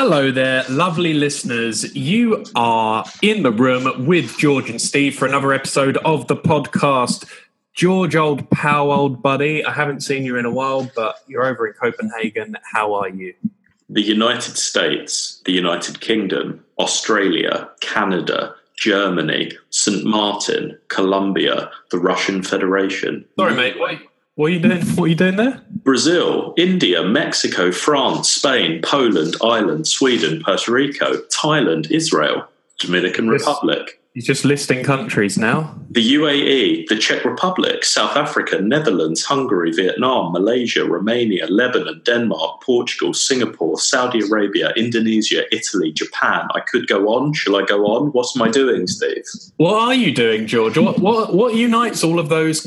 Hello 0.00 0.30
there, 0.30 0.64
lovely 0.68 1.12
listeners. 1.12 1.92
You 1.96 2.44
are 2.54 3.04
in 3.20 3.42
the 3.42 3.50
room 3.50 4.06
with 4.06 4.38
George 4.38 4.70
and 4.70 4.80
Steve 4.80 5.16
for 5.16 5.26
another 5.26 5.52
episode 5.52 5.96
of 6.04 6.28
the 6.28 6.36
podcast. 6.36 7.28
George, 7.74 8.14
old 8.14 8.48
pal, 8.50 8.92
old 8.92 9.20
buddy, 9.20 9.64
I 9.64 9.72
haven't 9.72 10.04
seen 10.04 10.24
you 10.24 10.36
in 10.36 10.44
a 10.44 10.52
while, 10.52 10.88
but 10.94 11.16
you're 11.26 11.44
over 11.44 11.66
in 11.66 11.72
Copenhagen. 11.72 12.56
How 12.62 12.94
are 12.94 13.08
you? 13.08 13.34
The 13.88 14.00
United 14.00 14.56
States, 14.56 15.42
the 15.46 15.52
United 15.52 16.00
Kingdom, 16.00 16.64
Australia, 16.78 17.68
Canada, 17.80 18.54
Germany, 18.76 19.50
St. 19.70 20.04
Martin, 20.04 20.78
Colombia, 20.86 21.72
the 21.90 21.98
Russian 21.98 22.44
Federation. 22.44 23.24
Sorry, 23.36 23.56
mate. 23.56 23.80
What, 23.80 23.98
what 24.38 24.46
are 24.46 24.50
you 24.50 24.60
doing? 24.60 24.80
What 24.94 25.04
are 25.06 25.08
you 25.08 25.16
doing 25.16 25.34
there? 25.34 25.60
Brazil, 25.82 26.54
India, 26.56 27.02
Mexico, 27.02 27.72
France, 27.72 28.30
Spain, 28.30 28.80
Poland, 28.82 29.34
Ireland, 29.42 29.88
Sweden, 29.88 30.40
Puerto 30.44 30.70
Rico, 30.70 31.16
Thailand, 31.22 31.90
Israel, 31.90 32.46
Dominican 32.78 33.28
Republic, 33.28 33.97
You're 34.18 34.34
just 34.34 34.44
listing 34.44 34.82
countries 34.82 35.38
now. 35.38 35.76
the 35.90 36.14
UAE, 36.14 36.88
the 36.88 36.96
Czech 36.98 37.24
Republic, 37.24 37.84
South 37.84 38.16
Africa, 38.16 38.60
Netherlands, 38.60 39.24
Hungary, 39.24 39.70
Vietnam, 39.70 40.32
Malaysia, 40.32 40.84
Romania, 40.84 41.46
Lebanon, 41.46 42.02
Denmark, 42.04 42.60
Portugal, 42.62 43.14
Singapore, 43.14 43.78
Saudi 43.78 44.18
Arabia, 44.28 44.72
Indonesia, 44.76 45.42
Italy, 45.54 45.92
Japan. 45.92 46.48
I 46.56 46.60
could 46.60 46.88
go 46.88 47.06
on. 47.14 47.32
Shall 47.32 47.54
I 47.54 47.62
go 47.64 47.86
on? 47.86 48.08
What 48.10 48.26
am 48.34 48.42
I 48.42 48.50
doing, 48.50 48.88
Steve? 48.88 49.22
What 49.58 49.76
are 49.80 49.94
you 49.94 50.12
doing, 50.12 50.48
George? 50.48 50.76
What 50.76 50.98
what 50.98 51.32
what 51.32 51.54
unites 51.54 52.02
all 52.02 52.18
of 52.18 52.28
those 52.28 52.62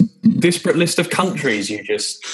disparate 0.47 0.77
list 0.77 0.99
of 0.99 1.09
countries 1.09 1.69
you 1.69 1.83
just 1.83 2.25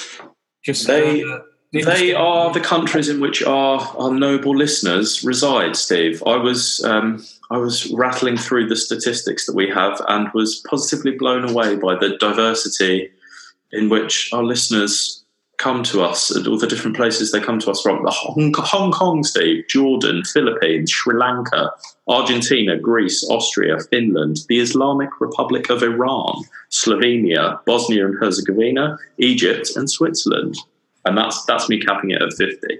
just 0.63 0.86
They- 0.86 1.23
uh, 1.23 1.39
They 1.86 2.13
are 2.13 2.54
the 2.54 2.59
countries 2.59 3.09
in 3.09 3.20
which 3.20 3.44
our, 3.44 3.80
our 3.98 4.13
noble 4.13 4.55
listeners 4.55 5.23
reside, 5.23 5.76
Steve. 5.76 6.22
I 6.26 6.38
was 6.38 6.84
um, 6.84 7.26
I 7.50 7.58
was 7.58 7.91
rattling 7.91 8.38
through 8.38 8.67
the 8.67 8.75
statistics 8.75 9.45
that 9.45 9.56
we 9.56 9.69
have 9.69 10.02
and 10.09 10.30
was 10.34 10.64
positively 10.69 11.11
blown 11.11 11.50
away 11.50 11.75
by 11.75 11.95
the 11.95 12.17
diversity 12.17 13.09
in 13.72 13.89
which 13.89 14.30
our 14.34 14.44
listeners 14.44 15.23
come 15.58 15.81
to 15.81 16.03
us 16.03 16.30
and 16.30 16.47
all 16.47 16.58
the 16.58 16.67
different 16.67 16.95
places 16.95 17.31
they 17.31 17.39
come 17.39 17.59
to 17.59 17.72
us 17.72 17.81
from. 17.81 18.03
The 18.03 18.12
Hong, 18.12 18.53
Hong 18.56 18.91
Kong, 18.91 19.23
Steve, 19.23 19.66
Jordan, 19.67 20.23
Philippines, 20.23 20.91
Sri 20.91 21.16
Lanka, 21.16 21.72
Argentina, 22.08 22.78
Greece, 22.78 23.28
Austria, 23.30 23.80
Finland, 23.89 24.38
the 24.50 24.59
Islamic 24.59 25.09
Republic 25.19 25.69
of 25.72 25.81
Iran, 25.81 26.44
Slovenia, 26.69 27.59
Bosnia 27.66 28.06
and 28.06 28.19
Herzegovina, 28.19 29.00
Egypt, 29.17 29.75
and 29.75 29.89
Switzerland 29.89 30.58
and 31.08 31.17
that's 31.17 31.44
that's 31.45 31.69
me 31.69 31.80
capping 31.80 32.11
it 32.11 32.22
at 32.22 32.33
fifty. 32.33 32.80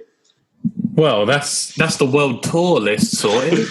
Well, 0.94 1.26
that's 1.26 1.74
that's 1.76 1.96
the 1.96 2.06
world 2.06 2.42
tour 2.42 2.80
list 2.80 3.16
sorted. 3.16 3.52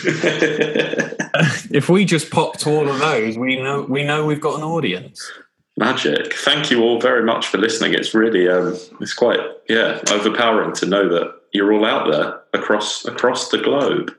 if 1.72 1.90
we 1.90 2.06
just 2.06 2.32
pop 2.32 2.58
to 2.60 2.70
all 2.70 2.90
of 2.90 3.00
those, 3.00 3.38
we 3.38 3.62
know 3.62 3.82
we 3.82 4.04
know 4.04 4.26
we've 4.26 4.42
got 4.42 4.58
an 4.58 4.64
audience. 4.64 5.30
Magic! 5.78 6.34
Thank 6.34 6.72
you 6.72 6.82
all 6.82 7.00
very 7.00 7.24
much 7.24 7.48
for 7.48 7.58
listening. 7.58 7.94
It's 7.94 8.14
really 8.14 8.48
um, 8.48 8.78
it's 9.00 9.14
quite 9.14 9.40
yeah 9.70 10.02
overpowering 10.10 10.74
to 10.76 10.86
know 10.86 11.08
that 11.10 11.34
you're 11.54 11.74
all 11.74 11.86
out 11.86 12.10
there 12.10 12.40
across 12.54 13.06
across 13.06 13.50
the 13.50 13.60
globe. 13.60 14.16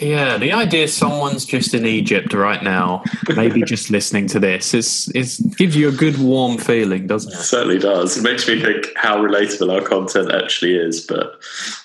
Yeah, 0.00 0.38
the 0.38 0.52
idea 0.52 0.88
someone's 0.88 1.44
just 1.44 1.72
in 1.74 1.86
Egypt 1.86 2.32
right 2.32 2.62
now, 2.62 3.02
maybe 3.34 3.62
just 3.62 3.90
listening 3.90 4.26
to 4.28 4.40
this, 4.40 4.74
is 4.74 5.08
is 5.14 5.38
gives 5.56 5.76
you 5.76 5.88
a 5.88 5.92
good 5.92 6.18
warm 6.18 6.58
feeling, 6.58 7.06
doesn't 7.06 7.32
It 7.32 7.38
it? 7.38 7.42
certainly 7.42 7.78
does. 7.78 8.16
It 8.16 8.22
makes 8.22 8.46
me 8.48 8.60
think 8.60 8.86
how 8.96 9.18
relatable 9.18 9.72
our 9.72 9.86
content 9.86 10.32
actually 10.32 10.74
is. 10.76 11.00
But 11.00 11.40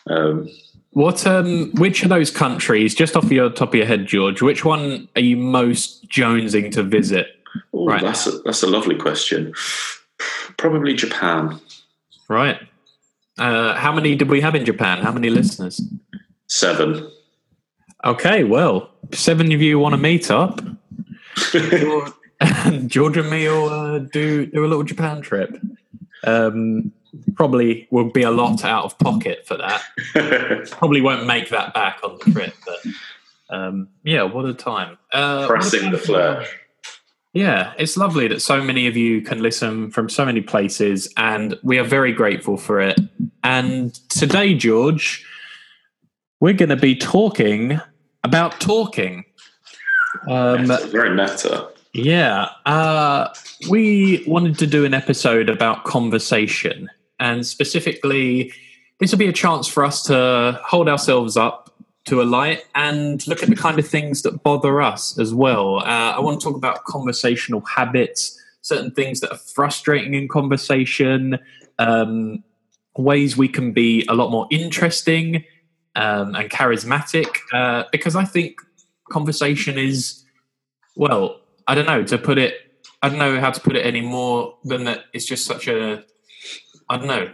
um, 0.08 0.50
What 0.92 1.26
um 1.28 1.72
which 1.76 2.04
of 2.04 2.10
those 2.10 2.32
countries, 2.32 2.96
just 2.96 3.16
off 3.16 3.32
your 3.32 3.50
top 3.50 3.70
of 3.70 3.76
your 3.76 3.86
head, 3.88 4.06
George, 4.08 4.42
which 4.42 4.64
one 4.66 5.08
are 5.16 5.22
you 5.22 5.38
most 5.38 6.08
jonesing 6.10 6.72
to 6.74 6.84
visit? 6.84 7.28
ooh, 7.76 7.86
Right. 7.86 8.02
that's 8.02 8.26
a, 8.28 8.32
that's 8.46 8.64
a 8.64 8.68
lovely 8.68 8.96
question. 8.96 9.54
Probably 10.58 10.94
Japan. 10.96 11.60
Right. 12.28 12.60
Uh, 13.38 13.74
how 13.76 13.92
many 13.94 14.16
did 14.16 14.30
we 14.30 14.42
have 14.42 14.56
in 14.56 14.66
Japan? 14.66 15.00
How 15.04 15.12
many 15.12 15.30
listeners? 15.30 15.82
Seven. 16.48 17.10
Okay, 18.04 18.44
well, 18.44 18.90
seven 19.14 19.52
of 19.54 19.62
you 19.62 19.80
want 19.80 19.94
to 19.94 19.98
meet 19.98 20.30
up. 20.30 20.62
George, 21.52 22.12
George 22.88 23.18
and 23.18 23.30
me 23.30 23.48
will 23.48 23.70
uh, 23.70 24.00
do 24.00 24.46
do 24.46 24.66
a 24.66 24.68
little 24.68 24.84
Japan 24.84 25.22
trip. 25.22 25.58
Um, 26.26 26.92
probably 27.36 27.88
will 27.92 28.10
be 28.10 28.24
a 28.24 28.32
lot 28.32 28.66
out 28.66 28.86
of 28.86 28.98
pocket 29.00 29.46
for 29.48 29.58
that. 29.58 29.82
Probably 30.72 31.02
won't 31.02 31.26
make 31.26 31.50
that 31.50 31.74
back 31.74 32.00
on 32.04 32.18
the 32.24 32.32
trip, 32.32 32.54
but 32.66 33.56
um, 33.56 33.88
yeah, 34.04 34.24
what 34.24 34.46
a 34.46 34.54
time! 34.54 34.98
Uh, 35.12 35.48
Pressing 35.48 35.92
the 35.92 35.98
flesh. 35.98 36.58
Yeah, 37.34 37.74
it's 37.78 37.98
lovely 37.98 38.28
that 38.28 38.42
so 38.42 38.62
many 38.62 38.86
of 38.88 38.96
you 38.96 39.22
can 39.22 39.42
listen 39.42 39.90
from 39.92 40.10
so 40.10 40.26
many 40.26 40.42
places, 40.42 41.12
and 41.18 41.58
we 41.64 41.80
are 41.80 41.84
very 41.84 42.12
grateful 42.12 42.58
for 42.58 42.80
it. 42.80 43.00
And 43.44 43.94
today, 44.10 44.54
George, 44.54 45.26
we're 46.40 46.54
going 46.54 46.70
to 46.70 46.76
be 46.76 46.96
talking 46.96 47.80
about 48.24 48.60
talking. 48.60 49.26
Um, 50.30 50.68
Meta, 50.68 50.88
very 50.88 51.16
meta. 51.16 51.70
yeah, 51.94 52.50
uh, 52.66 53.34
we 53.70 54.24
wanted 54.28 54.58
to 54.60 54.68
do 54.68 54.86
an 54.86 54.94
episode 54.94 55.50
about 55.50 55.84
conversation, 55.84 56.90
and 57.20 57.46
specifically, 57.46 58.54
this 59.00 59.12
will 59.12 59.20
be 59.20 59.28
a 59.28 59.34
chance 59.34 59.68
for 59.68 59.84
us 59.84 60.04
to 60.04 60.60
hold 60.64 60.88
ourselves 60.88 61.36
up 61.36 61.74
to 62.06 62.22
a 62.22 62.24
light 62.24 62.66
and 62.76 63.26
look 63.28 63.42
at 63.42 63.50
the 63.50 63.56
kind 63.56 63.80
of 63.80 63.88
things 63.88 64.22
that 64.24 64.44
bother 64.44 64.82
us 64.82 65.18
as 65.18 65.34
well. 65.34 65.78
Uh, 65.80 66.14
I 66.16 66.20
want 66.20 66.40
to 66.42 66.44
talk 66.44 66.56
about 66.56 66.84
conversational 66.84 67.62
habits, 67.62 68.40
certain 68.62 68.92
things 68.92 69.20
that 69.22 69.32
are 69.32 69.38
frustrating 69.38 70.14
in 70.14 70.28
conversation, 70.28 71.40
um, 71.80 72.44
ways 72.98 73.38
we 73.38 73.48
can 73.48 73.72
be 73.72 74.06
a 74.10 74.14
lot 74.14 74.32
more 74.32 74.48
interesting 74.52 75.44
um, 75.96 76.36
and 76.36 76.50
charismatic, 76.50 77.28
uh, 77.54 77.84
because 77.92 78.16
I 78.16 78.26
think 78.26 78.60
conversation 79.10 79.78
is 79.78 80.24
well, 80.96 81.40
I 81.68 81.76
don't 81.76 81.86
know 81.86 82.04
to 82.04 82.18
put 82.18 82.38
it. 82.38 82.56
I 83.02 83.10
don't 83.10 83.20
know 83.20 83.40
how 83.40 83.52
to 83.52 83.60
put 83.60 83.76
it 83.76 83.86
any 83.86 84.02
more 84.02 84.56
than 84.64 84.86
that. 84.86 85.06
It's 85.14 85.26
just 85.26 85.46
such 85.46 85.68
a. 85.68 86.04
I 86.90 86.98
don't 86.98 87.08
know. 87.08 87.34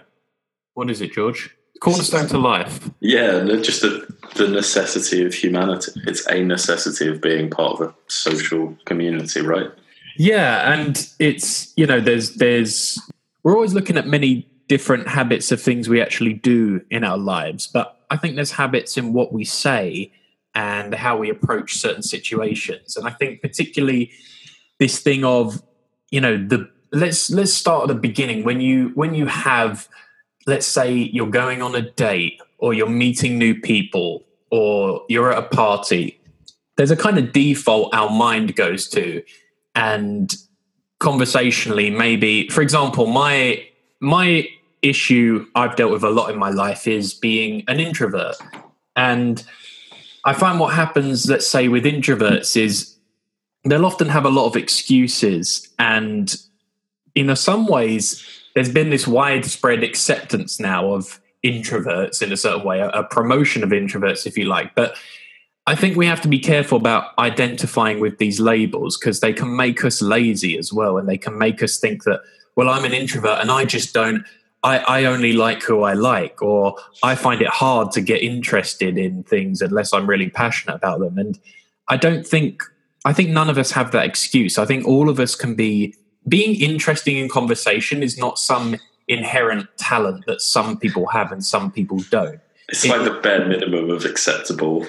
What 0.73 0.89
is 0.89 1.01
it, 1.01 1.13
George? 1.13 1.55
Cornerstone 1.81 2.27
to 2.27 2.37
life. 2.37 2.89
Yeah, 2.99 3.43
just 3.61 3.81
the, 3.81 4.05
the 4.35 4.47
necessity 4.47 5.25
of 5.25 5.33
humanity. 5.33 5.91
It's 6.07 6.27
a 6.27 6.43
necessity 6.43 7.07
of 7.07 7.21
being 7.21 7.49
part 7.49 7.79
of 7.79 7.87
a 7.87 7.95
social 8.07 8.77
community, 8.85 9.41
right? 9.41 9.71
Yeah, 10.17 10.73
and 10.73 11.07
it's 11.19 11.71
you 11.77 11.85
know 11.85 12.01
there's 12.01 12.35
there's 12.35 12.99
we're 13.43 13.53
always 13.53 13.73
looking 13.73 13.97
at 13.97 14.07
many 14.07 14.47
different 14.67 15.07
habits 15.07 15.51
of 15.51 15.61
things 15.61 15.87
we 15.87 16.01
actually 16.01 16.33
do 16.33 16.81
in 16.89 17.03
our 17.03 17.17
lives, 17.17 17.67
but 17.67 17.98
I 18.09 18.17
think 18.17 18.35
there's 18.35 18.51
habits 18.51 18.97
in 18.97 19.13
what 19.13 19.31
we 19.31 19.43
say 19.43 20.11
and 20.55 20.93
how 20.93 21.17
we 21.17 21.29
approach 21.29 21.77
certain 21.77 22.03
situations, 22.03 22.97
and 22.97 23.07
I 23.07 23.11
think 23.11 23.41
particularly 23.41 24.11
this 24.79 24.99
thing 24.99 25.23
of 25.23 25.61
you 26.09 26.21
know 26.21 26.37
the 26.37 26.69
let's 26.91 27.29
let's 27.29 27.53
start 27.53 27.83
at 27.83 27.87
the 27.89 28.01
beginning. 28.01 28.43
When 28.43 28.61
you 28.61 28.91
when 28.95 29.13
you 29.13 29.27
have 29.27 29.87
let's 30.47 30.65
say 30.65 30.93
you're 30.93 31.29
going 31.29 31.61
on 31.61 31.75
a 31.75 31.81
date 31.91 32.41
or 32.57 32.73
you're 32.73 32.89
meeting 32.89 33.37
new 33.37 33.59
people 33.59 34.25
or 34.49 35.03
you're 35.07 35.31
at 35.31 35.37
a 35.37 35.47
party 35.47 36.19
there's 36.79 36.91
a 36.91 36.95
kind 36.95 37.17
of 37.17 37.33
default 37.33 37.93
our 37.93 38.09
mind 38.09 38.55
goes 38.55 38.87
to. 38.87 39.21
And 39.75 40.33
conversationally 40.99 41.89
maybe 41.89 42.47
for 42.49 42.61
example 42.61 43.05
my 43.05 43.65
my 43.99 44.47
issue 44.81 45.45
i've 45.55 45.75
dealt 45.75 45.91
with 45.91 46.03
a 46.03 46.09
lot 46.09 46.31
in 46.31 46.39
my 46.39 46.49
life 46.49 46.87
is 46.87 47.13
being 47.13 47.63
an 47.67 47.79
introvert. 47.79 48.35
And 48.95 49.43
i 50.25 50.33
find 50.33 50.59
what 50.59 50.73
happens 50.73 51.29
let's 51.29 51.47
say 51.47 51.67
with 51.67 51.85
introverts 51.85 52.55
is 52.55 52.95
they'll 53.65 53.85
often 53.85 54.07
have 54.07 54.25
a 54.25 54.29
lot 54.29 54.47
of 54.47 54.55
excuses. 54.55 55.67
And 55.77 56.35
in 57.15 57.35
some 57.35 57.67
ways 57.67 58.25
there's 58.55 58.71
been 58.71 58.89
this 58.89 59.07
widespread 59.07 59.83
acceptance 59.83 60.59
now 60.59 60.91
of 60.93 61.19
introverts 61.43 62.21
in 62.21 62.31
a 62.31 62.37
certain 62.37 62.65
way 62.65 62.79
a, 62.79 63.03
promotion 63.03 63.63
of 63.63 63.69
introverts 63.69 64.25
if 64.25 64.37
you 64.37 64.45
like. 64.45 64.75
But 64.75 64.95
I 65.67 65.75
think 65.75 65.95
we 65.95 66.05
have 66.07 66.21
to 66.21 66.27
be 66.27 66.39
careful 66.39 66.77
about 66.77 67.17
identifying 67.19 67.99
with 67.99 68.17
these 68.17 68.39
labels 68.39 68.97
because 68.97 69.19
they 69.19 69.33
can 69.33 69.55
make 69.55 69.85
us 69.85 70.01
lazy 70.01 70.57
as 70.57 70.73
well, 70.73 70.97
and 70.97 71.07
they 71.07 71.17
can 71.17 71.37
make 71.37 71.61
us 71.61 71.77
think 71.77 72.03
that, 72.03 72.21
well, 72.55 72.69
I'm 72.69 72.85
an 72.85 72.93
introvert 72.93 73.39
and 73.39 73.51
I 73.51 73.65
just 73.65 73.93
don't, 73.93 74.25
I, 74.63 74.79
I 74.79 75.05
only 75.05 75.33
like 75.33 75.63
who 75.63 75.83
I 75.83 75.93
like, 75.93 76.41
or 76.41 76.75
I 77.01 77.15
find 77.15 77.41
it 77.41 77.47
hard 77.47 77.91
to 77.93 78.01
get 78.01 78.21
interested 78.21 78.97
in 78.97 79.23
things 79.23 79.61
unless 79.61 79.93
I'm 79.93 80.07
really 80.07 80.29
passionate 80.29 80.75
about 80.75 80.99
them. 80.99 81.17
And 81.17 81.39
I 81.87 81.97
don't 81.97 82.27
think, 82.27 82.63
I 83.05 83.13
think 83.13 83.29
none 83.29 83.49
of 83.49 83.57
us 83.57 83.71
have 83.71 83.91
that 83.91 84.05
excuse. 84.05 84.57
I 84.57 84.65
think 84.65 84.85
all 84.85 85.09
of 85.09 85.19
us 85.19 85.35
can 85.35 85.55
be, 85.55 85.95
being 86.27 86.59
interesting 86.59 87.17
in 87.17 87.29
conversation 87.29 88.03
is 88.03 88.17
not 88.17 88.37
some 88.37 88.75
inherent 89.07 89.67
talent 89.77 90.25
that 90.27 90.41
some 90.41 90.77
people 90.77 91.07
have 91.07 91.31
and 91.31 91.43
some 91.43 91.71
people 91.71 91.99
don't 92.11 92.39
It's 92.69 92.85
like 92.85 93.03
the 93.03 93.19
bare 93.19 93.45
minimum 93.47 93.89
of 93.89 94.05
acceptable 94.05 94.85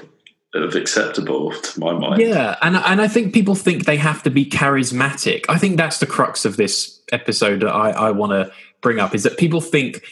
of 0.53 0.75
acceptable 0.75 1.53
to 1.53 1.81
my 1.81 1.93
mind. 1.93 2.21
Yeah, 2.21 2.57
and 2.61 2.77
and 2.77 3.01
I 3.01 3.09
think 3.09 3.33
people 3.33 3.55
think 3.55 3.85
they 3.85 3.97
have 3.97 4.23
to 4.25 4.31
be 4.31 4.45
charismatic. 4.45 5.45
I 5.49 5.59
think 5.59 5.77
that's 5.77 5.99
the 5.99 6.07
crux 6.07 6.45
of 6.45 6.57
this 6.57 7.00
episode 7.13 7.61
that 7.61 7.73
I, 7.73 7.91
I 7.91 8.11
want 8.11 8.33
to 8.33 8.53
bring 8.81 8.99
up 8.99 9.15
is 9.15 9.23
that 9.23 9.39
people 9.39 9.61
think 9.61 10.03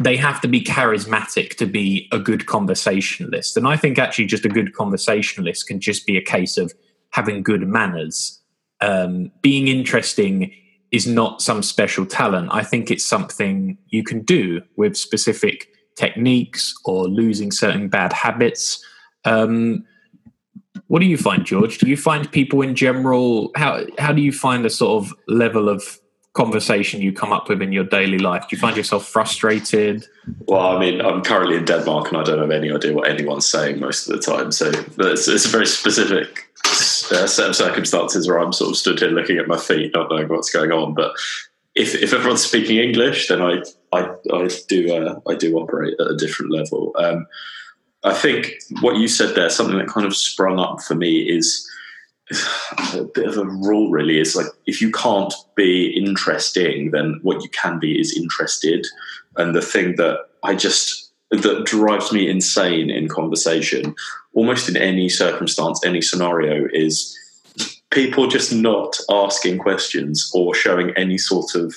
they 0.00 0.16
have 0.16 0.40
to 0.40 0.48
be 0.48 0.60
charismatic 0.60 1.56
to 1.56 1.66
be 1.66 2.08
a 2.12 2.18
good 2.18 2.46
conversationalist. 2.46 3.56
And 3.56 3.68
I 3.68 3.76
think 3.76 3.98
actually 3.98 4.26
just 4.26 4.44
a 4.44 4.48
good 4.48 4.74
conversationalist 4.74 5.66
can 5.66 5.80
just 5.80 6.06
be 6.06 6.16
a 6.16 6.22
case 6.22 6.56
of 6.56 6.72
having 7.10 7.42
good 7.42 7.66
manners. 7.66 8.40
Um, 8.80 9.30
being 9.40 9.68
interesting 9.68 10.52
is 10.90 11.06
not 11.06 11.42
some 11.42 11.62
special 11.62 12.06
talent. 12.06 12.48
I 12.52 12.62
think 12.62 12.90
it's 12.90 13.04
something 13.04 13.78
you 13.88 14.02
can 14.02 14.22
do 14.22 14.62
with 14.76 14.96
specific 14.96 15.68
techniques 15.96 16.74
or 16.84 17.06
losing 17.08 17.52
certain 17.52 17.88
bad 17.88 18.12
habits. 18.12 18.84
Um, 19.24 19.84
what 20.88 21.00
do 21.00 21.06
you 21.06 21.16
find, 21.16 21.44
George? 21.44 21.78
Do 21.78 21.88
you 21.88 21.96
find 21.96 22.30
people 22.30 22.62
in 22.62 22.74
general 22.74 23.50
how 23.56 23.84
how 23.98 24.12
do 24.12 24.20
you 24.20 24.32
find 24.32 24.64
the 24.64 24.70
sort 24.70 25.02
of 25.02 25.14
level 25.28 25.68
of 25.68 25.98
conversation 26.34 27.00
you 27.00 27.12
come 27.12 27.32
up 27.32 27.48
with 27.48 27.62
in 27.62 27.72
your 27.72 27.84
daily 27.84 28.18
life? 28.18 28.42
Do 28.48 28.56
you 28.56 28.60
find 28.60 28.76
yourself 28.76 29.06
frustrated? 29.06 30.06
Well, 30.46 30.76
I 30.76 30.78
mean, 30.78 31.00
I'm 31.00 31.22
currently 31.22 31.56
in 31.56 31.64
Denmark 31.64 32.08
and 32.08 32.18
I 32.18 32.24
don't 32.24 32.40
have 32.40 32.50
any 32.50 32.72
idea 32.72 32.92
what 32.92 33.08
anyone's 33.08 33.46
saying 33.46 33.80
most 33.80 34.08
of 34.08 34.16
the 34.16 34.22
time. 34.22 34.52
So 34.52 34.70
it's, 34.98 35.28
it's 35.28 35.46
a 35.46 35.48
very 35.48 35.66
specific 35.66 36.48
uh, 36.64 37.26
set 37.26 37.48
of 37.48 37.56
circumstances 37.56 38.28
where 38.28 38.38
I'm 38.38 38.52
sort 38.52 38.70
of 38.70 38.76
stood 38.76 38.98
here 38.98 39.10
looking 39.10 39.38
at 39.38 39.48
my 39.48 39.56
feet, 39.56 39.92
not 39.94 40.10
knowing 40.10 40.28
what's 40.28 40.50
going 40.50 40.72
on. 40.72 40.94
But 40.94 41.12
if, 41.74 41.94
if 41.94 42.12
everyone's 42.12 42.44
speaking 42.44 42.78
English, 42.78 43.28
then 43.28 43.40
I 43.40 43.62
I, 43.92 44.10
I 44.32 44.48
do 44.68 44.94
uh, 44.94 45.20
I 45.28 45.34
do 45.34 45.56
operate 45.56 45.94
at 46.00 46.10
a 46.10 46.16
different 46.16 46.52
level. 46.52 46.92
Um, 46.96 47.26
I 48.02 48.12
think 48.12 48.54
what 48.80 48.96
you 48.96 49.08
said 49.08 49.34
there, 49.34 49.48
something 49.48 49.78
that 49.78 49.88
kind 49.88 50.06
of 50.06 50.14
sprung 50.14 50.58
up 50.58 50.82
for 50.82 50.94
me 50.94 51.22
is 51.22 51.68
a 52.94 53.04
bit 53.04 53.26
of 53.26 53.36
a 53.36 53.44
rule 53.44 53.90
really 53.90 54.18
is 54.18 54.34
like 54.34 54.46
if 54.66 54.80
you 54.80 54.90
can't 54.90 55.34
be 55.54 55.88
interesting 55.88 56.90
then 56.90 57.20
what 57.22 57.42
you 57.42 57.48
can 57.50 57.78
be 57.78 57.98
is 58.00 58.16
interested. 58.16 58.86
And 59.36 59.54
the 59.54 59.62
thing 59.62 59.96
that 59.96 60.18
i 60.42 60.54
just 60.54 61.12
that 61.30 61.64
drives 61.64 62.12
me 62.12 62.28
insane 62.30 62.90
in 62.90 63.08
conversation 63.08 63.94
almost 64.34 64.68
in 64.68 64.76
any 64.76 65.08
circumstance 65.08 65.84
any 65.84 66.00
scenario 66.00 66.68
is 66.72 67.18
people 67.90 68.26
just 68.26 68.52
not 68.52 68.98
asking 69.10 69.58
questions 69.58 70.30
or 70.34 70.54
showing 70.54 70.90
any 70.96 71.16
sort 71.16 71.54
of 71.54 71.74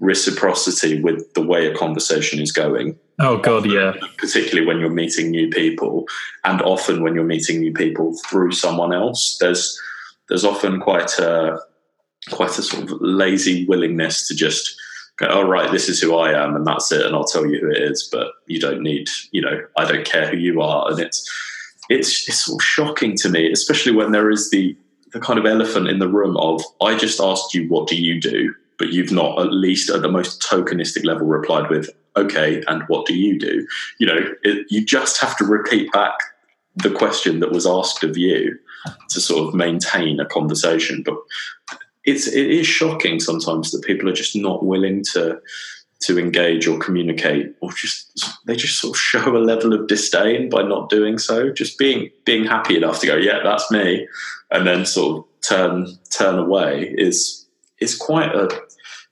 reciprocity 0.00 1.00
with 1.00 1.32
the 1.34 1.42
way 1.42 1.66
a 1.66 1.76
conversation 1.76 2.40
is 2.40 2.52
going 2.52 2.98
Oh 3.20 3.36
god, 3.36 3.70
yeah. 3.70 3.92
Particularly 4.16 4.66
when 4.66 4.80
you're 4.80 4.88
meeting 4.88 5.30
new 5.30 5.50
people, 5.50 6.06
and 6.44 6.62
often 6.62 7.02
when 7.02 7.14
you're 7.14 7.22
meeting 7.22 7.60
new 7.60 7.72
people 7.72 8.16
through 8.26 8.52
someone 8.52 8.94
else, 8.94 9.36
there's 9.38 9.78
there's 10.28 10.44
often 10.44 10.80
quite 10.80 11.18
a 11.18 11.60
quite 12.30 12.58
a 12.58 12.62
sort 12.62 12.84
of 12.84 12.92
lazy 13.00 13.66
willingness 13.66 14.26
to 14.28 14.34
just 14.34 14.74
go, 15.18 15.26
"All 15.26 15.44
oh, 15.44 15.48
right, 15.48 15.70
this 15.70 15.90
is 15.90 16.00
who 16.00 16.16
I 16.16 16.32
am, 16.32 16.56
and 16.56 16.66
that's 16.66 16.90
it, 16.92 17.04
and 17.04 17.14
I'll 17.14 17.24
tell 17.24 17.46
you 17.46 17.60
who 17.60 17.70
it 17.70 17.82
is." 17.82 18.08
But 18.10 18.28
you 18.46 18.58
don't 18.58 18.80
need, 18.80 19.08
you 19.32 19.42
know, 19.42 19.60
I 19.76 19.84
don't 19.84 20.06
care 20.06 20.30
who 20.30 20.38
you 20.38 20.62
are, 20.62 20.90
and 20.90 20.98
it's 20.98 21.30
it's 21.90 22.26
it's 22.26 22.46
sort 22.46 22.62
of 22.62 22.64
shocking 22.64 23.16
to 23.18 23.28
me, 23.28 23.52
especially 23.52 23.92
when 23.92 24.12
there 24.12 24.30
is 24.30 24.48
the 24.48 24.74
the 25.12 25.20
kind 25.20 25.38
of 25.38 25.44
elephant 25.44 25.88
in 25.88 25.98
the 25.98 26.08
room 26.08 26.38
of 26.38 26.62
I 26.80 26.96
just 26.96 27.20
asked 27.20 27.52
you, 27.52 27.68
"What 27.68 27.86
do 27.86 28.00
you 28.02 28.18
do?" 28.18 28.54
But 28.80 28.94
you've 28.94 29.12
not 29.12 29.38
at 29.38 29.52
least 29.52 29.90
at 29.90 30.00
the 30.00 30.08
most 30.08 30.42
tokenistic 30.42 31.04
level 31.04 31.26
replied 31.26 31.68
with 31.68 31.90
okay 32.16 32.62
and 32.66 32.82
what 32.88 33.06
do 33.06 33.14
you 33.14 33.38
do? 33.38 33.64
You 33.98 34.06
know 34.06 34.34
it, 34.42 34.66
you 34.70 34.84
just 34.84 35.20
have 35.20 35.36
to 35.36 35.44
repeat 35.44 35.92
back 35.92 36.14
the 36.74 36.90
question 36.90 37.40
that 37.40 37.52
was 37.52 37.66
asked 37.66 38.02
of 38.02 38.16
you 38.16 38.58
to 39.10 39.20
sort 39.20 39.46
of 39.46 39.54
maintain 39.54 40.18
a 40.18 40.24
conversation. 40.24 41.02
But 41.04 41.16
it's 42.04 42.26
it 42.26 42.50
is 42.50 42.66
shocking 42.66 43.20
sometimes 43.20 43.70
that 43.70 43.84
people 43.84 44.08
are 44.08 44.14
just 44.14 44.34
not 44.34 44.64
willing 44.64 45.04
to 45.12 45.38
to 46.00 46.18
engage 46.18 46.66
or 46.66 46.78
communicate 46.78 47.54
or 47.60 47.70
just 47.72 48.26
they 48.46 48.56
just 48.56 48.80
sort 48.80 48.96
of 48.96 49.00
show 49.00 49.36
a 49.36 49.44
level 49.44 49.74
of 49.74 49.88
disdain 49.88 50.48
by 50.48 50.62
not 50.62 50.88
doing 50.88 51.18
so. 51.18 51.52
Just 51.52 51.76
being 51.76 52.08
being 52.24 52.44
happy 52.44 52.78
enough 52.78 53.00
to 53.00 53.06
go 53.06 53.16
yeah 53.16 53.40
that's 53.44 53.70
me 53.70 54.08
and 54.50 54.66
then 54.66 54.86
sort 54.86 55.18
of 55.18 55.24
turn 55.42 55.86
turn 56.10 56.38
away 56.38 56.94
is 56.96 57.46
is 57.80 57.96
quite 57.96 58.34
a 58.34 58.48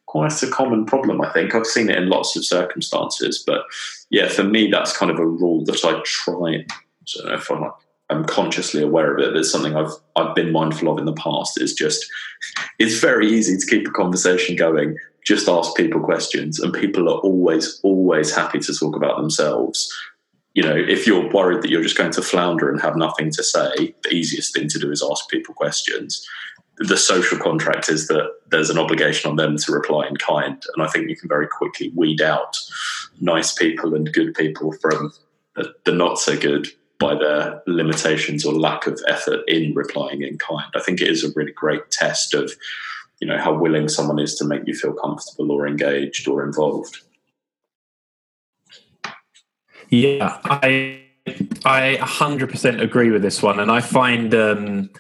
quite 0.08 0.42
a 0.42 0.48
common 0.48 0.86
problem. 0.86 1.20
I 1.20 1.30
think 1.32 1.54
I've 1.54 1.66
seen 1.66 1.90
it 1.90 1.98
in 1.98 2.08
lots 2.08 2.34
of 2.34 2.44
circumstances, 2.44 3.44
but 3.46 3.62
yeah, 4.10 4.28
for 4.28 4.42
me, 4.42 4.70
that's 4.70 4.96
kind 4.96 5.12
of 5.12 5.18
a 5.18 5.26
rule 5.26 5.64
that 5.66 5.84
I 5.84 6.00
try. 6.04 6.32
I 6.34 6.66
don't 7.14 7.26
know 7.26 7.34
if 7.34 7.50
I'm, 7.50 7.70
I'm 8.08 8.24
consciously 8.24 8.82
aware 8.82 9.14
of 9.14 9.22
it. 9.22 9.32
But 9.32 9.40
it's 9.40 9.52
something 9.52 9.76
I've 9.76 9.92
I've 10.16 10.34
been 10.34 10.50
mindful 10.50 10.90
of 10.90 10.98
in 10.98 11.04
the 11.04 11.12
past. 11.12 11.60
Is 11.60 11.74
just 11.74 12.06
it's 12.78 12.98
very 12.98 13.30
easy 13.30 13.56
to 13.56 13.66
keep 13.66 13.86
a 13.86 13.90
conversation 13.90 14.56
going. 14.56 14.96
Just 15.24 15.46
ask 15.46 15.76
people 15.76 16.00
questions, 16.00 16.58
and 16.58 16.72
people 16.72 17.08
are 17.10 17.18
always 17.18 17.78
always 17.82 18.34
happy 18.34 18.60
to 18.60 18.74
talk 18.74 18.96
about 18.96 19.18
themselves. 19.18 19.92
You 20.54 20.62
know, 20.62 20.74
if 20.74 21.06
you're 21.06 21.30
worried 21.30 21.62
that 21.62 21.70
you're 21.70 21.82
just 21.82 21.98
going 21.98 22.12
to 22.12 22.22
flounder 22.22 22.70
and 22.70 22.80
have 22.80 22.96
nothing 22.96 23.30
to 23.32 23.44
say, 23.44 23.94
the 24.02 24.10
easiest 24.10 24.54
thing 24.54 24.68
to 24.70 24.78
do 24.78 24.90
is 24.90 25.04
ask 25.08 25.28
people 25.28 25.54
questions 25.54 26.26
the 26.78 26.96
social 26.96 27.38
contract 27.38 27.88
is 27.88 28.06
that 28.08 28.30
there's 28.50 28.70
an 28.70 28.78
obligation 28.78 29.30
on 29.30 29.36
them 29.36 29.56
to 29.56 29.72
reply 29.72 30.06
in 30.06 30.16
kind. 30.16 30.62
And 30.74 30.82
I 30.82 30.88
think 30.88 31.08
you 31.08 31.16
can 31.16 31.28
very 31.28 31.48
quickly 31.48 31.92
weed 31.94 32.22
out 32.22 32.56
nice 33.20 33.52
people 33.52 33.94
and 33.94 34.12
good 34.12 34.34
people 34.34 34.72
from 34.72 35.12
the, 35.56 35.92
not 35.92 36.18
so 36.18 36.38
good 36.38 36.68
by 36.98 37.14
their 37.14 37.62
limitations 37.66 38.44
or 38.44 38.52
lack 38.54 38.86
of 38.86 39.00
effort 39.06 39.40
in 39.48 39.74
replying 39.74 40.22
in 40.22 40.38
kind. 40.38 40.70
I 40.74 40.80
think 40.80 41.00
it 41.00 41.08
is 41.08 41.24
a 41.24 41.32
really 41.34 41.52
great 41.52 41.90
test 41.90 42.34
of, 42.34 42.52
you 43.20 43.26
know, 43.26 43.38
how 43.38 43.52
willing 43.52 43.88
someone 43.88 44.18
is 44.18 44.34
to 44.36 44.44
make 44.44 44.62
you 44.66 44.74
feel 44.74 44.92
comfortable 44.92 45.50
or 45.50 45.66
engaged 45.66 46.28
or 46.28 46.44
involved. 46.44 46.98
Yeah, 49.90 50.38
I 50.44 51.02
I 51.64 51.98
100% 52.00 52.80
agree 52.80 53.10
with 53.10 53.22
this 53.22 53.42
one, 53.42 53.60
and 53.60 53.70
I 53.70 53.80
find 53.80 54.34
um, 54.34 54.90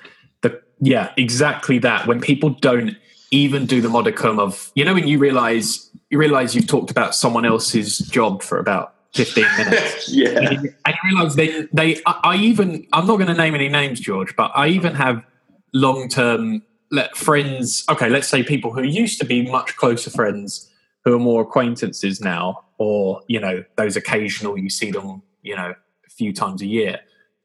yeah, 0.80 1.12
exactly 1.16 1.78
that. 1.80 2.06
When 2.06 2.20
people 2.20 2.50
don't 2.50 2.96
even 3.30 3.66
do 3.66 3.80
the 3.80 3.88
modicum 3.88 4.38
of, 4.38 4.70
you 4.74 4.84
know, 4.84 4.94
when 4.94 5.06
you 5.06 5.18
realize 5.18 5.90
you 6.10 6.18
realize 6.18 6.54
you've 6.54 6.66
talked 6.66 6.90
about 6.90 7.14
someone 7.14 7.44
else's 7.44 7.98
job 7.98 8.42
for 8.42 8.58
about 8.58 8.94
15 9.14 9.44
minutes. 9.58 10.08
yeah. 10.08 10.28
And 10.28 10.62
you, 10.62 10.74
and 10.84 10.94
you 10.94 11.10
realize 11.10 11.34
they, 11.34 11.62
they, 11.72 12.00
I, 12.06 12.20
I 12.24 12.36
even, 12.36 12.86
I'm 12.92 13.06
not 13.06 13.16
going 13.16 13.28
to 13.28 13.34
name 13.34 13.54
any 13.54 13.68
names, 13.68 14.00
George, 14.00 14.34
but 14.36 14.50
I 14.54 14.68
even 14.68 14.94
have 14.94 15.22
long 15.74 16.08
term 16.08 16.62
let 16.90 17.16
friends. 17.16 17.84
Okay, 17.90 18.08
let's 18.08 18.28
say 18.28 18.42
people 18.42 18.72
who 18.72 18.82
used 18.82 19.18
to 19.20 19.26
be 19.26 19.48
much 19.50 19.76
closer 19.76 20.10
friends 20.10 20.70
who 21.04 21.14
are 21.14 21.18
more 21.18 21.42
acquaintances 21.42 22.20
now, 22.20 22.64
or, 22.78 23.22
you 23.28 23.40
know, 23.40 23.64
those 23.76 23.96
occasional 23.96 24.58
you 24.58 24.70
see 24.70 24.90
them, 24.90 25.22
you 25.42 25.54
know, 25.54 25.74
a 26.06 26.10
few 26.10 26.32
times 26.32 26.62
a 26.62 26.66
year 26.66 27.00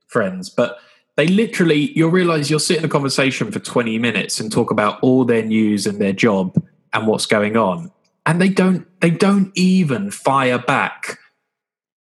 friends. 0.08 0.50
But 0.50 0.78
they 1.16 1.28
literally 1.28 1.92
you'll 1.96 2.10
realize 2.10 2.50
you'll 2.50 2.60
sit 2.60 2.78
in 2.78 2.86
a 2.86 2.90
conversation 2.90 3.52
for 3.52 3.60
20 3.60 4.00
minutes 4.00 4.40
and 4.40 4.52
talk 4.52 4.72
about 4.72 5.00
all 5.02 5.26
their 5.26 5.44
news 5.44 5.86
and 5.86 6.00
their 6.00 6.14
job 6.14 6.56
and 6.92 7.08
what's 7.08 7.26
going 7.26 7.56
on. 7.56 7.92
And 8.26 8.42
they 8.42 8.50
don't 8.50 8.88
they 9.02 9.10
don't 9.10 9.52
even 9.56 10.12
fire 10.12 10.60
back. 10.60 11.20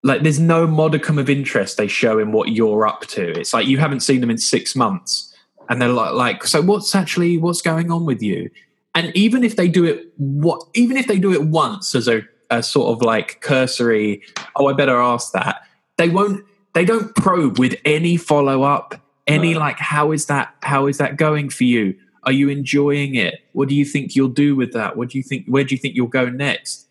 Like 0.03 0.23
there's 0.23 0.39
no 0.39 0.67
modicum 0.67 1.17
of 1.17 1.29
interest 1.29 1.77
they 1.77 1.87
show 1.87 2.19
in 2.19 2.31
what 2.31 2.49
you're 2.49 2.87
up 2.87 3.01
to. 3.07 3.39
It's 3.39 3.53
like 3.53 3.67
you 3.67 3.77
haven't 3.77 4.01
seen 4.01 4.21
them 4.21 4.29
in 4.29 4.37
six 4.37 4.75
months. 4.75 5.31
And 5.67 5.81
they're 5.81 5.89
like, 5.89 6.13
like 6.13 6.43
so 6.43 6.61
what's 6.61 6.95
actually 6.95 7.37
what's 7.37 7.61
going 7.61 7.91
on 7.91 8.05
with 8.05 8.21
you? 8.21 8.49
And 8.93 9.15
even 9.15 9.43
if 9.43 9.55
they 9.55 9.67
do 9.67 9.83
it 9.83 10.07
what 10.17 10.63
even 10.73 10.97
if 10.97 11.07
they 11.07 11.19
do 11.19 11.33
it 11.33 11.43
once 11.43 11.93
as 11.95 12.07
a, 12.07 12.21
a 12.49 12.63
sort 12.63 12.95
of 12.95 13.01
like 13.01 13.41
cursory 13.41 14.21
oh 14.55 14.67
i 14.67 14.73
better 14.73 14.97
ask 14.97 15.33
that 15.33 15.63
they 15.97 16.09
won't 16.09 16.45
they 16.75 16.85
don't 16.85 17.15
probe 17.15 17.57
with 17.57 17.75
any 17.85 18.17
follow 18.17 18.61
up 18.61 19.01
any 19.27 19.53
no. 19.53 19.59
like 19.59 19.79
how 19.79 20.11
is 20.11 20.27
that 20.27 20.53
how 20.61 20.85
is 20.85 20.99
that 20.99 21.17
going 21.17 21.49
for 21.49 21.63
you? 21.63 21.95
Are 22.23 22.31
you 22.31 22.49
enjoying 22.49 23.15
it? 23.15 23.35
What 23.53 23.69
do 23.69 23.75
you 23.75 23.85
think 23.85 24.15
you'll 24.15 24.27
do 24.27 24.55
with 24.55 24.73
that? 24.73 24.97
What 24.97 25.09
do 25.09 25.17
you 25.17 25.23
think 25.23 25.47
where 25.47 25.63
do 25.63 25.73
you 25.73 25.79
think 25.79 25.95
you'll 25.95 26.07
go 26.07 26.29
next? 26.29 26.87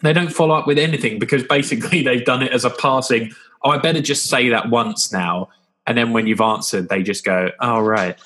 They 0.00 0.12
don't 0.12 0.32
follow 0.32 0.54
up 0.54 0.66
with 0.66 0.78
anything 0.78 1.18
because 1.18 1.44
basically 1.44 2.02
they've 2.04 2.24
done 2.24 2.42
it 2.42 2.52
as 2.52 2.64
a 2.64 2.70
passing 2.70 3.32
oh 3.64 3.70
i 3.70 3.78
better 3.78 4.00
just 4.00 4.26
say 4.26 4.50
that 4.50 4.68
once 4.68 5.12
now. 5.12 5.48
And 5.86 5.96
then 5.96 6.12
when 6.12 6.26
you've 6.26 6.42
answered 6.42 6.88
they 6.88 7.02
just 7.02 7.24
go 7.24 7.50
oh 7.60 7.80
right. 7.80 8.18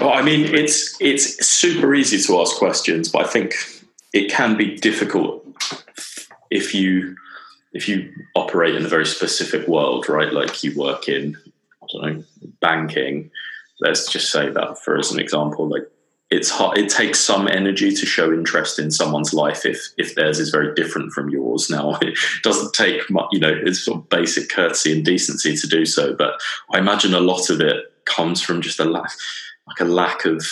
Well 0.00 0.12
i 0.12 0.20
mean 0.20 0.54
it's 0.54 1.00
it's 1.00 1.46
super 1.46 1.94
easy 1.94 2.20
to 2.26 2.40
ask 2.40 2.56
questions 2.56 3.08
but 3.08 3.24
i 3.24 3.28
think 3.28 3.54
it 4.12 4.30
can 4.30 4.56
be 4.56 4.76
difficult 4.76 5.46
if 6.50 6.74
you 6.74 7.16
if 7.72 7.88
you 7.88 8.12
operate 8.34 8.74
in 8.74 8.84
a 8.84 8.88
very 8.88 9.06
specific 9.06 9.68
world, 9.68 10.08
right? 10.08 10.32
Like 10.32 10.62
you 10.64 10.76
work 10.76 11.08
in, 11.08 11.36
I 11.82 11.86
don't 11.92 12.02
know, 12.02 12.24
banking. 12.60 13.30
Let's 13.80 14.10
just 14.10 14.30
say 14.30 14.50
that 14.50 14.78
for 14.78 14.98
as 14.98 15.12
an 15.12 15.20
example, 15.20 15.68
like 15.68 15.88
it's 16.30 16.50
hard, 16.50 16.78
it 16.78 16.88
takes 16.88 17.18
some 17.18 17.48
energy 17.48 17.90
to 17.92 18.06
show 18.06 18.32
interest 18.32 18.78
in 18.78 18.90
someone's 18.90 19.34
life 19.34 19.66
if 19.66 19.88
if 19.98 20.14
theirs 20.14 20.38
is 20.38 20.50
very 20.50 20.74
different 20.74 21.12
from 21.12 21.28
yours. 21.28 21.70
Now 21.70 21.98
it 22.02 22.16
doesn't 22.42 22.72
take 22.72 23.08
much, 23.10 23.26
you 23.32 23.40
know, 23.40 23.52
it's 23.64 23.84
sort 23.84 23.98
of 23.98 24.08
basic 24.08 24.48
courtesy 24.48 24.92
and 24.92 25.04
decency 25.04 25.56
to 25.56 25.66
do 25.66 25.84
so, 25.84 26.14
but 26.14 26.40
I 26.72 26.78
imagine 26.78 27.14
a 27.14 27.20
lot 27.20 27.50
of 27.50 27.60
it 27.60 27.84
comes 28.04 28.42
from 28.42 28.62
just 28.62 28.80
a 28.80 28.84
lack, 28.84 29.12
like 29.66 29.80
a 29.80 29.84
lack 29.84 30.24
of 30.24 30.44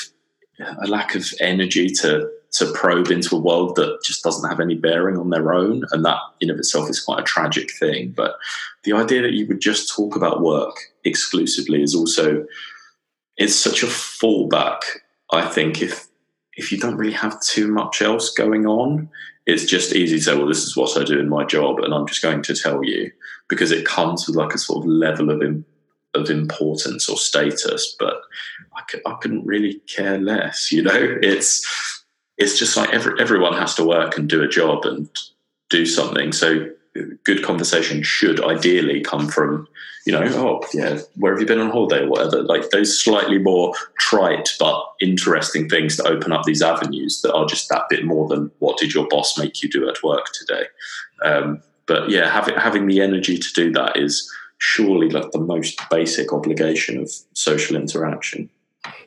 a 0.83 0.87
lack 0.87 1.15
of 1.15 1.25
energy 1.41 1.89
to 1.89 2.29
to 2.53 2.73
probe 2.73 3.11
into 3.11 3.37
a 3.37 3.41
world 3.41 3.77
that 3.77 4.01
just 4.03 4.25
doesn't 4.25 4.49
have 4.49 4.61
any 4.61 4.75
bearing 4.75 5.19
on 5.19 5.31
their 5.31 5.53
own, 5.53 5.85
and 5.93 6.05
that 6.05 6.19
in 6.41 6.51
of 6.51 6.59
itself 6.59 6.89
is 6.89 7.01
quite 7.01 7.21
a 7.21 7.25
tragic 7.25 7.71
thing. 7.73 8.13
But 8.17 8.37
the 8.85 8.93
idea 8.93 9.23
that 9.23 9.35
you 9.35 9.47
would 9.47 9.61
just 9.61 9.95
talk 9.95 10.17
about 10.17 10.41
work 10.41 10.77
exclusively 11.05 11.83
is 11.83 11.95
also 11.95 12.47
it's 13.37 13.55
such 13.55 13.83
a 13.83 13.87
fallback. 13.87 14.81
I 15.31 15.47
think 15.47 15.83
if 15.83 16.07
if 16.55 16.73
you 16.73 16.79
don't 16.79 16.97
really 16.97 17.13
have 17.13 17.41
too 17.41 17.69
much 17.69 18.03
else 18.03 18.31
going 18.31 18.67
on, 18.67 19.09
it's 19.47 19.65
just 19.65 19.95
easy 19.95 20.17
to 20.17 20.23
say, 20.23 20.37
"Well, 20.37 20.49
this 20.49 20.65
is 20.65 20.77
what 20.77 20.97
I 20.97 21.05
do 21.05 21.19
in 21.19 21.29
my 21.29 21.45
job," 21.45 21.79
and 21.81 21.95
I'm 21.95 22.07
just 22.07 22.23
going 22.23 22.43
to 22.43 22.55
tell 22.55 22.85
you 22.85 23.11
because 23.49 23.71
it 23.71 23.87
comes 23.87 24.27
with 24.27 24.37
like 24.37 24.55
a 24.55 24.59
sort 24.59 24.85
of 24.85 24.91
level 24.91 25.31
of 25.31 25.65
of 26.15 26.31
importance 26.31 27.09
or 27.09 27.17
status. 27.17 27.95
But 27.99 28.21
I, 28.77 28.83
c- 28.91 29.03
I 29.07 29.15
couldn't 29.21 29.47
really 29.47 29.75
care 29.87 30.19
less. 30.19 30.73
You 30.73 30.83
know, 30.83 31.19
it's 31.23 31.98
it's 32.39 32.59
just 32.59 32.77
like 32.77 32.91
every, 32.91 33.21
everyone 33.21 33.55
has 33.55 33.75
to 33.75 33.85
work 33.85 34.17
and 34.17 34.29
do 34.29 34.43
a 34.43 34.49
job 34.49 34.85
and 34.85 35.09
do 35.71 35.85
something. 35.85 36.33
So 36.33 36.71
good 37.25 37.43
conversation 37.43 38.03
should 38.03 38.43
ideally 38.43 39.01
come 39.01 39.29
from, 39.29 39.69
you 40.07 40.13
know, 40.13 40.25
oh 40.25 40.67
yeah, 40.73 41.01
where 41.17 41.33
have 41.33 41.41
you 41.41 41.47
been 41.47 41.61
on 41.61 41.71
holiday 41.71 42.05
or 42.05 42.09
whatever? 42.09 42.43
Like 42.43 42.71
those 42.71 42.99
slightly 42.99 43.39
more 43.39 43.75
trite 43.99 44.51
but 44.59 44.83
interesting 45.01 45.69
things 45.69 45.97
that 45.97 46.07
open 46.07 46.33
up 46.33 46.45
these 46.45 46.63
avenues 46.63 47.21
that 47.23 47.35
are 47.35 47.47
just 47.47 47.69
that 47.69 47.89
bit 47.91 48.05
more 48.05 48.29
than 48.29 48.51
what 48.61 48.79
did 48.79 48.95
your 48.95 49.07
boss 49.09 49.39
make 49.39 49.63
you 49.63 49.69
do 49.69 49.89
at 49.89 50.03
work 50.03 50.27
today. 50.33 50.67
Um, 51.25 51.63
but 51.87 52.11
yeah, 52.11 52.31
having 52.31 52.55
having 52.55 52.87
the 52.87 53.01
energy 53.01 53.39
to 53.39 53.53
do 53.53 53.73
that 53.73 53.97
is 53.97 54.31
surely 54.59 55.09
like 55.09 55.31
the 55.33 55.41
most 55.41 55.81
basic 55.91 56.33
obligation 56.33 56.99
of 56.99 57.11
social 57.33 57.77
interaction. 57.77 58.51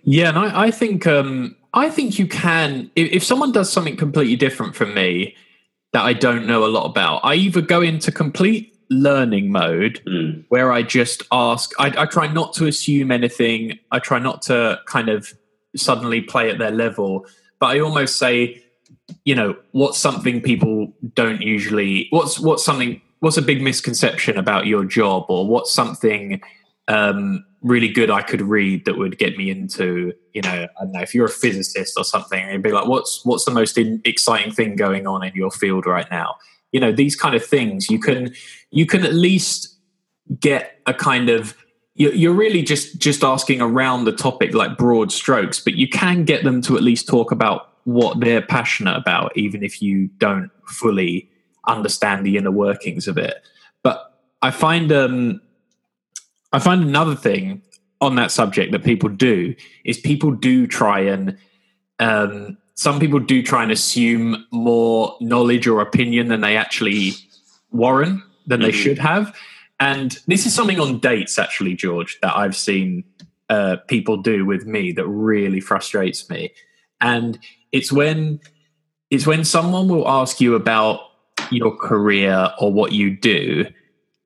Yeah, 0.04 0.30
and 0.30 0.38
I, 0.40 0.64
I 0.68 0.72
think 0.72 1.06
um, 1.08 1.56
I 1.74 1.90
think 1.90 2.20
you 2.20 2.28
can 2.28 2.90
if, 2.96 3.12
if 3.12 3.24
someone 3.24 3.52
does 3.52 3.72
something 3.72 3.96
completely 3.98 4.36
different 4.36 4.76
from 4.76 4.94
me 4.94 5.36
that 5.94 6.04
I 6.04 6.14
don't 6.14 6.48
know 6.48 6.66
a 6.66 6.68
lot 6.68 6.86
about, 6.86 7.22
I 7.24 7.36
either 7.36 7.62
go 7.62 7.82
into 7.82 8.12
complete 8.12 8.78
learning 8.90 9.52
mode 9.52 10.02
Mm. 10.06 10.44
where 10.50 10.72
I 10.72 10.84
just 10.84 11.24
ask. 11.32 11.72
I, 11.80 11.94
I 11.98 12.06
try 12.06 12.28
not 12.28 12.54
to 12.56 12.68
assume 12.68 13.12
anything. 13.12 13.80
I 13.92 14.00
try 14.00 14.20
not 14.20 14.42
to 14.44 14.80
kind 14.86 15.10
of 15.10 15.34
suddenly 15.76 16.22
play 16.22 16.50
at 16.50 16.58
their 16.58 16.72
level, 16.72 17.26
but 17.60 17.68
I 17.68 17.80
almost 17.80 18.18
say, 18.18 18.62
you 19.24 19.36
know, 19.36 19.56
what's 19.72 19.98
something 19.98 20.42
people 20.42 20.94
don't 21.16 21.42
usually. 21.42 22.08
What's 22.10 22.40
what's 22.40 22.66
something. 22.66 23.02
What's 23.20 23.38
a 23.38 23.42
big 23.44 23.62
misconception 23.62 24.36
about 24.38 24.66
your 24.66 24.84
job, 24.84 25.26
or 25.30 25.48
what's 25.48 25.72
something 25.72 26.42
um, 26.88 27.46
really 27.62 27.90
good 27.90 28.10
I 28.10 28.22
could 28.22 28.42
read 28.42 28.86
that 28.86 28.98
would 28.98 29.18
get 29.18 29.38
me 29.38 29.50
into, 29.50 30.14
you 30.34 30.42
know, 30.42 30.68
I 30.80 30.84
don't 30.84 30.92
know, 30.94 31.02
if 31.02 31.14
you're 31.14 31.28
a 31.28 31.30
physicist 31.30 31.96
or 31.98 32.04
something, 32.04 32.48
it'd 32.48 32.64
be 32.64 32.72
like, 32.72 32.88
what's 32.88 33.24
what's 33.24 33.46
the 33.46 33.52
most 33.52 33.78
in, 33.78 34.02
exciting 34.04 34.52
thing 34.52 34.76
going 34.76 35.08
on 35.08 35.24
in 35.24 35.34
your 35.36 35.52
field 35.52 35.86
right 35.86 36.10
now? 36.10 36.36
You 36.72 36.80
know, 36.80 36.92
these 36.92 37.16
kind 37.16 37.36
of 37.36 37.46
things. 37.46 37.90
You 37.90 38.00
can 38.00 38.34
you 38.72 38.86
can 38.86 39.06
at 39.06 39.14
least 39.14 39.78
get 40.40 40.80
a 40.86 40.94
kind 40.94 41.30
of 41.30 41.56
you're 41.96 42.34
really 42.34 42.64
just 42.64 43.00
just 43.00 43.24
asking 43.24 43.62
around 43.62 44.06
the 44.06 44.12
topic 44.12 44.54
like 44.54 44.78
broad 44.78 45.12
strokes 45.12 45.60
but 45.60 45.74
you 45.76 45.90
can 45.90 46.24
get 46.24 46.44
them 46.44 46.62
to 46.62 46.78
at 46.78 46.84
least 46.84 47.08
talk 47.08 47.32
about 47.32 47.74
what 47.84 48.20
they're 48.20 48.42
passionate 48.42 48.96
about 48.96 49.36
even 49.36 49.62
if 49.62 49.82
you 49.82 50.08
don't 50.18 50.50
fully 50.68 51.30
understand 51.68 52.26
the 52.26 52.38
inner 52.38 52.52
workings 52.52 53.08
of 53.08 53.18
it 53.18 53.44
but 53.84 54.20
i 54.42 54.50
find 54.50 54.92
um 54.92 55.42
i 56.54 56.60
find 56.60 56.84
another 56.84 57.16
thing 57.16 57.62
on 58.00 58.16
that 58.16 58.32
subject 58.32 58.72
that 58.72 58.84
people 58.84 59.10
do 59.10 59.54
is 59.86 59.98
people 60.00 60.32
do 60.32 60.68
try 60.68 61.00
and 61.00 61.38
um 62.00 62.58
some 62.76 63.00
people 63.00 63.20
do 63.20 63.44
try 63.44 63.62
and 63.64 63.72
assume 63.72 64.46
more 64.52 65.16
knowledge 65.22 65.68
or 65.68 65.82
opinion 65.82 66.30
than 66.30 66.42
they 66.42 66.58
actually 66.58 67.14
warrant 67.72 68.22
than 68.48 68.62
they 68.62 68.72
Mhm. 68.72 68.84
should 68.84 68.98
have 69.00 69.36
and 69.80 70.20
this 70.28 70.46
is 70.46 70.54
something 70.54 70.80
on 70.80 71.00
dates, 71.00 71.40
actually, 71.40 71.74
George, 71.74 72.20
that 72.22 72.38
I've 72.38 72.56
seen 72.56 73.04
uh, 73.50 73.78
people 73.88 74.16
do 74.16 74.46
with 74.46 74.68
me 74.68 74.92
that 74.92 75.08
really 75.08 75.60
frustrates 75.60 76.30
me. 76.30 76.52
And 77.02 77.40
it's 77.72 77.92
when 77.92 78.42
it's 79.10 79.26
when 79.26 79.44
someone 79.44 79.88
will 79.90 80.08
ask 80.08 80.40
you 80.40 80.54
about 80.54 81.00
your 81.50 81.76
career 81.76 82.52
or 82.60 82.72
what 82.72 82.92
you 82.92 83.18
do. 83.18 83.66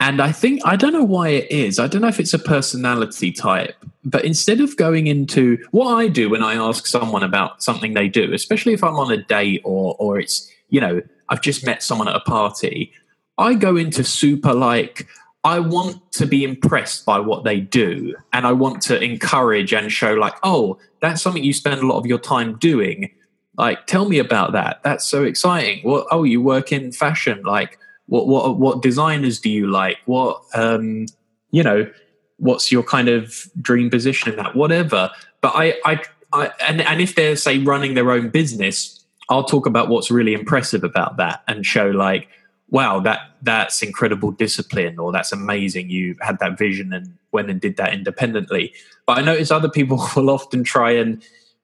And 0.06 0.22
I 0.22 0.32
think 0.32 0.62
I 0.64 0.76
don't 0.76 0.94
know 0.94 1.04
why 1.04 1.30
it 1.30 1.50
is. 1.50 1.80
I 1.80 1.88
don't 1.88 2.04
know 2.04 2.08
if 2.08 2.20
it's 2.20 2.36
a 2.36 2.38
personality 2.38 3.32
type, 3.32 3.76
but 4.04 4.24
instead 4.24 4.62
of 4.62 4.78
going 4.78 5.08
into 5.08 5.58
what 5.72 5.96
I 5.96 6.10
do 6.10 6.30
when 6.30 6.44
I 6.44 6.54
ask 6.54 6.86
someone 6.86 7.24
about 7.24 7.64
something 7.64 7.96
they 7.96 8.08
do, 8.08 8.32
especially 8.32 8.74
if 8.74 8.84
I'm 8.84 8.98
on 8.98 9.12
a 9.12 9.18
date 9.18 9.62
or 9.64 9.96
or 9.98 10.20
it's 10.20 10.48
you 10.70 10.80
know 10.80 11.02
I've 11.30 11.42
just 11.42 11.66
met 11.66 11.82
someone 11.82 12.08
at 12.08 12.16
a 12.16 12.20
party, 12.20 12.94
I 13.40 13.56
go 13.56 13.78
into 13.78 14.04
super 14.04 14.54
like 14.54 15.08
I 15.44 15.58
want 15.58 16.12
to 16.12 16.28
be 16.28 16.44
impressed 16.44 17.04
by 17.04 17.20
what 17.20 17.44
they 17.44 17.60
do 17.60 18.16
and 18.32 18.46
I 18.46 18.52
want 18.52 18.84
to 18.84 19.02
encourage 19.02 19.74
and 19.74 19.92
show 19.92 20.14
like, 20.14 20.36
oh, 20.44 20.78
that's 21.02 21.24
something 21.24 21.44
you 21.44 21.54
spend 21.54 21.82
a 21.82 21.88
lot 21.88 21.98
of 21.98 22.06
your 22.06 22.20
time 22.20 22.60
doing. 22.60 23.10
Like, 23.58 23.88
tell 23.88 24.08
me 24.08 24.20
about 24.20 24.52
that. 24.52 24.84
That's 24.84 25.04
so 25.04 25.24
exciting. 25.24 25.80
What 25.82 26.06
oh, 26.12 26.26
you 26.26 26.44
work 26.44 26.72
in 26.72 26.92
fashion. 26.92 27.42
Like 27.42 27.80
what 28.08 28.28
what 28.28 28.58
what 28.58 28.82
designers 28.82 29.40
do 29.40 29.50
you 29.50 29.68
like? 29.68 29.98
What 30.06 30.42
um 30.54 31.08
you 31.52 31.64
know, 31.64 31.90
what's 32.38 32.72
your 32.72 32.84
kind 32.84 33.08
of 33.08 33.48
dream 33.62 33.90
position 33.90 34.32
in 34.32 34.38
that? 34.38 34.56
Whatever. 34.56 35.10
But 35.42 35.54
I 35.56 35.76
I, 35.86 36.02
I 36.34 36.52
and, 36.68 36.82
and 36.82 37.02
if 37.02 37.16
they're 37.16 37.36
say 37.36 37.60
running 37.60 37.94
their 37.94 38.12
own 38.12 38.30
business, 38.30 39.06
I'll 39.30 39.44
talk 39.44 39.66
about 39.66 39.90
what's 39.90 40.12
really 40.12 40.34
impressive 40.34 40.84
about 40.84 41.18
that 41.18 41.44
and 41.48 41.66
show 41.66 41.90
like 41.90 42.28
wow 42.70 43.00
that 43.00 43.20
that's 43.42 43.82
incredible 43.82 44.32
discipline 44.32 44.98
or 44.98 45.12
that's 45.12 45.32
amazing 45.32 45.90
you 45.90 46.16
had 46.22 46.40
that 46.40 46.58
vision 46.58 46.92
and 46.94 47.16
went 47.32 47.50
and 47.50 47.62
did 47.62 47.78
that 47.78 47.94
independently 47.94 48.74
but 49.06 49.18
i 49.18 49.22
notice 49.22 49.52
other 49.52 49.70
people 49.70 49.98
will 50.16 50.30
often 50.30 50.64
try 50.64 50.92
and 50.92 51.24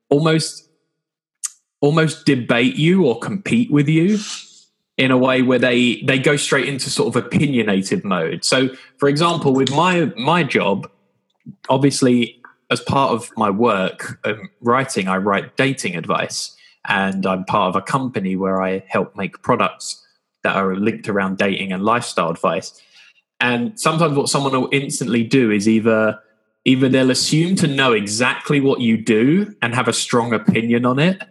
almost 0.10 0.69
almost 1.79 2.25
debate 2.25 2.75
you 2.75 3.05
or 3.05 3.17
compete 3.19 3.71
with 3.71 3.88
you 3.88 4.17
in 5.01 5.12
a 5.12 5.17
way 5.17 5.41
where 5.41 5.60
they 5.60 6.01
they 6.03 6.20
go 6.20 6.36
straight 6.36 6.67
into 6.67 6.89
sort 6.89 7.08
of 7.08 7.25
opinionated 7.25 8.03
mode 8.03 8.46
so 8.46 8.70
for 8.98 9.10
example 9.10 9.53
with 9.53 9.72
my 9.72 10.05
my 10.15 10.43
job 10.43 10.89
obviously 11.70 12.41
as 12.70 12.79
part 12.79 13.12
of 13.12 13.29
my 13.36 13.50
work 13.50 14.20
um, 14.25 14.50
writing 14.62 15.08
i 15.08 15.17
write 15.17 15.58
dating 15.58 15.96
advice 15.96 16.55
and 16.88 17.25
i'm 17.25 17.43
part 17.46 17.70
of 17.70 17.75
a 17.75 17.81
company 17.81 18.36
where 18.36 18.62
i 18.62 18.84
help 18.88 19.15
make 19.15 19.41
products 19.41 20.01
that 20.43 20.55
are 20.55 20.75
linked 20.75 21.08
around 21.08 21.38
dating 21.38 21.72
and 21.72 21.84
lifestyle 21.84 22.29
advice. 22.29 22.81
And 23.39 23.79
sometimes 23.79 24.17
what 24.17 24.29
someone 24.29 24.53
will 24.53 24.70
instantly 24.72 25.24
do 25.24 25.51
is 25.51 25.67
either 25.67 26.20
either 26.63 26.88
they'll 26.88 27.10
assume 27.10 27.55
to 27.55 27.65
know 27.65 27.91
exactly 27.91 28.60
what 28.60 28.81
you 28.81 28.96
do 28.96 29.55
and 29.63 29.74
have 29.74 29.88
a 29.88 29.93
strong 29.93 30.31
opinion 30.31 30.86
on 30.86 31.00
it, 31.00 31.24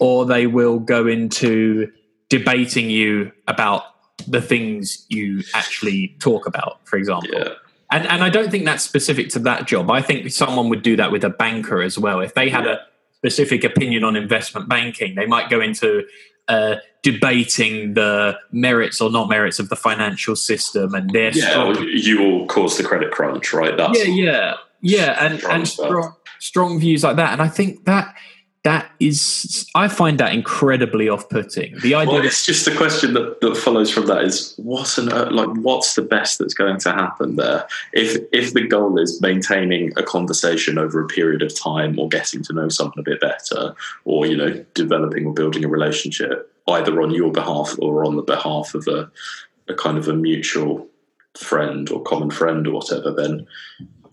or 0.00 0.24
they 0.24 0.46
will 0.46 0.78
go 0.78 1.06
into 1.06 1.92
debating 2.28 2.90
you 2.90 3.32
about 3.46 3.84
the 4.26 4.40
things 4.40 5.06
you 5.08 5.42
actually 5.54 6.16
talk 6.18 6.46
about, 6.46 6.86
for 6.86 6.96
example. 6.96 7.30
Yeah. 7.32 7.48
And 7.92 8.06
and 8.06 8.24
I 8.24 8.30
don't 8.30 8.50
think 8.50 8.64
that's 8.64 8.82
specific 8.82 9.28
to 9.30 9.38
that 9.40 9.66
job. 9.66 9.90
I 9.90 10.02
think 10.02 10.30
someone 10.32 10.68
would 10.70 10.82
do 10.82 10.96
that 10.96 11.12
with 11.12 11.22
a 11.22 11.30
banker 11.30 11.82
as 11.82 11.98
well. 11.98 12.20
If 12.20 12.34
they 12.34 12.48
had 12.48 12.66
a 12.66 12.80
specific 13.18 13.62
opinion 13.62 14.02
on 14.02 14.16
investment 14.16 14.68
banking, 14.68 15.14
they 15.14 15.26
might 15.26 15.50
go 15.50 15.60
into 15.60 16.04
uh, 16.48 16.76
debating 17.02 17.94
the 17.94 18.36
merits 18.50 19.00
or 19.00 19.10
not 19.10 19.28
merits 19.28 19.58
of 19.58 19.68
the 19.68 19.76
financial 19.76 20.34
system 20.34 20.94
and 20.94 21.10
their 21.10 21.30
Yeah, 21.30 21.50
strong 21.50 21.76
you 21.88 22.18
will 22.20 22.46
cause 22.46 22.76
the 22.76 22.82
credit 22.82 23.12
crunch, 23.12 23.52
right? 23.52 23.76
That's 23.76 24.06
yeah, 24.06 24.14
yeah, 24.14 24.54
yeah, 24.80 25.24
and 25.24 25.38
Strong 25.38 25.54
and 25.54 25.68
strong, 25.68 26.14
strong 26.40 26.80
views 26.80 27.04
like 27.04 27.16
that. 27.16 27.32
And 27.32 27.42
I 27.42 27.48
think 27.48 27.84
that 27.84 28.14
that 28.66 28.90
is, 28.98 29.64
I 29.76 29.86
find 29.86 30.18
that 30.18 30.34
incredibly 30.34 31.08
off-putting. 31.08 31.78
The 31.82 31.94
idea 31.94 32.14
well, 32.14 32.26
it's 32.26 32.44
just 32.44 32.64
the 32.64 32.74
question 32.74 33.14
that, 33.14 33.40
that 33.40 33.56
follows 33.56 33.92
from 33.92 34.06
that 34.06 34.24
is 34.24 34.54
what's 34.56 34.98
an 34.98 35.06
like 35.08 35.50
what's 35.58 35.94
the 35.94 36.02
best 36.02 36.40
that's 36.40 36.52
going 36.52 36.80
to 36.80 36.90
happen 36.90 37.36
there? 37.36 37.64
If 37.92 38.20
if 38.32 38.54
the 38.54 38.66
goal 38.66 38.98
is 38.98 39.20
maintaining 39.20 39.92
a 39.96 40.02
conversation 40.02 40.78
over 40.78 41.00
a 41.00 41.06
period 41.06 41.42
of 41.42 41.54
time 41.54 41.96
or 41.96 42.08
getting 42.08 42.42
to 42.42 42.52
know 42.54 42.68
someone 42.68 42.98
a 42.98 43.02
bit 43.02 43.20
better, 43.20 43.72
or 44.04 44.26
you 44.26 44.36
know 44.36 44.64
developing 44.74 45.26
or 45.26 45.32
building 45.32 45.64
a 45.64 45.68
relationship, 45.68 46.52
either 46.66 47.00
on 47.00 47.12
your 47.12 47.30
behalf 47.30 47.76
or 47.78 48.04
on 48.04 48.16
the 48.16 48.22
behalf 48.22 48.74
of 48.74 48.88
a, 48.88 49.08
a 49.68 49.74
kind 49.74 49.96
of 49.96 50.08
a 50.08 50.12
mutual 50.12 50.88
friend 51.36 51.88
or 51.90 52.02
common 52.02 52.30
friend 52.30 52.66
or 52.66 52.72
whatever, 52.72 53.12
then 53.12 53.46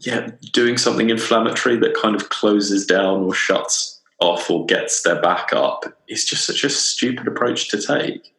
yeah, 0.02 0.30
doing 0.52 0.78
something 0.78 1.10
inflammatory 1.10 1.78
that 1.78 1.96
kind 1.96 2.16
of 2.16 2.30
closes 2.30 2.86
down 2.86 3.24
or 3.24 3.34
shuts 3.34 3.93
off 4.24 4.50
or 4.50 4.66
gets 4.66 5.04
their 5.04 5.22
back 5.22 5.54
up 5.54 5.86
is 6.08 6.26
just 6.26 6.46
such 6.46 6.64
a 6.64 6.70
stupid 6.70 7.28
approach 7.28 7.70
to 7.70 7.82
take. 7.82 8.34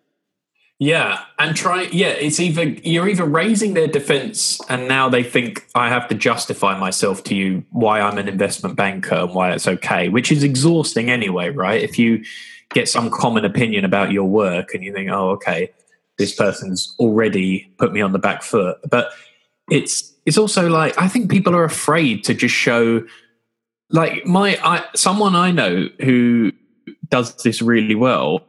Yeah, 0.80 1.20
and 1.38 1.54
try. 1.54 1.82
Yeah, 1.92 2.08
it's 2.08 2.40
either 2.40 2.64
you're 2.64 3.08
either 3.08 3.24
raising 3.24 3.74
their 3.74 3.86
defense, 3.86 4.60
and 4.68 4.88
now 4.88 5.08
they 5.08 5.22
think 5.22 5.66
I 5.74 5.88
have 5.88 6.08
to 6.08 6.16
justify 6.16 6.76
myself 6.76 7.22
to 7.24 7.34
you 7.34 7.64
why 7.70 8.00
I'm 8.00 8.18
an 8.18 8.28
investment 8.28 8.74
banker 8.74 9.14
and 9.14 9.34
why 9.34 9.52
it's 9.52 9.68
okay, 9.68 10.08
which 10.08 10.32
is 10.32 10.42
exhausting 10.42 11.10
anyway, 11.10 11.50
right? 11.50 11.80
If 11.80 11.96
you 11.98 12.24
get 12.70 12.88
some 12.88 13.08
common 13.08 13.44
opinion 13.44 13.84
about 13.84 14.10
your 14.10 14.24
work 14.24 14.74
and 14.74 14.82
you 14.82 14.92
think, 14.92 15.10
oh, 15.10 15.30
okay, 15.30 15.70
this 16.18 16.34
person's 16.34 16.96
already 16.98 17.72
put 17.78 17.92
me 17.92 18.00
on 18.00 18.10
the 18.10 18.18
back 18.18 18.42
foot, 18.42 18.78
but 18.90 19.12
it's 19.70 20.12
it's 20.26 20.38
also 20.38 20.68
like 20.68 21.00
I 21.00 21.06
think 21.06 21.30
people 21.30 21.54
are 21.54 21.64
afraid 21.64 22.24
to 22.24 22.34
just 22.34 22.54
show, 22.54 23.06
like 23.90 24.26
my 24.26 24.58
I, 24.62 24.84
someone 24.94 25.36
I 25.36 25.50
know 25.50 25.88
who 26.00 26.52
does 27.08 27.34
this 27.42 27.62
really 27.62 27.94
well 27.94 28.46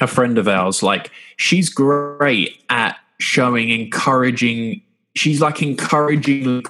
a 0.00 0.06
friend 0.06 0.38
of 0.38 0.48
ours, 0.48 0.82
like 0.82 1.10
she's 1.36 1.68
great 1.68 2.62
at 2.68 2.96
showing 3.20 3.70
encouraging. 3.70 4.82
She's 5.14 5.40
like 5.40 5.62
encouraging, 5.62 6.64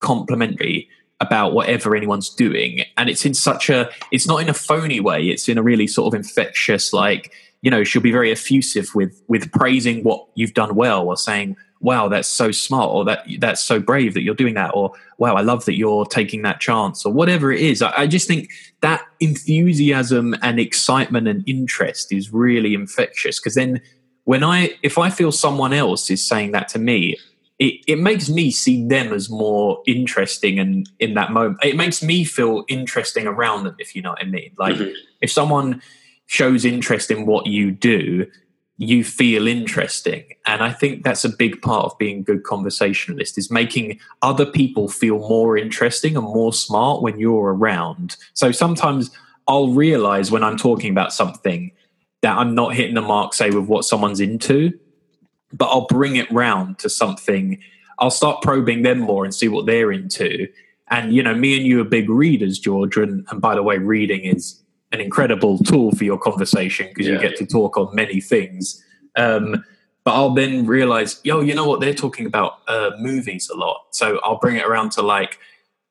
complimentary 0.00 0.88
about 1.20 1.54
whatever 1.54 1.96
anyone's 1.96 2.28
doing, 2.28 2.84
and 2.96 3.08
it's 3.08 3.24
in 3.24 3.34
such 3.34 3.70
a. 3.70 3.90
It's 4.12 4.26
not 4.26 4.42
in 4.42 4.48
a 4.48 4.54
phony 4.54 5.00
way. 5.00 5.28
It's 5.28 5.48
in 5.48 5.58
a 5.58 5.62
really 5.62 5.86
sort 5.86 6.12
of 6.12 6.18
infectious, 6.18 6.92
like 6.92 7.32
you 7.62 7.70
know, 7.70 7.84
she'll 7.84 8.02
be 8.02 8.12
very 8.12 8.30
effusive 8.30 8.94
with 8.94 9.22
with 9.28 9.50
praising 9.52 10.04
what 10.04 10.26
you've 10.34 10.54
done 10.54 10.74
well, 10.74 11.06
or 11.06 11.16
saying, 11.16 11.56
wow 11.80 12.08
that's 12.08 12.28
so 12.28 12.50
smart 12.50 12.90
or 12.90 13.04
that 13.04 13.26
that's 13.38 13.62
so 13.62 13.78
brave 13.78 14.14
that 14.14 14.22
you're 14.22 14.34
doing 14.34 14.54
that 14.54 14.70
or 14.74 14.92
wow 15.18 15.34
i 15.34 15.40
love 15.40 15.64
that 15.64 15.76
you're 15.76 16.06
taking 16.06 16.42
that 16.42 16.60
chance 16.60 17.04
or 17.04 17.12
whatever 17.12 17.52
it 17.52 17.60
is 17.60 17.82
I, 17.82 17.92
I, 17.96 18.06
just 18.06 18.26
think 18.26 18.50
that 18.80 19.02
enthusiasm 19.20 20.34
and 20.42 20.58
excitement 20.58 21.28
and 21.28 21.44
interest 21.46 22.12
is 22.12 22.32
really 22.32 22.74
infectious 22.74 23.38
because 23.38 23.54
then 23.54 23.80
when 24.24 24.42
i 24.42 24.74
if 24.82 24.96
i 24.98 25.10
feel 25.10 25.32
someone 25.32 25.72
else 25.72 26.10
is 26.10 26.26
saying 26.26 26.52
that 26.52 26.68
to 26.68 26.78
me 26.78 27.16
it, 27.58 27.82
it 27.86 27.98
makes 27.98 28.28
me 28.28 28.50
see 28.50 28.86
them 28.86 29.12
as 29.12 29.30
more 29.30 29.82
interesting 29.86 30.58
and 30.58 30.90
in 30.98 31.14
that 31.14 31.32
moment 31.32 31.58
it 31.62 31.76
makes 31.76 32.02
me 32.02 32.24
feel 32.24 32.64
interesting 32.68 33.26
around 33.26 33.64
them 33.64 33.76
if 33.78 33.94
you 33.94 34.02
know 34.02 34.10
what 34.10 34.22
i 34.22 34.26
mean 34.26 34.52
like 34.58 34.76
mm-hmm. 34.76 34.92
if 35.20 35.30
someone 35.30 35.82
shows 36.26 36.64
interest 36.64 37.10
in 37.10 37.26
what 37.26 37.46
you 37.46 37.70
do 37.70 38.26
you 38.78 39.02
feel 39.04 39.46
interesting. 39.46 40.24
And 40.46 40.62
i 40.62 40.72
think 40.72 41.02
that's 41.02 41.24
a 41.24 41.28
big 41.28 41.60
part 41.62 41.86
of 41.86 41.98
being 41.98 42.20
a 42.20 42.22
good 42.22 42.44
conversationalist 42.44 43.38
is 43.38 43.50
making 43.50 43.98
other 44.22 44.46
people 44.46 44.88
feel 44.88 45.18
more 45.18 45.56
interesting 45.56 46.16
and 46.16 46.24
more 46.24 46.52
smart 46.52 47.02
when 47.02 47.18
you're 47.18 47.54
around. 47.54 48.16
So 48.34 48.52
sometimes 48.52 49.10
i'll 49.48 49.68
realize 49.68 50.30
when 50.30 50.42
i'm 50.42 50.56
talking 50.56 50.90
about 50.90 51.12
something 51.12 51.70
that 52.20 52.36
i'm 52.36 52.54
not 52.54 52.74
hitting 52.74 52.96
the 52.96 53.02
mark 53.02 53.32
say 53.32 53.50
with 53.50 53.66
what 53.66 53.84
someone's 53.84 54.20
into 54.20 54.72
but 55.52 55.66
i'll 55.66 55.86
bring 55.86 56.16
it 56.16 56.30
round 56.30 56.78
to 56.80 56.88
something. 56.88 57.58
I'll 57.98 58.10
start 58.10 58.42
probing 58.42 58.82
them 58.82 58.98
more 58.98 59.24
and 59.24 59.34
see 59.34 59.48
what 59.48 59.64
they're 59.64 59.90
into. 59.90 60.48
And 60.88 61.14
you 61.14 61.22
know 61.22 61.34
me 61.34 61.56
and 61.56 61.66
you 61.66 61.80
are 61.80 61.84
big 61.84 62.10
readers 62.10 62.58
george. 62.58 62.96
And, 62.96 63.26
and 63.30 63.40
by 63.40 63.54
the 63.54 63.62
way 63.62 63.78
reading 63.78 64.24
is 64.24 64.60
an 64.96 65.04
incredible 65.04 65.58
tool 65.58 65.92
for 65.92 66.04
your 66.04 66.18
conversation 66.18 66.88
because 66.88 67.06
yeah. 67.06 67.14
you 67.14 67.20
get 67.20 67.36
to 67.36 67.46
talk 67.46 67.76
on 67.76 67.94
many 67.94 68.20
things. 68.20 68.82
Um, 69.16 69.64
but 70.04 70.14
I'll 70.14 70.34
then 70.34 70.66
realize, 70.66 71.20
yo, 71.24 71.40
you 71.40 71.54
know 71.54 71.66
what? 71.66 71.80
They're 71.80 71.94
talking 71.94 72.26
about 72.26 72.60
uh, 72.68 72.92
movies 72.98 73.50
a 73.52 73.56
lot. 73.56 73.86
So 73.90 74.20
I'll 74.22 74.38
bring 74.38 74.56
it 74.56 74.64
around 74.64 74.92
to 74.92 75.02
like, 75.02 75.38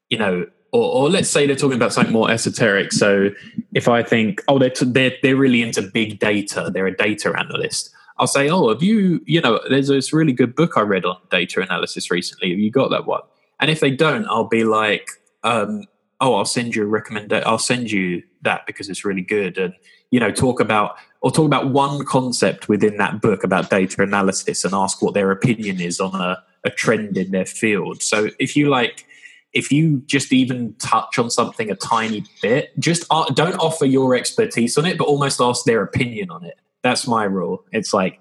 you 0.10 0.18
know, 0.18 0.46
or, 0.72 1.06
or, 1.06 1.10
let's 1.10 1.30
say 1.30 1.48
they're 1.48 1.56
talking 1.56 1.78
about 1.78 1.94
something 1.94 2.12
more 2.12 2.30
esoteric. 2.30 2.92
So 2.92 3.30
if 3.74 3.88
I 3.88 4.04
think, 4.04 4.42
oh, 4.48 4.60
they're, 4.60 4.70
t- 4.70 4.86
they're, 4.86 5.14
they're 5.22 5.36
really 5.36 5.62
into 5.62 5.82
big 5.82 6.20
data, 6.20 6.70
they're 6.74 6.88
a 6.88 6.96
data 6.96 7.34
analyst. 7.38 7.92
I'll 8.18 8.28
say, 8.28 8.50
oh, 8.50 8.70
have 8.70 8.84
you, 8.84 9.22
you 9.26 9.42
know, 9.42 9.60
there's 9.70 9.88
this 9.88 10.12
really 10.12 10.34
good 10.34 10.56
book 10.56 10.74
I 10.76 10.82
read 10.82 11.06
on 11.06 11.18
data 11.30 11.62
analysis 11.62 12.12
recently. 12.12 12.50
Have 12.50 12.60
you 12.60 12.72
got 12.72 12.90
that 12.92 13.06
one? 13.06 13.22
And 13.60 13.70
if 13.70 13.80
they 13.80 13.92
don't, 13.92 14.26
I'll 14.28 14.48
be 14.48 14.64
like, 14.64 15.10
um, 15.44 15.84
oh, 16.22 16.36
I'll 16.36 16.46
send 16.46 16.76
you 16.76 16.84
a 16.84 16.88
recommendation. 16.88 17.44
I'll 17.46 17.58
send 17.58 17.92
you 17.92 18.24
that 18.42 18.66
because 18.66 18.90
it's 18.90 19.04
really 19.04 19.22
good. 19.22 19.58
And, 19.58 19.74
you 20.12 20.20
know, 20.20 20.32
talk 20.32 20.60
about, 20.60 20.96
or 21.22 21.32
talk 21.32 21.46
about 21.46 21.72
one 21.72 22.06
concept 22.06 22.70
within 22.70 22.98
that 22.98 23.22
book 23.22 23.44
about 23.44 23.70
data 23.70 24.02
analysis 24.02 24.64
and 24.64 24.74
ask 24.74 25.02
what 25.02 25.14
their 25.14 25.32
opinion 25.32 25.82
is 25.82 26.00
on 26.00 26.20
a, 26.20 26.42
a 26.64 26.70
trend 26.70 27.18
in 27.18 27.32
their 27.32 27.46
field. 27.46 28.02
So 28.02 28.30
if 28.40 28.56
you 28.56 28.70
like, 28.70 29.06
if 29.54 29.72
you 29.72 30.04
just 30.06 30.34
even 30.34 30.74
touch 30.76 31.18
on 31.18 31.30
something 31.30 31.72
a 31.72 31.76
tiny 31.76 32.26
bit, 32.42 32.78
just 32.80 33.06
uh, 33.10 33.26
don't 33.34 33.56
offer 33.56 33.86
your 33.86 34.16
expertise 34.16 34.78
on 34.78 34.86
it, 34.86 34.98
but 34.98 35.06
almost 35.08 35.42
ask 35.42 35.66
their 35.66 35.82
opinion 35.82 36.30
on 36.30 36.44
it. 36.44 36.60
That's 36.82 37.08
my 37.08 37.24
rule. 37.24 37.66
It's 37.72 37.94
like 37.94 38.20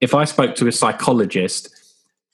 if 0.00 0.14
I 0.14 0.24
spoke 0.24 0.56
to 0.56 0.66
a 0.66 0.72
psychologist 0.72 1.68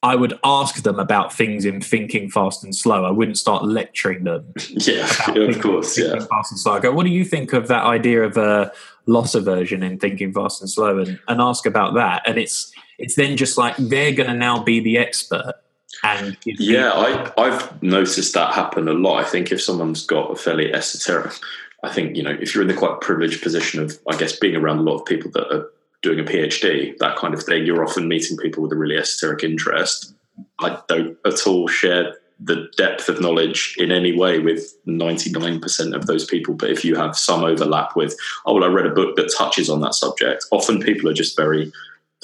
I 0.03 0.15
would 0.15 0.39
ask 0.45 0.83
them 0.83 0.99
about 0.99 1.33
things 1.33 1.65
in 1.65 1.81
thinking 1.81 2.31
fast 2.31 2.63
and 2.63 2.75
slow. 2.75 3.05
I 3.05 3.11
wouldn't 3.11 3.39
start 3.39 3.65
lecturing 3.65 4.25
them. 4.25 4.53
Yeah, 4.69 5.09
of 5.35 5.61
course. 5.61 5.99
Yeah. 5.99 6.19
Fast 6.21 6.53
and 6.53 6.61
slow. 6.61 6.75
I 6.75 6.81
go, 6.81 6.93
what 6.93 7.05
do 7.05 7.11
you 7.11 7.25
think 7.25 7.53
of 7.53 7.69
that 7.69 7.85
idea 7.85 8.23
of 8.23 8.37
a 8.37 8.73
loss 9.07 9.35
aversion 9.35 9.83
in 9.83 9.99
thinking 9.99 10.33
fast 10.33 10.61
and 10.61 10.71
slow? 10.71 10.99
And, 10.99 11.19
and 11.29 11.41
ask 11.41 11.67
about 11.67 11.95
that. 11.95 12.23
And 12.27 12.39
it's 12.39 12.73
it's 12.99 13.17
then 13.17 13.37
just 13.37 13.59
like 13.59 13.77
they're 13.77 14.13
going 14.13 14.29
to 14.29 14.37
now 14.37 14.63
be 14.63 14.81
the 14.81 14.99
expert. 14.99 15.55
And 16.03 16.37
yeah, 16.45 16.93
I, 16.93 17.33
I've 17.41 17.83
noticed 17.83 18.35
that 18.35 18.55
happen 18.55 18.89
a 18.89 18.93
lot. 18.93 19.25
I 19.25 19.29
think 19.29 19.51
if 19.51 19.63
someone's 19.63 20.05
got 20.05 20.31
a 20.31 20.37
fairly 20.37 20.73
esoteric, 20.73 21.33
I 21.83 21.93
think 21.93 22.17
you 22.17 22.23
know 22.23 22.37
if 22.41 22.55
you're 22.55 22.63
in 22.63 22.69
the 22.69 22.75
quite 22.75 23.01
privileged 23.01 23.43
position 23.43 23.83
of, 23.83 23.99
I 24.09 24.17
guess, 24.17 24.39
being 24.39 24.57
around 24.57 24.79
a 24.79 24.83
lot 24.83 24.97
of 24.97 25.07
people 25.07 25.31
that 25.33 25.53
are 25.53 25.71
doing 26.07 26.21
a 26.21 26.31
PhD, 26.31 26.97
that 26.99 27.17
kind 27.17 27.35
of 27.35 27.43
thing, 27.43 27.67
you're 27.67 27.85
often 27.85 28.07
meeting 28.07 28.37
people 28.37 28.63
with 28.63 28.73
a 28.73 28.77
really 28.77 28.97
esoteric 28.97 29.43
interest. 29.43 30.15
I 30.61 30.79
don't 30.89 31.19
at 31.27 31.47
all 31.47 31.67
share 31.67 32.15
the 32.39 32.69
depth 32.77 33.09
of 33.09 33.21
knowledge 33.21 33.75
in 33.79 33.91
any 33.91 34.17
way 34.17 34.39
with 34.39 34.77
99% 34.87 35.95
of 35.95 36.07
those 36.07 36.25
people. 36.25 36.55
But 36.55 36.71
if 36.71 36.85
you 36.85 36.95
have 36.95 37.17
some 37.17 37.43
overlap 37.43 37.97
with, 37.97 38.15
oh, 38.45 38.55
well, 38.55 38.65
I 38.65 38.69
read 38.69 38.87
a 38.87 38.95
book 38.95 39.17
that 39.17 39.35
touches 39.37 39.69
on 39.69 39.81
that 39.81 39.95
subject, 39.95 40.45
often 40.53 40.81
people 40.81 41.09
are 41.09 41.15
just 41.15 41.37
very 41.37 41.73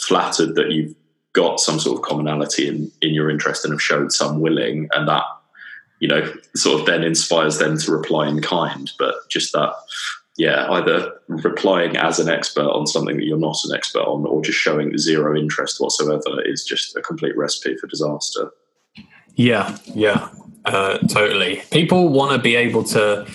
flattered 0.01 0.55
that 0.55 0.71
you've 0.71 0.95
got 1.33 1.59
some 1.59 1.81
sort 1.81 1.99
of 1.99 2.05
commonality 2.05 2.69
in, 2.69 2.93
in 3.01 3.15
your 3.15 3.31
interest 3.31 3.65
and 3.65 3.73
have 3.73 3.83
showed 3.83 4.13
some 4.13 4.41
willing. 4.41 4.89
And 4.93 5.09
that, 5.09 5.25
you 5.99 6.09
know, 6.09 6.33
sort 6.55 6.79
of 6.79 6.87
then 6.87 7.03
inspires 7.03 7.59
them 7.59 7.79
to 7.79 7.91
reply 7.91 8.29
in 8.29 8.43
kind. 8.43 8.93
But 8.99 9.15
just 9.29 9.53
that 9.55 9.75
yeah, 10.37 10.71
either 10.71 11.13
replying 11.29 11.97
as 11.97 12.19
an 12.19 12.29
expert 12.29 12.69
on 12.69 12.87
something 12.87 13.17
that 13.17 13.25
you're 13.25 13.39
not 13.39 13.57
an 13.65 13.75
expert 13.75 14.03
on, 14.03 14.27
or 14.27 14.43
just 14.43 14.59
showing 14.59 14.97
zero 14.97 15.37
interest 15.37 15.81
whatsoever 15.81 16.43
is 16.45 16.65
just 16.65 16.97
a 16.97 17.03
complete 17.03 17.37
recipe 17.37 17.77
for 17.77 17.87
disaster. 17.87 18.51
Yeah, 19.35 19.77
yeah, 19.87 20.29
uh, 20.65 20.99
totally. 20.99 21.63
People 21.71 22.09
want 22.09 22.33
to 22.33 22.39
be 22.39 22.57
able 22.57 22.85
to. 22.85 23.27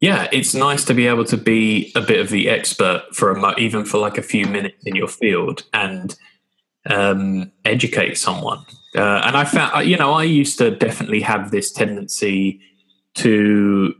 Yeah, 0.00 0.28
it's 0.30 0.54
nice 0.54 0.84
to 0.84 0.94
be 0.94 1.06
able 1.06 1.24
to 1.24 1.38
be 1.38 1.90
a 1.96 2.02
bit 2.02 2.20
of 2.20 2.28
the 2.28 2.50
expert 2.50 3.02
for 3.12 3.30
a 3.30 3.40
mo- 3.40 3.54
even 3.56 3.84
for 3.84 3.98
like 3.98 4.18
a 4.18 4.22
few 4.22 4.46
minutes 4.46 4.84
in 4.84 4.94
your 4.94 5.08
field 5.08 5.64
and 5.72 6.14
um, 6.90 7.50
educate 7.64 8.18
someone. 8.18 8.64
Uh, 8.94 9.22
and 9.24 9.36
I 9.36 9.44
found, 9.44 9.88
you 9.88 9.96
know, 9.96 10.12
I 10.12 10.24
used 10.24 10.58
to 10.58 10.70
definitely 10.70 11.20
have 11.22 11.50
this 11.50 11.72
tendency 11.72 12.60
to 13.14 13.94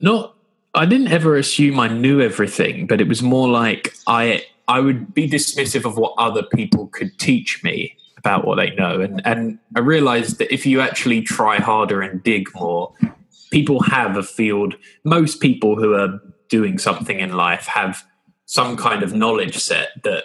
not 0.00 0.35
I 0.76 0.84
didn't 0.84 1.08
ever 1.08 1.36
assume 1.36 1.80
I 1.80 1.88
knew 1.88 2.20
everything, 2.20 2.86
but 2.86 3.00
it 3.00 3.08
was 3.08 3.22
more 3.22 3.48
like 3.48 3.94
I 4.06 4.44
I 4.68 4.80
would 4.80 5.14
be 5.14 5.28
dismissive 5.28 5.86
of 5.86 5.96
what 5.96 6.14
other 6.18 6.42
people 6.42 6.88
could 6.88 7.18
teach 7.18 7.64
me 7.64 7.96
about 8.18 8.46
what 8.46 8.56
they 8.56 8.70
know, 8.74 9.00
and 9.00 9.26
and 9.26 9.58
I 9.74 9.80
realized 9.80 10.38
that 10.38 10.52
if 10.52 10.66
you 10.66 10.80
actually 10.82 11.22
try 11.22 11.58
harder 11.58 12.02
and 12.02 12.22
dig 12.22 12.54
more, 12.54 12.92
people 13.50 13.80
have 13.84 14.16
a 14.16 14.22
field. 14.22 14.74
Most 15.02 15.40
people 15.40 15.76
who 15.76 15.94
are 15.94 16.20
doing 16.48 16.78
something 16.78 17.20
in 17.20 17.32
life 17.32 17.66
have 17.66 18.04
some 18.44 18.76
kind 18.76 19.02
of 19.02 19.14
knowledge 19.14 19.56
set 19.56 19.88
that 20.04 20.24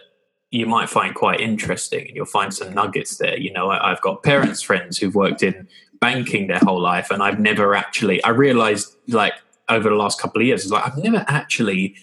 you 0.52 0.66
might 0.66 0.90
find 0.90 1.16
quite 1.16 1.40
interesting, 1.40 2.08
and 2.08 2.16
you'll 2.16 2.26
find 2.26 2.54
some 2.54 2.74
nuggets 2.74 3.18
there. 3.18 3.38
You 3.38 3.54
know, 3.54 3.70
I, 3.70 3.92
I've 3.92 4.02
got 4.02 4.22
parents 4.22 4.62
friends 4.62 4.98
who've 4.98 5.16
worked 5.16 5.44
in 5.44 5.70
banking 6.02 6.48
their 6.48 6.60
whole 6.60 6.82
life, 6.82 7.10
and 7.10 7.24
I've 7.24 7.40
never 7.40 7.74
actually. 7.74 8.22
I 8.26 8.30
realized 8.30 8.98
like 9.08 9.36
over 9.72 9.90
the 9.90 9.96
last 9.96 10.20
couple 10.20 10.42
of 10.42 10.48
years 10.48 10.66
is 10.66 10.72
like 10.72 10.86
I've 10.86 10.98
never 10.98 11.26
actually, 11.28 11.96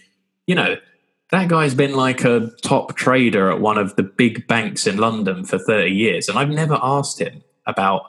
you 0.47 0.55
know, 0.55 0.77
that 1.31 1.49
guy's 1.49 1.75
been 1.75 1.95
like 1.95 2.25
a 2.25 2.51
top 2.63 2.97
trader 2.97 3.51
at 3.51 3.61
one 3.61 3.79
of 3.79 3.95
the 3.97 4.03
big 4.03 4.47
banks 4.47 4.87
in 4.87 4.97
London 4.97 5.45
for 5.45 5.59
30 5.59 5.91
years. 5.91 6.29
And 6.29 6.39
I've 6.39 6.49
never 6.49 6.79
asked 6.83 7.21
him 7.21 7.43
about, 7.67 8.03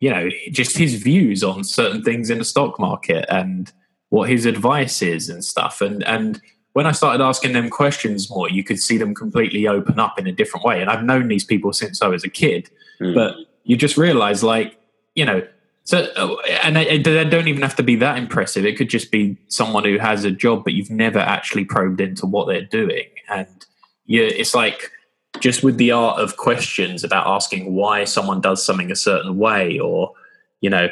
you 0.00 0.10
know, 0.10 0.28
just 0.50 0.76
his 0.76 1.02
views 1.02 1.42
on 1.42 1.64
certain 1.64 2.02
things 2.02 2.28
in 2.28 2.38
the 2.38 2.44
stock 2.44 2.78
market 2.78 3.24
and 3.30 3.72
what 4.10 4.28
his 4.28 4.44
advice 4.44 5.02
is 5.02 5.28
and 5.28 5.44
stuff. 5.44 5.80
And 5.80 6.04
and 6.04 6.40
when 6.74 6.86
I 6.86 6.92
started 6.92 7.24
asking 7.24 7.54
them 7.54 7.70
questions 7.70 8.30
more, 8.30 8.48
you 8.48 8.62
could 8.62 8.78
see 8.78 8.98
them 8.98 9.14
completely 9.14 9.66
open 9.66 9.98
up 9.98 10.18
in 10.18 10.26
a 10.26 10.32
different 10.32 10.64
way. 10.64 10.80
And 10.80 10.90
I've 10.90 11.02
known 11.02 11.28
these 11.28 11.44
people 11.44 11.72
since 11.72 12.02
I 12.02 12.08
was 12.08 12.22
a 12.22 12.28
kid. 12.28 12.70
Mm. 13.00 13.14
But 13.14 13.34
you 13.64 13.76
just 13.76 13.96
realize 13.96 14.44
like, 14.44 14.78
you 15.14 15.24
know, 15.24 15.42
So, 15.88 16.00
uh, 16.16 16.36
and 16.62 16.76
they, 16.76 16.98
they 16.98 17.24
don't 17.24 17.48
even 17.48 17.62
have 17.62 17.76
to 17.76 17.82
be 17.82 17.96
that 17.96 18.18
impressive. 18.18 18.66
It 18.66 18.76
could 18.76 18.90
just 18.90 19.10
be 19.10 19.38
someone 19.48 19.84
who 19.84 19.96
has 19.96 20.22
a 20.22 20.30
job, 20.30 20.62
but 20.62 20.74
you've 20.74 20.90
never 20.90 21.18
actually 21.18 21.64
probed 21.64 22.02
into 22.02 22.26
what 22.26 22.46
they're 22.46 22.60
doing. 22.60 23.06
And 23.30 23.64
yeah, 24.04 24.24
it's 24.24 24.54
like 24.54 24.92
just 25.40 25.62
with 25.62 25.78
the 25.78 25.92
art 25.92 26.20
of 26.20 26.36
questions 26.36 27.04
about 27.04 27.26
asking 27.26 27.72
why 27.72 28.04
someone 28.04 28.42
does 28.42 28.62
something 28.62 28.90
a 28.90 28.96
certain 28.96 29.38
way, 29.38 29.78
or 29.78 30.12
you 30.60 30.68
know, 30.68 30.90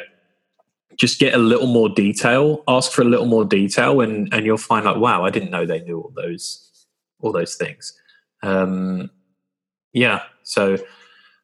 just 0.95 1.19
get 1.19 1.35
a 1.35 1.37
little 1.37 1.67
more 1.67 1.89
detail. 1.89 2.63
Ask 2.67 2.91
for 2.91 3.03
a 3.03 3.05
little 3.05 3.27
more 3.27 3.45
detail, 3.45 4.01
and 4.01 4.33
and 4.33 4.47
you'll 4.47 4.57
find 4.57 4.83
like, 4.83 4.97
wow, 4.97 5.23
I 5.23 5.29
didn't 5.29 5.51
know 5.51 5.67
they 5.67 5.81
knew 5.81 6.01
all 6.01 6.13
those 6.15 6.87
all 7.21 7.31
those 7.31 7.53
things. 7.53 7.93
Um, 8.41 9.11
yeah, 9.93 10.23
so 10.41 10.79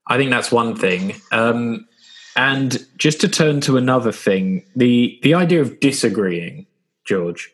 I 0.08 0.18
think 0.18 0.32
that's 0.32 0.52
one 0.52 0.76
thing. 0.76 1.14
Um, 1.32 1.86
and 2.36 2.86
just 2.98 3.22
to 3.22 3.28
turn 3.28 3.62
to 3.62 3.78
another 3.78 4.12
thing, 4.12 4.66
the 4.76 5.20
the 5.24 5.34
idea 5.34 5.62
of 5.62 5.80
disagreeing, 5.80 6.66
George. 7.06 7.52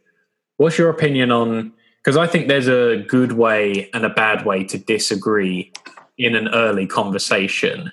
What's 0.58 0.78
your 0.78 0.90
opinion 0.90 1.32
on? 1.32 1.74
Because 2.04 2.18
I 2.18 2.28
think 2.28 2.48
there's 2.48 2.68
a 2.68 3.04
good 3.08 3.34
way 3.34 3.90
and 3.94 4.06
a 4.06 4.10
bad 4.10 4.46
way 4.46 4.64
to 4.66 4.78
disagree 4.78 5.72
in 6.18 6.36
an 6.36 6.50
early 6.50 6.88
conversation. 6.88 7.92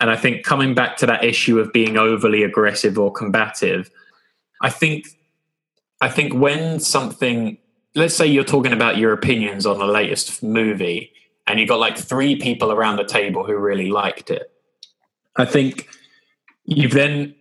And 0.00 0.10
I 0.10 0.16
think 0.16 0.44
coming 0.44 0.74
back 0.74 0.96
to 0.98 1.06
that 1.06 1.24
issue 1.24 1.58
of 1.58 1.72
being 1.72 1.96
overly 1.96 2.42
aggressive 2.42 2.98
or 2.98 3.12
combative, 3.12 3.90
I 4.62 4.70
think 4.70 5.06
I 6.00 6.08
think 6.08 6.34
when 6.34 6.80
something 6.80 7.58
let's 7.94 8.14
say 8.14 8.26
you're 8.26 8.44
talking 8.44 8.72
about 8.72 8.96
your 8.98 9.12
opinions 9.12 9.66
on 9.66 9.78
the 9.78 9.86
latest 9.86 10.42
movie 10.42 11.12
and 11.46 11.58
you 11.58 11.66
got 11.66 11.80
like 11.80 11.98
three 11.98 12.36
people 12.36 12.70
around 12.72 12.96
the 12.96 13.04
table 13.04 13.44
who 13.44 13.56
really 13.56 13.90
liked 13.90 14.30
it. 14.30 14.52
I 15.36 15.44
think 15.44 15.88
you've 16.64 16.92
then 16.92 17.34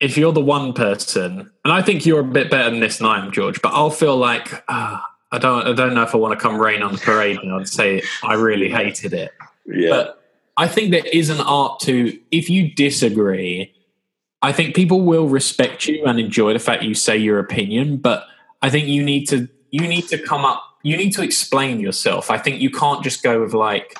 if 0.00 0.16
you're 0.16 0.32
the 0.32 0.40
one 0.40 0.72
person, 0.72 1.50
and 1.64 1.72
I 1.72 1.82
think 1.82 2.06
you're 2.06 2.20
a 2.20 2.24
bit 2.24 2.50
better 2.50 2.70
than 2.70 2.80
this 2.80 2.98
than 2.98 3.06
I 3.06 3.24
am, 3.24 3.30
George, 3.30 3.60
but 3.60 3.72
I'll 3.74 3.90
feel 3.90 4.16
like 4.16 4.64
uh, 4.68 4.98
I 5.30 5.38
don't 5.38 5.66
I 5.66 5.72
don't 5.72 5.94
know 5.94 6.02
if 6.02 6.14
I 6.14 6.18
want 6.18 6.38
to 6.38 6.42
come 6.42 6.58
rain 6.58 6.82
on 6.82 6.92
the 6.92 6.98
parade 6.98 7.38
and 7.38 7.52
I'd 7.52 7.68
say 7.68 8.02
I 8.24 8.34
really 8.34 8.70
hated 8.70 9.12
it. 9.12 9.32
Yeah. 9.66 9.90
But 9.90 10.22
I 10.56 10.66
think 10.68 10.90
there 10.90 11.06
is 11.06 11.28
an 11.30 11.40
art 11.40 11.80
to 11.80 12.18
if 12.30 12.50
you 12.50 12.72
disagree, 12.74 13.72
I 14.42 14.52
think 14.52 14.74
people 14.74 15.02
will 15.02 15.28
respect 15.28 15.86
you 15.86 16.04
and 16.06 16.18
enjoy 16.18 16.54
the 16.54 16.58
fact 16.58 16.82
you 16.82 16.94
say 16.94 17.16
your 17.16 17.38
opinion, 17.38 17.98
but 17.98 18.26
I 18.62 18.70
think 18.70 18.88
you 18.88 19.04
need 19.04 19.26
to 19.28 19.48
you 19.70 19.86
need 19.86 20.08
to 20.08 20.18
come 20.18 20.44
up 20.44 20.64
you 20.82 20.96
need 20.96 21.10
to 21.12 21.22
explain 21.22 21.78
yourself. 21.78 22.30
I 22.30 22.38
think 22.38 22.62
you 22.62 22.70
can't 22.70 23.04
just 23.04 23.22
go 23.22 23.42
with 23.42 23.52
like 23.52 23.96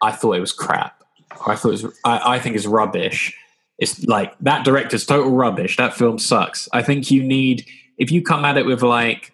I 0.00 0.12
thought 0.12 0.36
it 0.36 0.40
was 0.40 0.52
crap. 0.52 0.98
Or 1.40 1.52
I 1.52 1.56
thought 1.56 1.68
it 1.68 1.82
was 1.82 1.98
I, 2.04 2.36
I 2.36 2.38
think 2.38 2.56
it's 2.56 2.66
rubbish 2.66 3.36
it's 3.78 4.04
like 4.04 4.38
that 4.40 4.64
director's 4.64 5.06
total 5.06 5.32
rubbish. 5.32 5.76
That 5.76 5.94
film 5.94 6.18
sucks. 6.18 6.68
I 6.72 6.82
think 6.82 7.10
you 7.10 7.22
need 7.22 7.66
if 7.98 8.10
you 8.10 8.22
come 8.22 8.44
at 8.44 8.56
it 8.56 8.66
with 8.66 8.82
like, 8.82 9.32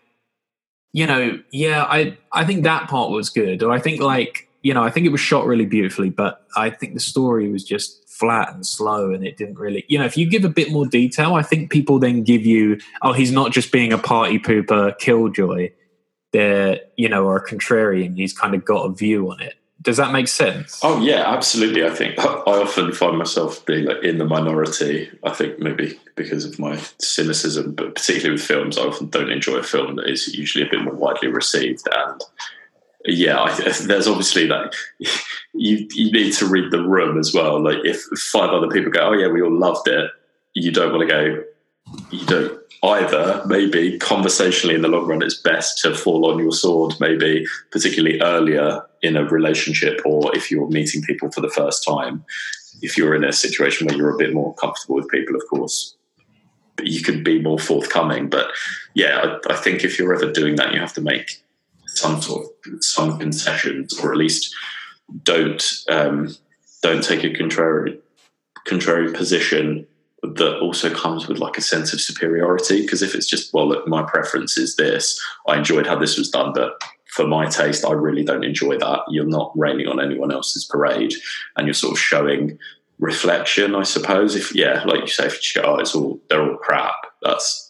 you 0.93 1.07
know, 1.07 1.41
yeah, 1.53 1.85
I 1.85 2.17
I 2.33 2.45
think 2.45 2.65
that 2.65 2.89
part 2.89 3.11
was 3.11 3.31
good, 3.31 3.63
or 3.63 3.73
I 3.73 3.79
think 3.79 4.01
like 4.01 4.49
you 4.63 4.75
know, 4.75 4.83
I 4.83 4.91
think 4.91 5.07
it 5.07 5.13
was 5.13 5.21
shot 5.21 5.47
really 5.47 5.67
beautifully, 5.67 6.11
but 6.11 6.45
I 6.57 6.71
think 6.71 6.95
the 6.95 7.01
story 7.01 7.49
was 7.51 7.65
just 7.65 8.09
flat 8.09 8.53
and 8.53 8.67
slow, 8.67 9.13
and 9.13 9.25
it 9.25 9.37
didn't 9.37 9.59
really, 9.59 9.85
you 9.89 9.99
know, 9.99 10.05
if 10.05 10.17
you 10.17 10.29
give 10.29 10.45
a 10.45 10.49
bit 10.49 10.73
more 10.73 10.87
detail, 10.87 11.35
I 11.35 11.43
think 11.43 11.71
people 11.71 11.99
then 11.99 12.25
give 12.25 12.45
you, 12.45 12.79
oh, 13.03 13.13
he's 13.13 13.31
not 13.31 13.53
just 13.53 13.71
being 13.71 13.93
a 13.93 13.99
party 13.99 14.39
pooper 14.39 14.99
killjoy. 14.99 15.71
They're, 16.33 16.81
you 16.97 17.09
know, 17.09 17.25
or 17.25 17.37
a 17.37 17.47
contrarian. 17.47 18.17
He's 18.17 18.37
kind 18.37 18.55
of 18.55 18.65
got 18.65 18.83
a 18.85 18.93
view 18.93 19.31
on 19.31 19.41
it. 19.41 19.55
Does 19.89 19.97
that 19.97 20.13
make 20.13 20.29
sense? 20.29 20.79
Oh 20.83 21.01
yeah, 21.01 21.25
absolutely. 21.27 21.83
I 21.83 21.89
think 21.89 22.19
I 22.19 22.27
often 22.45 22.93
find 22.93 23.17
myself 23.17 23.65
being 23.65 23.87
like 23.87 24.05
in 24.05 24.19
the 24.19 24.27
minority. 24.27 25.11
I 25.25 25.31
think 25.31 25.61
maybe 25.61 25.99
because 26.15 26.45
of 26.45 26.59
my 26.59 26.79
cynicism, 27.01 27.73
but 27.73 27.95
particularly 27.95 28.33
with 28.33 28.43
films, 28.43 28.77
I 28.77 28.83
often 28.83 29.09
don't 29.09 29.31
enjoy 29.31 29.55
a 29.55 29.63
film 29.63 29.97
that 29.97 30.11
is 30.11 30.29
usually 30.37 30.67
a 30.67 30.71
bit 30.71 30.83
more 30.83 30.93
widely 30.93 31.29
received. 31.29 31.89
And 31.91 32.21
yeah, 33.07 33.41
I, 33.41 33.55
there's 33.55 34.07
obviously 34.07 34.47
that 34.49 34.75
you 35.55 35.89
you 35.91 36.13
need 36.13 36.35
to 36.35 36.45
read 36.45 36.71
the 36.71 36.87
room 36.87 37.19
as 37.19 37.33
well. 37.33 37.59
Like 37.59 37.79
if 37.85 38.03
five 38.31 38.51
other 38.51 38.69
people 38.69 38.93
go, 38.93 39.09
"Oh 39.09 39.13
yeah, 39.15 39.29
we 39.29 39.41
all 39.41 39.59
loved 39.59 39.89
it," 39.89 40.11
you 40.53 40.71
don't 40.71 40.93
want 40.93 41.09
to 41.09 41.15
go. 41.15 41.45
You 42.11 42.27
don't 42.27 42.61
either 42.83 43.43
maybe 43.47 43.99
conversationally 43.99 44.75
in 44.75 44.83
the 44.83 44.89
long 44.89 45.07
run 45.07 45.23
it's 45.23 45.41
best 45.41 45.81
to 45.81 45.95
fall 45.95 46.31
on 46.31 46.39
your 46.39 46.53
sword 46.53 46.95
maybe 47.01 47.45
particularly 47.73 48.21
earlier 48.21 48.83
in 49.03 49.17
a 49.17 49.25
relationship 49.25 50.01
or 50.05 50.35
if 50.37 50.51
you're 50.51 50.69
meeting 50.69 51.03
people 51.03 51.31
for 51.31 51.41
the 51.41 51.51
first 51.51 51.85
time 51.87 52.25
if 52.83 52.97
you're 52.97 53.15
in 53.15 53.25
a 53.25 53.33
situation 53.33 53.87
where 53.87 53.97
you're 53.97 54.15
a 54.15 54.19
bit 54.19 54.35
more 54.35 54.55
comfortable 54.55 54.97
with 54.97 55.09
people 55.09 55.35
of 55.35 55.43
course 55.49 55.97
you 56.83 57.03
can 57.03 57.23
be 57.23 57.41
more 57.41 57.59
forthcoming. 57.59 58.29
But 58.29 58.51
yeah 58.95 59.39
I, 59.49 59.53
I 59.53 59.57
think 59.57 59.85
if 59.85 59.99
you're 59.99 60.15
ever 60.15 60.33
doing 60.33 60.57
that 60.57 60.73
you 60.73 60.81
have 60.81 60.95
to 60.95 61.01
make 61.01 61.43
some 61.87 62.21
sort 62.21 62.47
of 62.67 62.85
some 62.85 63.19
concessions 63.19 63.99
or 63.99 64.13
at 64.13 64.19
least 64.19 64.55
don't 65.23 65.65
um, 65.89 66.35
don't 66.83 67.03
take 67.03 67.25
a 67.25 67.35
contrary 67.35 67.99
contrary 68.67 69.13
position 69.13 69.87
that 70.23 70.59
also 70.59 70.93
comes 70.93 71.29
with 71.29 71.39
like 71.39 71.57
a 71.57 71.63
sense 71.63 71.93
of 71.93 72.01
superiority. 72.01 72.83
Because 72.83 73.03
if 73.03 73.15
it's 73.15 73.27
just 73.27 73.53
well 73.53 73.69
look 73.69 73.89
my 73.89 74.03
preference 74.03 74.57
is 74.59 74.77
this. 74.77 75.21
I 75.47 75.57
enjoyed 75.57 75.87
how 75.87 75.97
this 75.97 76.19
was 76.19 76.31
done 76.31 76.53
but 76.53 76.81
for 77.19 77.27
my 77.27 77.47
taste 77.47 77.85
i 77.85 77.91
really 77.91 78.23
don't 78.23 78.45
enjoy 78.45 78.79
that 78.79 79.01
you're 79.09 79.27
not 79.27 79.51
raining 79.57 79.89
on 79.89 80.01
anyone 80.01 80.31
else's 80.31 80.65
parade 80.65 81.13
and 81.57 81.67
you're 81.67 81.75
sort 81.75 81.93
of 81.93 81.99
showing 81.99 82.57
reflection 83.01 83.75
i 83.75 83.83
suppose 83.83 84.37
if 84.37 84.55
yeah 84.55 84.85
like 84.85 85.01
you 85.01 85.09
say 85.09 85.27
if 85.27 85.57
you 85.57 85.61
go 85.61 85.75
oh 85.75 85.79
it's 85.81 85.97
all 85.97 86.21
they're 86.29 86.49
all 86.49 86.57
crap 86.59 86.95
that's 87.23 87.69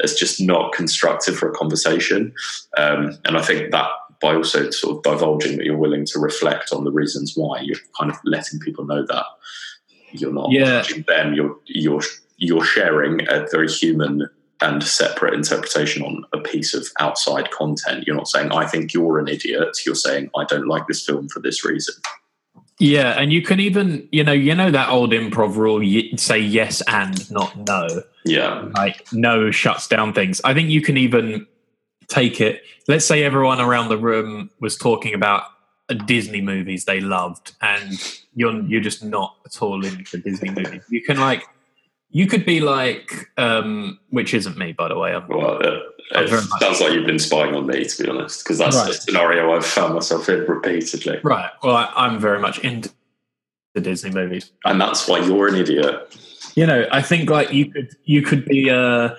it's 0.00 0.18
just 0.18 0.42
not 0.42 0.74
constructive 0.74 1.34
for 1.34 1.50
a 1.50 1.54
conversation 1.54 2.34
um, 2.76 3.18
and 3.24 3.38
i 3.38 3.40
think 3.40 3.70
that 3.70 3.88
by 4.20 4.34
also 4.34 4.70
sort 4.70 4.98
of 4.98 5.02
divulging 5.02 5.56
that 5.56 5.64
you're 5.64 5.78
willing 5.78 6.04
to 6.04 6.18
reflect 6.18 6.70
on 6.70 6.84
the 6.84 6.92
reasons 6.92 7.32
why 7.34 7.60
you're 7.62 7.78
kind 7.98 8.10
of 8.10 8.18
letting 8.24 8.60
people 8.60 8.84
know 8.84 9.06
that 9.06 9.24
you're 10.12 10.32
not 10.32 10.50
yeah. 10.50 10.82
judging 10.82 11.04
them. 11.08 11.34
You're 11.34 11.56
you're 11.66 12.02
you're 12.36 12.64
sharing 12.64 13.26
a 13.28 13.46
very 13.50 13.68
human 13.68 14.28
and 14.62 14.82
separate 14.82 15.34
interpretation 15.34 16.02
on 16.02 16.24
a 16.32 16.38
piece 16.38 16.72
of 16.72 16.86
outside 17.00 17.50
content. 17.50 18.04
You're 18.06 18.16
not 18.16 18.28
saying 18.28 18.52
I 18.52 18.66
think 18.66 18.94
you're 18.94 19.18
an 19.18 19.28
idiot. 19.28 19.76
You're 19.84 19.94
saying 19.94 20.30
I 20.36 20.44
don't 20.44 20.68
like 20.68 20.86
this 20.86 21.04
film 21.04 21.28
for 21.28 21.40
this 21.40 21.64
reason. 21.64 21.94
Yeah, 22.78 23.20
and 23.20 23.32
you 23.32 23.42
can 23.42 23.60
even 23.60 24.08
you 24.12 24.24
know 24.24 24.32
you 24.32 24.54
know 24.54 24.70
that 24.70 24.88
old 24.88 25.12
improv 25.12 25.56
rule. 25.56 25.82
You 25.82 26.16
say 26.16 26.38
yes 26.38 26.82
and 26.88 27.30
not 27.30 27.56
no. 27.56 28.02
Yeah, 28.24 28.68
like 28.74 29.06
no 29.12 29.50
shuts 29.50 29.88
down 29.88 30.12
things. 30.12 30.40
I 30.44 30.54
think 30.54 30.70
you 30.70 30.80
can 30.80 30.96
even 30.96 31.46
take 32.08 32.40
it. 32.40 32.62
Let's 32.88 33.04
say 33.04 33.22
everyone 33.22 33.60
around 33.60 33.88
the 33.88 33.98
room 33.98 34.50
was 34.60 34.76
talking 34.76 35.14
about 35.14 35.44
uh, 35.88 35.94
Disney 35.94 36.40
movies 36.40 36.84
they 36.84 37.00
loved, 37.00 37.54
and 37.60 37.98
you're 38.34 38.62
you're 38.62 38.80
just 38.80 39.04
not 39.04 39.36
at 39.44 39.60
all 39.62 39.84
into 39.84 40.18
Disney 40.18 40.50
movies. 40.50 40.82
You 40.88 41.02
can 41.02 41.18
like, 41.18 41.44
you 42.12 42.26
could 42.26 42.46
be 42.46 42.60
like, 42.60 43.30
um, 43.36 43.98
which 44.10 44.34
isn't 44.34 44.56
me, 44.56 44.72
by 44.72 44.88
the 44.88 44.98
way. 44.98 45.14
I'm, 45.14 45.26
well, 45.28 45.56
uh, 45.56 45.80
it 46.14 46.28
sounds 46.60 46.80
like 46.80 46.92
you've 46.92 47.06
been 47.06 47.18
spying 47.18 47.54
on 47.54 47.66
me, 47.66 47.84
to 47.84 48.02
be 48.02 48.08
honest, 48.08 48.44
because 48.44 48.58
that's 48.58 48.76
right. 48.76 48.86
the 48.88 48.94
scenario 48.94 49.52
I've 49.52 49.66
found 49.66 49.94
myself 49.94 50.28
in 50.28 50.40
repeatedly. 50.40 51.20
Right. 51.22 51.50
Well, 51.62 51.76
I, 51.76 52.06
am 52.06 52.18
very 52.20 52.38
much 52.38 52.58
into 52.60 52.90
the 53.74 53.80
Disney 53.80 54.10
movies, 54.10 54.52
and 54.64 54.80
that's 54.80 55.08
why 55.08 55.18
you're 55.20 55.48
an 55.48 55.56
idiot. 55.56 56.16
You 56.54 56.66
know, 56.66 56.86
I 56.92 57.02
think 57.02 57.30
like 57.30 57.52
you 57.52 57.70
could 57.70 57.96
you 58.04 58.20
could 58.22 58.44
be 58.44 58.68
uh 58.68 59.14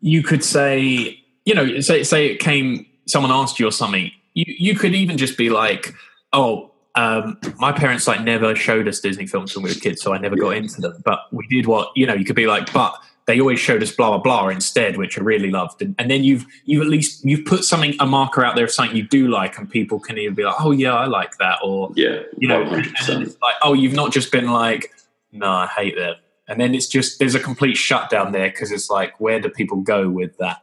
you 0.00 0.24
could 0.24 0.42
say 0.42 1.22
you 1.44 1.54
know 1.54 1.78
say 1.80 2.02
say 2.02 2.26
it 2.26 2.40
came 2.40 2.84
someone 3.06 3.30
asked 3.30 3.60
you 3.60 3.68
or 3.68 3.70
something 3.70 4.10
you 4.34 4.44
you 4.46 4.74
could 4.74 4.94
even 4.94 5.16
just 5.16 5.38
be 5.38 5.48
like, 5.48 5.94
oh, 6.32 6.72
um, 6.96 7.38
my 7.58 7.72
parents 7.72 8.06
like 8.06 8.22
never 8.22 8.54
showed 8.54 8.86
us 8.86 9.00
Disney 9.00 9.26
films 9.26 9.54
when 9.54 9.64
we 9.64 9.70
were 9.70 9.80
kids, 9.80 10.00
so 10.00 10.14
I 10.14 10.18
never 10.18 10.36
got 10.36 10.56
into 10.56 10.80
them. 10.80 11.02
But 11.04 11.20
we 11.32 11.46
did 11.48 11.66
what 11.66 11.90
you 11.96 12.06
know. 12.06 12.14
You 12.14 12.24
could 12.24 12.36
be 12.36 12.46
like, 12.46 12.72
but 12.72 12.96
they 13.26 13.40
always 13.40 13.58
showed 13.58 13.82
us 13.82 13.90
blah 13.90 14.10
blah 14.10 14.18
blah 14.18 14.48
instead, 14.48 14.96
which 14.96 15.18
I 15.18 15.22
really 15.22 15.50
loved. 15.50 15.82
And, 15.82 15.94
and 15.98 16.10
then 16.10 16.22
you've 16.22 16.46
you've 16.64 16.82
at 16.82 16.88
least 16.88 17.24
you've 17.24 17.44
put 17.46 17.64
something 17.64 17.94
a 17.98 18.06
marker 18.06 18.44
out 18.44 18.54
there 18.54 18.64
of 18.64 18.70
something 18.70 18.96
you 18.96 19.08
do 19.08 19.28
like, 19.28 19.58
and 19.58 19.68
people 19.68 19.98
can 19.98 20.18
either 20.18 20.34
be 20.34 20.44
like, 20.44 20.54
oh 20.60 20.70
yeah, 20.70 20.94
I 20.94 21.06
like 21.06 21.36
that, 21.38 21.58
or 21.64 21.90
yeah, 21.96 22.20
you 22.38 22.46
know, 22.46 22.62
like, 23.08 23.54
oh, 23.62 23.72
you've 23.72 23.94
not 23.94 24.12
just 24.12 24.30
been 24.30 24.52
like, 24.52 24.92
no, 25.32 25.50
I 25.50 25.66
hate 25.66 25.96
them. 25.96 26.14
And 26.46 26.60
then 26.60 26.74
it's 26.74 26.86
just 26.86 27.18
there's 27.18 27.34
a 27.34 27.40
complete 27.40 27.76
shutdown 27.76 28.32
there 28.32 28.50
because 28.50 28.70
it's 28.70 28.90
like, 28.90 29.18
where 29.18 29.40
do 29.40 29.48
people 29.48 29.78
go 29.78 30.08
with 30.08 30.36
that? 30.38 30.62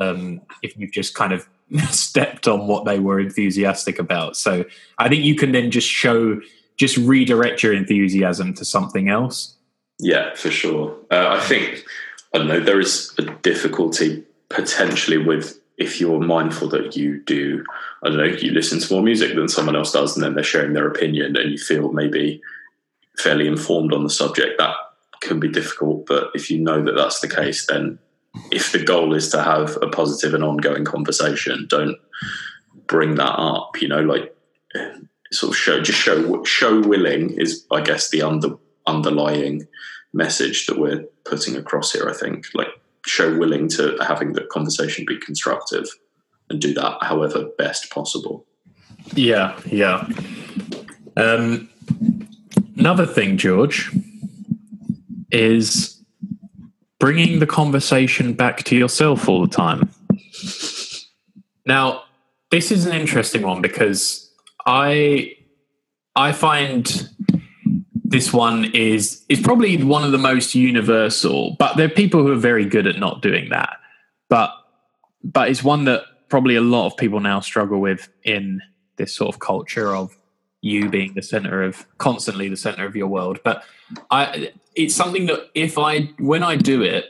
Um, 0.00 0.40
if 0.62 0.76
you've 0.78 0.92
just 0.92 1.14
kind 1.14 1.32
of 1.32 1.48
stepped 1.90 2.48
on 2.48 2.66
what 2.66 2.84
they 2.84 2.98
were 2.98 3.20
enthusiastic 3.20 3.98
about. 3.98 4.36
So 4.36 4.64
I 4.98 5.08
think 5.08 5.24
you 5.24 5.34
can 5.34 5.52
then 5.52 5.70
just 5.70 5.88
show, 5.88 6.40
just 6.76 6.96
redirect 6.96 7.62
your 7.62 7.72
enthusiasm 7.72 8.54
to 8.54 8.64
something 8.64 9.08
else. 9.08 9.56
Yeah, 9.98 10.34
for 10.34 10.50
sure. 10.50 10.96
Uh, 11.10 11.28
I 11.28 11.40
think, 11.40 11.84
I 12.34 12.38
don't 12.38 12.48
know, 12.48 12.60
there 12.60 12.80
is 12.80 13.14
a 13.18 13.22
difficulty 13.22 14.24
potentially 14.48 15.18
with 15.18 15.60
if 15.76 16.00
you're 16.00 16.20
mindful 16.20 16.68
that 16.68 16.96
you 16.96 17.22
do, 17.22 17.64
I 18.02 18.08
don't 18.08 18.18
know, 18.18 18.24
you 18.24 18.50
listen 18.50 18.80
to 18.80 18.92
more 18.92 19.02
music 19.02 19.34
than 19.34 19.48
someone 19.48 19.76
else 19.76 19.92
does 19.92 20.14
and 20.14 20.24
then 20.24 20.34
they're 20.34 20.44
sharing 20.44 20.74
their 20.74 20.88
opinion 20.88 21.36
and 21.36 21.50
you 21.50 21.58
feel 21.58 21.92
maybe 21.92 22.42
fairly 23.16 23.46
informed 23.46 23.92
on 23.92 24.02
the 24.02 24.10
subject, 24.10 24.58
that 24.58 24.74
can 25.20 25.40
be 25.40 25.48
difficult. 25.48 26.06
But 26.06 26.30
if 26.34 26.50
you 26.50 26.58
know 26.58 26.82
that 26.84 26.96
that's 26.96 27.20
the 27.20 27.28
case, 27.28 27.66
then 27.66 27.98
if 28.50 28.72
the 28.72 28.82
goal 28.82 29.14
is 29.14 29.28
to 29.30 29.42
have 29.42 29.76
a 29.82 29.88
positive 29.88 30.34
and 30.34 30.44
ongoing 30.44 30.84
conversation, 30.84 31.66
don't 31.68 31.96
bring 32.86 33.16
that 33.16 33.34
up. 33.38 33.80
You 33.80 33.88
know, 33.88 34.00
like 34.00 34.34
sort 35.32 35.50
of 35.50 35.56
show 35.56 35.80
just 35.80 35.98
show 35.98 36.42
show 36.44 36.80
willing 36.80 37.30
is, 37.38 37.66
I 37.70 37.80
guess, 37.80 38.10
the 38.10 38.22
under 38.22 38.56
underlying 38.86 39.66
message 40.12 40.66
that 40.66 40.78
we're 40.78 41.04
putting 41.24 41.56
across 41.56 41.92
here. 41.92 42.08
I 42.08 42.12
think 42.12 42.46
like 42.54 42.68
show 43.06 43.36
willing 43.36 43.68
to 43.68 43.96
having 44.06 44.32
the 44.32 44.42
conversation 44.42 45.04
be 45.06 45.18
constructive 45.18 45.86
and 46.48 46.60
do 46.60 46.74
that 46.74 46.98
however 47.02 47.48
best 47.56 47.90
possible. 47.90 48.46
Yeah, 49.14 49.58
yeah. 49.66 50.06
Um, 51.16 51.70
another 52.76 53.06
thing, 53.06 53.38
George, 53.38 53.90
is 55.30 55.99
bringing 57.00 57.40
the 57.40 57.46
conversation 57.46 58.34
back 58.34 58.62
to 58.64 58.76
yourself 58.76 59.28
all 59.28 59.40
the 59.40 59.48
time. 59.48 59.90
Now, 61.66 62.04
this 62.52 62.70
is 62.70 62.86
an 62.86 62.92
interesting 62.92 63.42
one 63.42 63.60
because 63.60 64.30
I 64.66 65.34
I 66.14 66.32
find 66.32 67.08
this 68.04 68.32
one 68.32 68.66
is 68.74 69.24
is 69.28 69.40
probably 69.40 69.82
one 69.82 70.04
of 70.04 70.12
the 70.12 70.18
most 70.18 70.54
universal, 70.54 71.56
but 71.58 71.76
there 71.76 71.86
are 71.86 71.90
people 71.90 72.22
who 72.22 72.32
are 72.32 72.36
very 72.36 72.64
good 72.64 72.86
at 72.86 72.98
not 72.98 73.22
doing 73.22 73.48
that. 73.48 73.78
But 74.28 74.52
but 75.24 75.48
it's 75.48 75.64
one 75.64 75.84
that 75.84 76.02
probably 76.28 76.54
a 76.54 76.60
lot 76.60 76.86
of 76.86 76.96
people 76.96 77.20
now 77.20 77.40
struggle 77.40 77.80
with 77.80 78.08
in 78.22 78.60
this 78.96 79.14
sort 79.14 79.34
of 79.34 79.40
culture 79.40 79.94
of 79.96 80.16
you 80.62 80.88
being 80.88 81.14
the 81.14 81.22
center 81.22 81.62
of 81.62 81.86
constantly 81.98 82.48
the 82.48 82.56
center 82.56 82.84
of 82.84 82.94
your 82.94 83.06
world. 83.06 83.40
But 83.42 83.64
I 84.10 84.52
it's 84.74 84.94
something 84.94 85.26
that 85.26 85.50
if 85.54 85.78
I 85.78 86.12
when 86.18 86.42
I 86.42 86.56
do 86.56 86.82
it, 86.82 87.06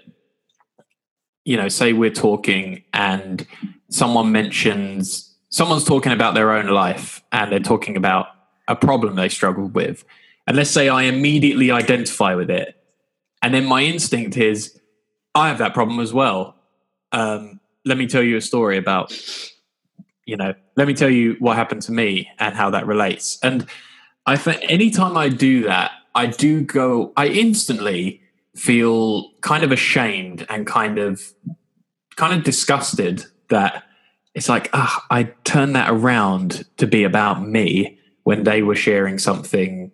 you 1.45 1.57
know, 1.57 1.69
say 1.69 1.93
we're 1.93 2.11
talking 2.11 2.85
and 2.93 3.47
someone 3.89 4.33
mentions 4.33 5.35
someone's 5.49 5.85
talking 5.85 6.13
about 6.13 6.35
their 6.35 6.53
own 6.53 6.69
life 6.69 7.23
and 7.33 7.51
they're 7.51 7.59
talking 7.59 7.97
about 7.97 8.29
a 8.69 8.77
problem 8.77 9.17
they 9.17 9.29
struggled 9.29 9.75
with 9.75 10.05
and 10.51 10.57
let's 10.57 10.71
say 10.71 10.89
I 10.89 11.03
immediately 11.03 11.71
identify 11.71 12.35
with 12.35 12.51
it, 12.51 12.75
and 13.41 13.55
then 13.55 13.67
my 13.67 13.83
instinct 13.83 14.37
is, 14.37 14.81
I 15.33 15.47
have 15.47 15.59
that 15.59 15.75
problem 15.75 16.01
as 16.01 16.13
well. 16.13 16.57
Um, 17.13 17.61
let 17.85 17.97
me 17.97 18.09
tell 18.09 18.23
you 18.25 18.37
a 18.37 18.41
story 18.41 18.77
about, 18.77 19.13
you 20.31 20.37
know, 20.37 20.55
let 20.77 20.87
me 20.87 20.95
tell 20.95 21.11
you 21.11 21.37
what 21.41 21.57
happened 21.57 21.83
to 21.83 21.93
me 21.93 22.31
and 22.39 22.55
how 22.55 22.71
that 22.71 22.87
relates. 22.87 23.39
And 23.43 23.67
I 24.27 24.37
think 24.37 24.61
anytime 24.69 25.17
I 25.17 25.29
do 25.29 25.65
that, 25.65 25.91
I 26.15 26.27
do 26.27 26.63
go, 26.63 27.13
I 27.17 27.27
instantly 27.27 28.23
feel 28.55 29.31
kind 29.41 29.65
of 29.65 29.73
ashamed 29.73 30.47
and 30.49 30.67
kind 30.67 30.99
of, 30.99 31.21
kind 32.17 32.33
of 32.33 32.45
disgusted 32.45 33.25
that 33.49 33.85
it's 34.35 34.49
like, 34.49 34.71
ah, 34.73 35.05
I 35.11 35.25
turned 35.45 35.75
that 35.75 35.91
around 35.91 36.65
to 36.77 36.87
be 36.87 37.05
about 37.05 37.47
me 37.47 37.99
when 38.23 38.45
they 38.45 38.63
were 38.63 38.77
sharing 38.77 39.19
something 39.19 39.91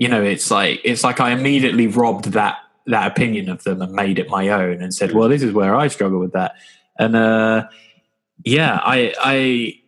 you 0.00 0.08
know, 0.08 0.22
it's 0.22 0.50
like 0.50 0.80
it's 0.82 1.04
like 1.04 1.20
I 1.20 1.30
immediately 1.32 1.86
robbed 1.86 2.32
that 2.32 2.56
that 2.86 3.12
opinion 3.12 3.50
of 3.50 3.64
them 3.64 3.82
and 3.82 3.92
made 3.92 4.18
it 4.18 4.30
my 4.30 4.48
own 4.48 4.80
and 4.80 4.94
said, 4.94 5.12
well, 5.12 5.28
this 5.28 5.42
is 5.42 5.52
where 5.52 5.74
I 5.74 5.88
struggle 5.88 6.18
with 6.18 6.32
that. 6.32 6.54
And 6.98 7.14
uh, 7.14 7.68
yeah, 8.44 8.80
I 8.82 9.14
I 9.18 9.80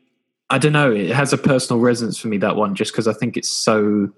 I 0.51 0.59
don't 0.59 0.73
know. 0.73 0.93
It 0.93 1.11
has 1.11 1.33
a 1.33 1.39
personal 1.39 1.81
resonance 1.81 2.19
for 2.19 2.29
me 2.29 2.39
that 2.39 2.57
one, 2.57 2.75
just 2.75 2.93
because 2.93 3.09
I 3.09 3.13
think 3.13 3.37
it's 3.37 3.49
so. 3.49 4.11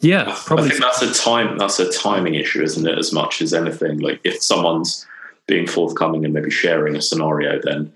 Yeah, 0.00 0.34
probably. 0.46 0.66
I 0.66 0.68
think 0.70 0.80
that's 0.80 1.02
a 1.02 1.12
time. 1.12 1.58
That's 1.58 1.78
a 1.78 1.92
timing 1.92 2.34
issue, 2.34 2.62
isn't 2.62 2.86
it? 2.86 2.98
As 2.98 3.12
much 3.12 3.42
as 3.42 3.52
anything, 3.52 3.98
like 3.98 4.20
if 4.24 4.42
someone's 4.42 5.06
being 5.46 5.66
forthcoming 5.66 6.24
and 6.24 6.32
maybe 6.32 6.50
sharing 6.50 6.96
a 6.96 7.02
scenario, 7.02 7.60
then 7.62 7.92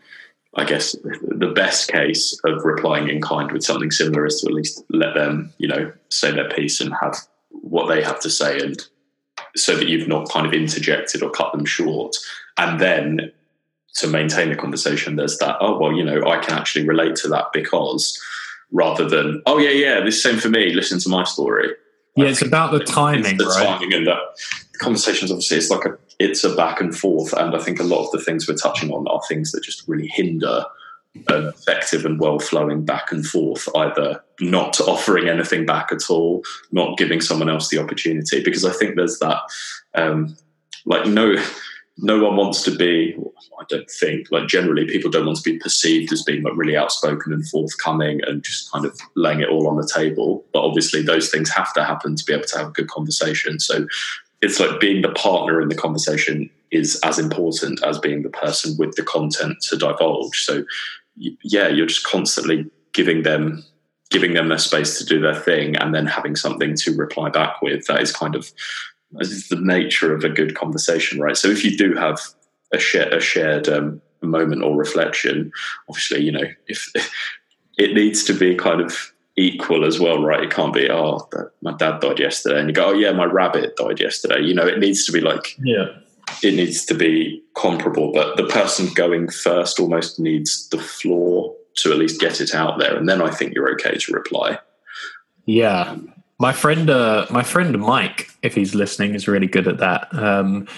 I 0.57 0.65
guess 0.65 0.95
the 1.23 1.53
best 1.55 1.91
case 1.91 2.39
of 2.45 2.65
replying 2.65 3.09
in 3.09 3.23
kind 3.23 3.51
with 3.51 3.65
something 3.65 3.91
similar 3.91 4.27
is 4.27 4.41
to 4.41 4.49
at 4.49 4.53
least 4.53 4.85
let 4.91 5.15
them, 5.15 5.53
you 5.59 5.69
know, 5.69 5.91
say 6.11 6.31
their 6.33 6.51
piece 6.51 6.81
and 6.81 6.93
have 7.01 7.17
what 7.49 7.87
they 7.87 8.03
have 8.03 8.21
to 8.21 8.31
say, 8.31 8.61
and 8.61 8.79
so 9.57 9.75
that 9.75 9.89
you've 9.89 10.09
not 10.09 10.29
kind 10.29 10.47
of 10.47 10.53
interjected 10.53 11.23
or 11.23 11.31
cut 11.31 11.53
them 11.53 11.65
short. 11.65 12.15
And 12.59 12.79
then 12.81 13.33
to 13.95 14.07
maintain 14.07 14.49
the 14.49 14.57
conversation, 14.57 15.17
there's 15.17 15.39
that, 15.39 15.57
oh, 15.61 15.79
well, 15.79 15.93
you 15.93 16.05
know, 16.05 16.23
I 16.27 16.39
can 16.39 16.59
actually 16.59 16.87
relate 16.87 17.17
to 17.17 17.29
that 17.29 17.53
because 17.53 18.21
rather 18.73 19.09
than, 19.09 19.43
oh, 19.47 19.59
yeah, 19.59 19.71
yeah, 19.71 20.05
this 20.05 20.23
same 20.23 20.39
for 20.39 20.49
me, 20.49 20.73
listen 20.73 20.99
to 21.01 21.09
my 21.09 21.25
story. 21.25 21.71
Yeah, 22.17 22.27
it's 22.27 22.43
about 22.43 22.73
the 22.73 22.81
timing, 22.81 23.39
the 23.39 23.47
right? 23.47 23.67
timing 23.67 23.93
and 23.93 24.07
that 24.07 24.19
conversations 24.79 25.31
obviously 25.31 25.57
it's 25.57 25.71
like 25.71 25.85
a 25.85 25.97
it's 26.19 26.45
a 26.45 26.55
back 26.55 26.81
and 26.81 26.97
forth 26.97 27.33
and 27.35 27.55
i 27.55 27.59
think 27.59 27.79
a 27.79 27.85
lot 27.85 28.05
of 28.05 28.11
the 28.11 28.21
things 28.21 28.49
we're 28.49 28.55
touching 28.55 28.91
on 28.91 29.07
are 29.09 29.21
things 29.29 29.53
that 29.53 29.63
just 29.63 29.87
really 29.89 30.09
hinder 30.09 30.65
an 31.29 31.47
effective 31.47 32.05
and 32.05 32.19
well 32.19 32.41
flowing 32.41 32.85
back 32.85 33.13
and 33.13 33.25
forth 33.25 33.69
either 33.77 34.23
not 34.41 34.81
offering 34.81 35.29
anything 35.29 35.65
back 35.65 35.93
at 35.93 36.11
all 36.11 36.43
not 36.73 36.99
giving 36.99 37.21
someone 37.21 37.49
else 37.49 37.69
the 37.69 37.79
opportunity 37.79 38.43
because 38.43 38.65
i 38.65 38.73
think 38.73 38.97
there's 38.97 39.19
that 39.21 39.39
um, 39.95 40.37
like 40.87 41.07
no 41.07 41.37
no 41.99 42.23
one 42.23 42.37
wants 42.37 42.63
to 42.63 42.75
be 42.75 43.17
i 43.61 43.65
don't 43.69 43.91
think 43.91 44.27
like 44.31 44.49
generally 44.49 44.85
people 44.85 45.11
don't 45.11 45.27
want 45.27 45.39
to 45.39 45.51
be 45.51 45.59
perceived 45.59 46.13
as 46.13 46.23
being 46.23 46.43
like 46.43 46.57
really 46.57 46.77
outspoken 46.77 47.33
and 47.33 47.47
forthcoming 47.49 48.21
and 48.27 48.43
just 48.43 48.71
kind 48.73 48.85
of 48.85 48.99
laying 49.15 49.41
it 49.41 49.49
all 49.49 49.69
on 49.69 49.77
the 49.77 49.91
table 49.95 50.45
but 50.53 50.65
obviously 50.65 51.03
those 51.03 51.31
things 51.31 51.49
have 51.51 51.73
to 51.73 51.85
happen 51.85 52.17
to 52.17 52.25
be 52.25 52.33
able 52.33 52.45
to 52.45 52.59
have 52.59 52.69
a 52.69 52.73
good 52.73 52.89
conversation 52.89 53.61
so 53.61 53.87
it's 54.43 54.61
like 54.61 54.79
being 54.79 55.03
the 55.03 55.13
partner 55.13 55.61
in 55.61 55.69
the 55.69 55.75
conversation 55.75 56.51
is 56.71 57.01
as 57.03 57.19
important 57.19 57.83
as 57.83 57.99
being 57.99 58.23
the 58.23 58.29
person 58.29 58.77
with 58.79 58.95
the 58.97 59.03
content 59.03 59.61
to 59.63 59.77
divulge. 59.77 60.45
So 60.45 60.65
yeah, 61.17 61.69
you're 61.69 61.87
just 61.87 62.05
constantly 62.05 62.71
giving 62.93 63.23
them 63.23 63.65
giving 64.11 64.35
them 64.35 64.49
their 64.49 64.59
space 64.59 64.99
to 64.99 65.05
do 65.05 65.19
their 65.19 65.35
thing 65.35 65.75
and 65.77 65.95
then 65.95 66.07
having 66.07 66.37
something 66.37 66.77
to 66.77 66.95
reply 66.95 67.31
back 67.31 67.61
with. 67.63 67.87
That 67.87 68.03
is 68.03 68.13
kind 68.13 68.37
of 68.37 68.53
is 69.21 69.49
the 69.49 69.61
nature 69.61 70.15
of 70.15 70.25
a 70.25 70.29
good 70.29 70.55
conversation, 70.55 71.21
right? 71.21 71.37
So 71.37 71.49
if 71.49 71.65
you 71.65 71.77
do 71.77 71.95
have 71.95 72.21
a, 72.73 72.79
share, 72.79 73.09
a 73.15 73.21
shared 73.21 73.69
um, 73.69 74.01
moment 74.23 74.63
or 74.63 74.77
reflection, 74.77 75.53
obviously, 75.89 76.23
you 76.23 76.33
know, 76.33 76.47
if 76.67 76.91
it 77.79 77.95
needs 77.95 78.25
to 78.25 78.33
be 78.33 78.55
kind 78.55 78.81
of 78.81 79.13
equal 79.37 79.85
as 79.85 79.99
well, 79.99 80.23
right? 80.23 80.45
It 80.45 80.51
can't 80.51 80.73
be, 80.73 80.91
oh, 80.91 81.29
my 81.61 81.73
dad 81.73 82.01
died 82.01 82.21
yesterday, 82.21 82.61
and 82.61 82.69
you 82.69 82.75
go, 82.75 82.91
oh 82.91 82.93
yeah, 82.93 83.13
my 83.13 83.25
rabbit 83.25 83.77
died 83.77 84.01
yesterday. 84.01 84.41
You 84.41 84.55
know, 84.55 84.67
it 84.67 84.79
needs 84.79 85.05
to 85.07 85.13
be 85.13 85.21
like, 85.21 85.57
yeah, 85.59 85.87
it 86.43 86.55
needs 86.55 86.85
to 86.87 86.95
be 86.95 87.43
comparable. 87.55 88.13
But 88.13 88.37
the 88.37 88.47
person 88.47 88.93
going 88.95 89.29
first 89.29 89.81
almost 89.81 90.21
needs 90.21 90.69
the 90.69 90.79
floor 90.79 91.55
to 91.79 91.91
at 91.91 91.99
least 91.99 92.21
get 92.21 92.41
it 92.41 92.55
out 92.55 92.79
there, 92.79 92.97
and 92.97 93.09
then 93.09 93.21
I 93.21 93.31
think 93.31 93.55
you're 93.55 93.73
okay 93.73 93.97
to 93.97 94.13
reply. 94.13 94.59
Yeah, 95.47 95.97
my 96.45 96.53
friend, 96.53 96.91
uh, 96.91 97.25
my 97.31 97.43
friend 97.43 97.79
Mike, 97.79 98.29
if 98.43 98.55
he's 98.55 98.75
listening, 98.75 99.15
is 99.15 99.27
really 99.27 99.47
good 99.47 99.67
at 99.67 99.79
that. 99.79 100.15
Um, 100.15 100.69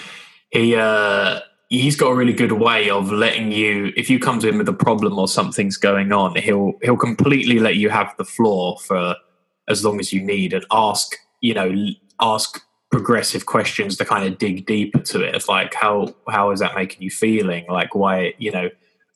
he 0.49 0.77
uh, 0.77 1.41
he's 1.67 1.97
got 1.97 2.11
a 2.11 2.15
really 2.15 2.31
good 2.31 2.53
way 2.53 2.89
of 2.89 3.11
letting 3.11 3.51
you 3.51 3.91
if 3.97 4.09
you 4.09 4.17
come 4.17 4.39
to 4.39 4.47
him 4.47 4.59
with 4.59 4.69
a 4.69 4.79
problem 4.87 5.19
or 5.19 5.27
something's 5.27 5.75
going 5.75 6.13
on 6.13 6.37
he'll 6.37 6.71
he'll 6.81 6.95
completely 6.95 7.59
let 7.59 7.75
you 7.75 7.89
have 7.89 8.13
the 8.17 8.23
floor 8.23 8.77
for 8.79 9.17
as 9.67 9.83
long 9.83 9.99
as 9.99 10.13
you 10.13 10.21
need 10.23 10.53
and 10.53 10.65
ask 10.71 11.17
you 11.41 11.53
know 11.53 11.69
ask 12.21 12.61
progressive 12.89 13.45
questions 13.45 13.97
to 13.97 14.05
kind 14.05 14.25
of 14.25 14.37
dig 14.37 14.65
deeper 14.65 14.99
to 14.99 15.21
it. 15.21 15.35
It's 15.35 15.49
like 15.49 15.73
how 15.73 16.15
how 16.29 16.51
is 16.51 16.61
that 16.61 16.75
making 16.75 17.01
you 17.01 17.11
feeling? 17.11 17.65
Like 17.67 17.93
why 17.93 18.33
you 18.37 18.51
know 18.53 18.69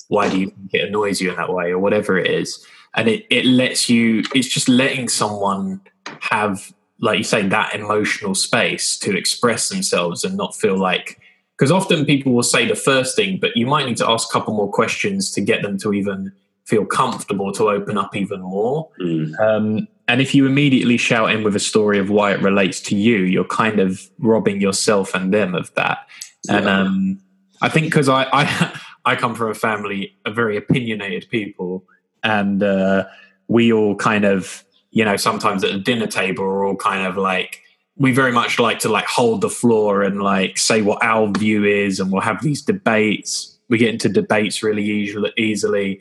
why 0.09 0.27
do 0.27 0.37
you 0.37 0.47
think 0.47 0.73
it 0.73 0.89
annoys 0.89 1.21
you 1.21 1.29
in 1.29 1.37
that 1.37 1.53
way 1.53 1.71
or 1.71 1.79
whatever 1.79 2.17
it 2.17 2.29
is? 2.29 2.49
And 2.93 3.07
it, 3.07 3.25
it 3.29 3.45
lets 3.45 3.89
you 3.89 4.25
it's 4.35 4.49
just 4.49 4.67
letting 4.67 5.07
someone 5.07 5.79
have 6.19 6.74
like 7.00 7.17
you 7.17 7.24
say 7.24 7.47
that 7.47 7.74
emotional 7.74 8.36
space 8.36 8.97
to 9.00 9.17
express 9.17 9.69
themselves 9.69 10.24
and 10.24 10.38
not 10.38 10.56
feel 10.56 10.78
like 10.78 11.19
because 11.58 11.71
often 11.71 12.06
people 12.06 12.34
will 12.34 12.41
say 12.41 12.67
the 12.67 12.76
first 12.76 13.15
thing, 13.15 13.38
but 13.39 13.56
you 13.56 13.67
might 13.67 13.86
need 13.86 13.97
to 13.97 14.10
ask 14.10 14.30
a 14.30 14.32
couple 14.32 14.54
more 14.54 14.71
questions 14.71 15.30
to 15.32 15.41
get 15.41 15.62
them 15.62 15.78
to 15.80 15.93
even 15.93 16.32
feel 16.65 16.86
comfortable 16.86 17.52
to 17.52 17.69
open 17.69 18.00
up 18.00 18.15
even 18.15 18.41
more. 18.41 18.89
Mm. 19.00 19.39
Um, 19.39 19.88
and 20.08 20.21
if 20.21 20.34
you 20.34 20.47
immediately 20.47 20.97
shout 20.97 21.32
in 21.32 21.43
with 21.43 21.56
a 21.56 21.60
story 21.60 22.00
of 22.00 22.10
why 22.10 22.34
it 22.34 22.41
relates 22.41 22.80
to 22.82 22.95
you, 22.95 23.17
you're 23.17 23.45
kind 23.45 23.80
of 23.80 24.10
robbing 24.17 24.60
yourself 24.60 25.13
and 25.13 25.32
them 25.32 25.54
of 25.54 25.71
that. 25.76 26.00
Yeah. 26.45 26.58
And 26.58 26.67
um, 26.67 27.21
I 27.62 27.69
think 27.69 27.86
because 27.86 28.10
I, 28.10 28.28
I 28.34 28.80
I 29.06 29.15
come 29.15 29.36
from 29.36 29.52
a 29.52 29.56
family 29.56 30.15
of 30.26 30.36
very 30.36 30.58
opinionated 30.58 31.28
people, 31.30 31.86
and 32.24 32.63
uh, 32.63 33.06
we 33.47 33.71
all 33.71 33.95
kind 33.95 34.26
of 34.26 34.63
you 34.91 35.04
know 35.04 35.15
sometimes 35.15 35.63
at 35.63 35.71
the 35.71 35.80
dinner 35.80 36.08
table 36.08 36.43
are 36.43 36.65
all 36.65 36.75
kind 36.75 37.06
of 37.06 37.17
like 37.17 37.62
we 37.97 38.12
very 38.12 38.32
much 38.32 38.60
like 38.60 38.80
to 38.80 38.89
like 38.89 39.06
hold 39.06 39.41
the 39.41 39.49
floor 39.49 40.04
and 40.04 40.21
like 40.21 40.58
say 40.58 40.82
what 40.82 41.04
our 41.04 41.30
view 41.32 41.65
is 41.65 41.99
and 41.99 42.12
we'll 42.12 42.21
have 42.21 42.41
these 42.41 42.62
debates 42.62 43.58
we 43.69 43.77
get 43.77 43.89
into 43.89 44.10
debates 44.10 44.63
really 44.63 44.84
easily, 44.84 45.32
easily 45.38 45.99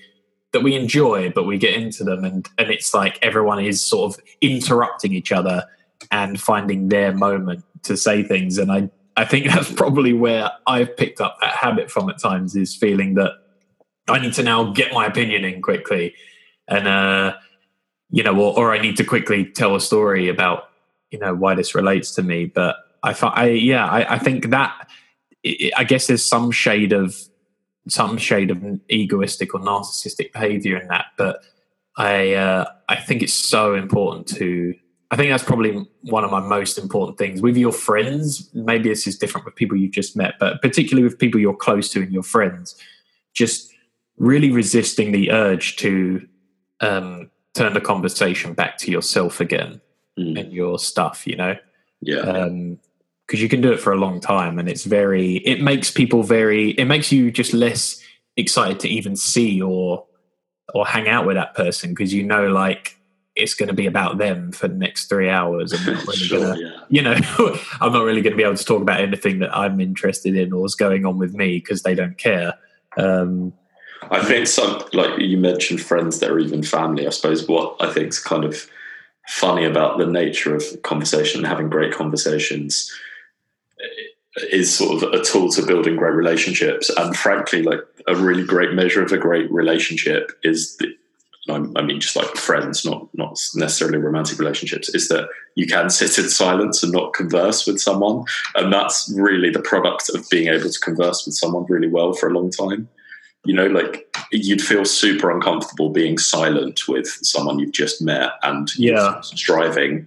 that 0.52 0.62
we 0.62 0.74
enjoy 0.74 1.30
but 1.30 1.44
we 1.44 1.56
get 1.56 1.74
into 1.74 2.04
them 2.04 2.24
and 2.24 2.48
and 2.58 2.70
it's 2.70 2.92
like 2.94 3.18
everyone 3.22 3.64
is 3.64 3.84
sort 3.84 4.12
of 4.12 4.24
interrupting 4.40 5.12
each 5.12 5.32
other 5.32 5.64
and 6.10 6.40
finding 6.40 6.88
their 6.88 7.12
moment 7.12 7.64
to 7.84 7.96
say 7.96 8.22
things. 8.22 8.58
And 8.58 8.72
I, 8.72 8.90
I 9.16 9.24
think 9.24 9.46
that's 9.52 9.72
probably 9.72 10.12
where 10.12 10.50
I've 10.66 10.96
picked 10.96 11.20
up 11.20 11.38
that 11.40 11.54
habit 11.54 11.90
from 11.90 12.08
at 12.10 12.18
times 12.18 12.56
is 12.56 12.74
feeling 12.74 13.14
that 13.14 13.32
I 14.08 14.18
need 14.18 14.34
to 14.34 14.42
now 14.42 14.72
get 14.72 14.92
my 14.92 15.06
opinion 15.06 15.44
in 15.44 15.62
quickly. 15.62 16.14
And, 16.68 16.86
uh, 16.88 17.34
you 18.10 18.22
know, 18.22 18.38
or, 18.38 18.58
or 18.58 18.72
I 18.72 18.78
need 18.78 18.96
to 18.96 19.04
quickly 19.04 19.44
tell 19.44 19.74
a 19.74 19.80
story 19.80 20.28
about, 20.28 20.70
you 21.10 21.18
know, 21.18 21.34
why 21.34 21.54
this 21.54 21.74
relates 21.74 22.12
to 22.16 22.22
me. 22.22 22.46
But 22.46 22.76
I, 23.02 23.12
thought, 23.12 23.36
I 23.36 23.50
yeah, 23.50 23.86
I, 23.86 24.14
I 24.14 24.18
think 24.18 24.50
that, 24.50 24.88
I 25.76 25.84
guess 25.84 26.06
there's 26.06 26.24
some 26.24 26.50
shade 26.50 26.92
of 26.92 27.16
some 27.88 28.18
shade 28.18 28.50
of 28.50 28.62
egoistic 28.90 29.54
or 29.54 29.60
narcissistic 29.60 30.32
behavior 30.32 30.76
in 30.76 30.88
that, 30.88 31.06
but 31.16 31.42
I 31.96 32.34
uh, 32.34 32.66
I 32.88 32.96
think 32.96 33.22
it's 33.22 33.32
so 33.32 33.74
important 33.74 34.28
to. 34.38 34.74
I 35.12 35.16
think 35.16 35.30
that's 35.30 35.42
probably 35.42 35.88
one 36.02 36.22
of 36.22 36.30
my 36.30 36.38
most 36.38 36.78
important 36.78 37.18
things 37.18 37.42
with 37.42 37.56
your 37.56 37.72
friends. 37.72 38.48
Maybe 38.54 38.88
this 38.88 39.08
is 39.08 39.18
different 39.18 39.44
with 39.44 39.56
people 39.56 39.76
you've 39.76 39.90
just 39.90 40.16
met, 40.16 40.34
but 40.38 40.62
particularly 40.62 41.02
with 41.02 41.18
people 41.18 41.40
you're 41.40 41.56
close 41.56 41.90
to 41.90 42.02
and 42.02 42.12
your 42.12 42.22
friends, 42.22 42.76
just 43.34 43.72
really 44.18 44.52
resisting 44.52 45.10
the 45.10 45.32
urge 45.32 45.76
to 45.76 46.28
um, 46.80 47.28
turn 47.54 47.74
the 47.74 47.80
conversation 47.80 48.54
back 48.54 48.78
to 48.78 48.90
yourself 48.90 49.40
again 49.40 49.80
mm. 50.18 50.38
and 50.38 50.52
your 50.52 50.78
stuff. 50.78 51.26
You 51.26 51.36
know, 51.36 51.56
yeah. 52.00 52.20
Um, 52.20 52.78
because 53.26 53.40
you 53.40 53.48
can 53.48 53.60
do 53.60 53.70
it 53.70 53.78
for 53.78 53.92
a 53.92 53.96
long 53.96 54.18
time 54.18 54.58
and 54.58 54.68
it's 54.68 54.82
very 54.82 55.36
it 55.36 55.62
makes 55.62 55.88
people 55.88 56.24
very 56.24 56.70
it 56.70 56.86
makes 56.86 57.12
you 57.12 57.30
just 57.30 57.54
less 57.54 58.02
excited 58.36 58.80
to 58.80 58.88
even 58.88 59.14
see 59.14 59.62
or 59.62 60.04
or 60.74 60.84
hang 60.84 61.08
out 61.08 61.26
with 61.26 61.36
that 61.36 61.54
person 61.54 61.90
because 61.90 62.12
you 62.12 62.24
know 62.24 62.48
like 62.48 62.98
it's 63.36 63.54
going 63.54 63.68
to 63.68 63.74
be 63.74 63.86
about 63.86 64.18
them 64.18 64.50
for 64.50 64.66
the 64.66 64.74
next 64.74 65.08
three 65.08 65.30
hours 65.30 65.72
and 65.72 65.86
not 65.86 66.06
really 66.06 66.16
sure, 66.16 66.40
gonna, 66.40 66.60
yeah. 66.60 66.80
you 66.88 67.02
know 67.02 67.14
i'm 67.80 67.92
not 67.92 68.02
really 68.02 68.20
going 68.20 68.32
to 68.32 68.36
be 68.36 68.42
able 68.42 68.56
to 68.56 68.64
talk 68.64 68.82
about 68.82 69.00
anything 69.00 69.38
that 69.38 69.56
i'm 69.56 69.80
interested 69.80 70.34
in 70.34 70.52
or 70.52 70.66
is 70.66 70.74
going 70.74 71.06
on 71.06 71.16
with 71.16 71.32
me 71.32 71.58
because 71.58 71.82
they 71.82 71.94
don't 71.94 72.18
care 72.18 72.54
um, 72.96 73.52
i 74.10 74.24
think 74.24 74.46
some 74.46 74.82
like 74.92 75.18
you 75.18 75.36
mentioned 75.36 75.80
friends 75.80 76.18
that 76.18 76.30
are 76.30 76.38
even 76.38 76.62
family 76.62 77.06
i 77.06 77.10
suppose 77.10 77.46
what 77.46 77.76
i 77.80 77.92
think 77.92 78.08
is 78.08 78.18
kind 78.18 78.44
of 78.44 78.70
funny 79.30 79.64
about 79.64 79.96
the 79.96 80.06
nature 80.06 80.56
of 80.56 80.82
conversation 80.82 81.40
and 81.40 81.46
having 81.46 81.68
great 81.68 81.94
conversations 81.94 82.92
eh, 83.80 84.44
is 84.50 84.74
sort 84.74 85.02
of 85.02 85.12
a 85.12 85.22
tool 85.22 85.48
to 85.50 85.64
building 85.64 85.96
great 85.96 86.14
relationships. 86.14 86.90
And 86.96 87.16
frankly, 87.16 87.62
like 87.62 87.80
a 88.08 88.16
really 88.16 88.44
great 88.44 88.72
measure 88.72 89.04
of 89.04 89.12
a 89.12 89.18
great 89.18 89.50
relationship 89.52 90.32
is 90.42 90.76
the, 90.78 90.96
I 91.48 91.82
mean, 91.82 92.00
just 92.00 92.16
like 92.16 92.36
friends, 92.36 92.84
not 92.84 93.08
not 93.14 93.40
necessarily 93.54 93.98
romantic 93.98 94.38
relationships, 94.38 94.88
is 94.94 95.08
that 95.08 95.28
you 95.56 95.66
can 95.66 95.90
sit 95.90 96.18
in 96.18 96.28
silence 96.28 96.82
and 96.82 96.92
not 96.92 97.14
converse 97.14 97.66
with 97.66 97.80
someone, 97.80 98.24
and 98.54 98.72
that's 98.72 99.12
really 99.16 99.50
the 99.50 99.62
product 99.62 100.10
of 100.10 100.28
being 100.28 100.48
able 100.48 100.70
to 100.70 100.80
converse 100.80 101.26
with 101.26 101.34
someone 101.34 101.66
really 101.68 101.88
well 101.88 102.12
for 102.12 102.28
a 102.28 102.32
long 102.32 102.50
time. 102.50 102.88
You 103.44 103.54
know, 103.54 103.66
like 103.66 104.14
you'd 104.32 104.62
feel 104.62 104.84
super 104.84 105.30
uncomfortable 105.30 105.90
being 105.90 106.18
silent 106.18 106.86
with 106.86 107.08
someone 107.22 107.58
you've 107.58 107.72
just 107.72 108.02
met 108.02 108.32
and 108.42 108.68
yeah. 108.76 109.20
striving 109.22 110.06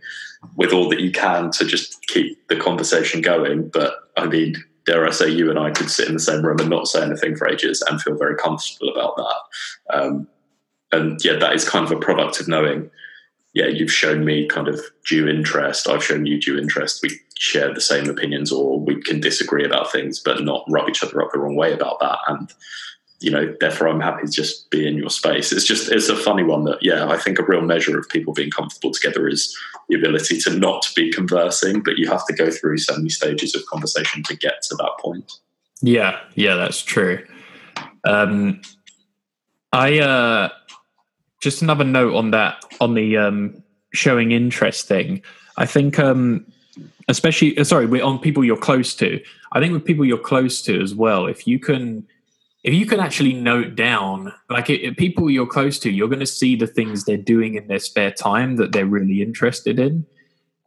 with 0.55 0.71
all 0.71 0.87
that 0.89 0.99
you 0.99 1.11
can 1.11 1.49
to 1.51 1.65
just 1.65 2.05
keep 2.07 2.47
the 2.47 2.55
conversation 2.55 3.21
going. 3.21 3.69
But 3.69 3.95
I 4.17 4.27
mean, 4.27 4.55
dare 4.85 5.07
I 5.07 5.11
say, 5.11 5.29
you 5.29 5.49
and 5.49 5.57
I 5.57 5.71
could 5.71 5.89
sit 5.89 6.07
in 6.07 6.13
the 6.13 6.19
same 6.19 6.45
room 6.45 6.59
and 6.59 6.69
not 6.69 6.87
say 6.87 7.01
anything 7.01 7.35
for 7.35 7.49
ages 7.49 7.81
and 7.81 8.01
feel 8.01 8.15
very 8.15 8.35
comfortable 8.35 8.89
about 8.89 9.15
that. 9.17 9.97
Um, 9.97 10.27
and 10.91 11.23
yeah, 11.23 11.37
that 11.37 11.53
is 11.53 11.67
kind 11.67 11.85
of 11.85 11.91
a 11.91 11.99
product 11.99 12.39
of 12.39 12.47
knowing, 12.47 12.91
yeah, 13.53 13.67
you've 13.67 13.91
shown 13.91 14.25
me 14.25 14.47
kind 14.47 14.67
of 14.67 14.79
due 15.07 15.27
interest. 15.27 15.87
I've 15.87 16.03
shown 16.03 16.25
you 16.25 16.39
due 16.39 16.57
interest. 16.57 17.01
We 17.01 17.19
share 17.37 17.73
the 17.73 17.81
same 17.81 18.09
opinions, 18.09 18.51
or 18.51 18.79
we 18.79 19.01
can 19.01 19.19
disagree 19.19 19.65
about 19.65 19.91
things, 19.91 20.19
but 20.19 20.43
not 20.43 20.65
rub 20.69 20.87
each 20.87 21.03
other 21.03 21.21
up 21.21 21.31
the 21.31 21.39
wrong 21.39 21.55
way 21.55 21.73
about 21.73 21.99
that. 21.99 22.19
And 22.27 22.53
you 23.23 23.31
know, 23.31 23.55
therefore 23.61 23.87
I'm 23.87 24.01
happy 24.01 24.25
to 24.25 24.31
just 24.31 24.69
be 24.69 24.85
in 24.85 24.97
your 24.97 25.09
space. 25.09 25.53
It's 25.53 25.63
just 25.65 25.89
it's 25.89 26.09
a 26.09 26.15
funny 26.15 26.43
one 26.43 26.65
that 26.65 26.79
yeah, 26.81 27.07
I 27.07 27.17
think 27.17 27.39
a 27.39 27.43
real 27.43 27.61
measure 27.61 27.97
of 27.97 28.09
people 28.09 28.33
being 28.33 28.51
comfortable 28.51 28.91
together 28.91 29.29
is 29.29 29.57
the 29.87 29.95
ability 29.95 30.39
to 30.41 30.57
not 30.57 30.89
be 30.93 31.09
conversing, 31.09 31.81
but 31.81 31.97
you 31.97 32.09
have 32.09 32.25
to 32.27 32.33
go 32.33 32.51
through 32.51 32.79
so 32.79 32.97
many 32.97 33.09
stages 33.09 33.55
of 33.55 33.65
conversation 33.67 34.23
to 34.23 34.35
get 34.35 34.61
to 34.63 34.75
that 34.75 34.91
point. 34.99 35.31
Yeah, 35.81 36.19
yeah, 36.35 36.55
that's 36.55 36.83
true. 36.83 37.25
Um 38.03 38.61
I 39.71 39.99
uh 39.99 40.49
just 41.41 41.61
another 41.61 41.85
note 41.85 42.15
on 42.15 42.31
that 42.31 42.61
on 42.81 42.93
the 42.93 43.17
um 43.17 43.63
showing 43.93 44.33
interest 44.33 44.85
thing. 44.85 45.21
I 45.55 45.65
think 45.65 45.97
um 45.97 46.45
especially 47.07 47.57
uh, 47.57 47.63
sorry, 47.63 48.01
on 48.01 48.19
people 48.19 48.43
you're 48.43 48.57
close 48.57 48.93
to. 48.95 49.23
I 49.53 49.61
think 49.61 49.71
with 49.71 49.85
people 49.85 50.03
you're 50.03 50.17
close 50.17 50.61
to 50.63 50.81
as 50.81 50.93
well, 50.93 51.25
if 51.27 51.47
you 51.47 51.57
can 51.57 52.05
if 52.63 52.73
you 52.73 52.85
can 52.85 52.99
actually 52.99 53.33
note 53.33 53.75
down 53.75 54.33
like 54.49 54.69
it, 54.69 54.97
people 54.97 55.29
you're 55.29 55.47
close 55.47 55.77
to 55.79 55.91
you're 55.91 56.07
going 56.07 56.19
to 56.19 56.25
see 56.25 56.55
the 56.55 56.67
things 56.67 57.03
they're 57.03 57.17
doing 57.17 57.55
in 57.55 57.67
their 57.67 57.79
spare 57.79 58.11
time 58.11 58.55
that 58.55 58.71
they're 58.71 58.85
really 58.85 59.21
interested 59.21 59.79
in. 59.79 60.05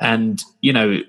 And 0.01 0.43
you 0.61 0.73
know 0.73 1.01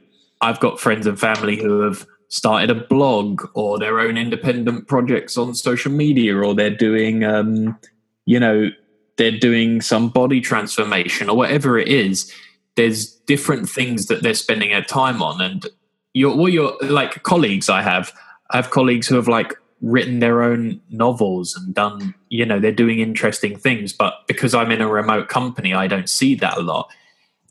i've 0.41 0.59
got 0.59 0.79
friends 0.79 1.07
and 1.07 1.19
family 1.19 1.57
who 1.57 1.81
have 1.81 2.05
started 2.29 2.69
a 2.69 2.75
blog 2.75 3.43
or 3.53 3.79
their 3.79 3.99
own 3.99 4.17
independent 4.17 4.87
projects 4.87 5.37
on 5.37 5.55
social 5.55 5.91
media 5.91 6.37
or 6.37 6.53
they're 6.53 6.69
doing 6.69 7.23
um, 7.23 7.77
you 8.25 8.39
know 8.39 8.69
they're 9.17 9.37
doing 9.37 9.81
some 9.81 10.09
body 10.09 10.39
transformation 10.39 11.29
or 11.29 11.35
whatever 11.35 11.77
it 11.77 11.87
is. 11.87 12.31
There's 12.75 13.15
different 13.25 13.67
things 13.67 14.05
that 14.05 14.21
they're 14.21 14.35
spending 14.35 14.69
their 14.69 14.83
time 14.83 15.23
on. 15.23 15.41
And 15.41 15.65
you're 16.13 16.35
well 16.35 16.49
you're 16.49 16.75
like 16.81 17.21
colleagues 17.23 17.69
i 17.69 17.81
have 17.81 18.11
i 18.49 18.55
have 18.55 18.71
colleagues 18.71 19.07
who 19.07 19.15
have 19.15 19.27
like 19.27 19.53
written 19.81 20.19
their 20.19 20.41
own 20.41 20.81
novels 20.89 21.55
and 21.55 21.73
done 21.75 22.13
you 22.29 22.45
know 22.45 22.59
they're 22.59 22.71
doing 22.71 22.99
interesting 22.99 23.55
things 23.55 23.93
but 23.93 24.25
because 24.27 24.55
i'm 24.55 24.71
in 24.71 24.81
a 24.81 24.87
remote 24.87 25.27
company 25.29 25.73
i 25.73 25.87
don't 25.87 26.09
see 26.09 26.33
that 26.35 26.57
a 26.57 26.61
lot. 26.61 26.89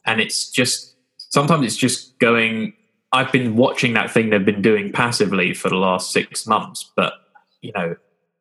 And 0.09 0.21
it's 0.21 0.51
just 0.51 0.95
sometimes 1.17 1.65
it's 1.65 1.77
just 1.77 2.19
going 2.19 2.73
i've 3.13 3.33
been 3.33 3.57
watching 3.57 3.93
that 3.95 4.11
thing 4.11 4.31
they've 4.31 4.45
been 4.45 4.63
doing 4.63 4.93
passively 4.93 5.55
for 5.55 5.69
the 5.69 5.77
last 5.77 6.13
six 6.13 6.47
months 6.47 6.91
but 6.97 7.13
you 7.61 7.73
know 7.75 7.97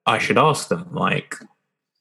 i 0.06 0.17
should 0.17 0.38
ask 0.38 0.67
them 0.69 0.88
like 0.91 1.36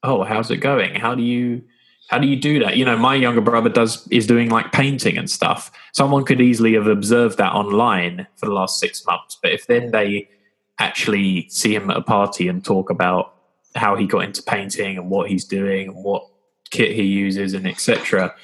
oh 0.05 0.23
how's 0.23 0.51
it 0.51 0.59
going? 0.59 0.95
How 0.95 1.17
do 1.17 1.23
you 1.23 1.63
how 2.09 2.19
do 2.19 2.29
you 2.29 2.37
do 2.37 2.61
that? 2.61 2.77
You 2.77 2.85
know 2.85 2.97
my 2.97 3.17
younger 3.17 3.41
brother 3.41 3.71
does 3.71 4.07
is 4.09 4.27
doing 4.27 4.51
like 4.51 4.71
painting 4.71 5.19
and 5.19 5.29
stuff. 5.29 5.73
Someone 5.93 6.25
could 6.25 6.41
easily 6.41 6.75
have 6.75 6.87
observed 6.87 7.39
that 7.39 7.53
online 7.53 8.27
for 8.37 8.47
the 8.47 8.53
last 8.53 8.79
six 8.79 9.05
months 9.07 9.37
but 9.43 9.53
if 9.53 9.67
then 9.67 9.91
they 9.91 10.29
actually 10.79 11.49
see 11.49 11.75
him 11.75 11.91
at 11.91 11.97
a 11.97 12.03
party 12.03 12.49
and 12.49 12.65
talk 12.65 12.91
about 12.91 13.35
how 13.75 13.97
he 13.97 14.07
got 14.07 14.25
into 14.25 14.43
painting 14.43 14.97
and 14.99 15.11
what 15.11 15.29
he's 15.29 15.45
doing 15.45 15.89
and 15.89 16.05
what 16.05 16.27
kit 16.71 16.93
he 16.93 17.03
uses 17.03 17.55
and 17.55 17.67
etc 17.67 18.35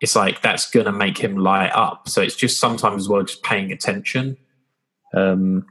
it's 0.00 0.16
like 0.16 0.40
that's 0.42 0.70
going 0.70 0.86
to 0.86 0.92
make 0.92 1.18
him 1.18 1.36
light 1.36 1.70
up 1.70 2.08
so 2.08 2.20
it's 2.20 2.36
just 2.36 2.58
sometimes 2.58 3.04
as 3.04 3.08
well 3.08 3.22
just 3.22 3.42
paying 3.42 3.70
attention 3.72 4.36
um 5.14 5.64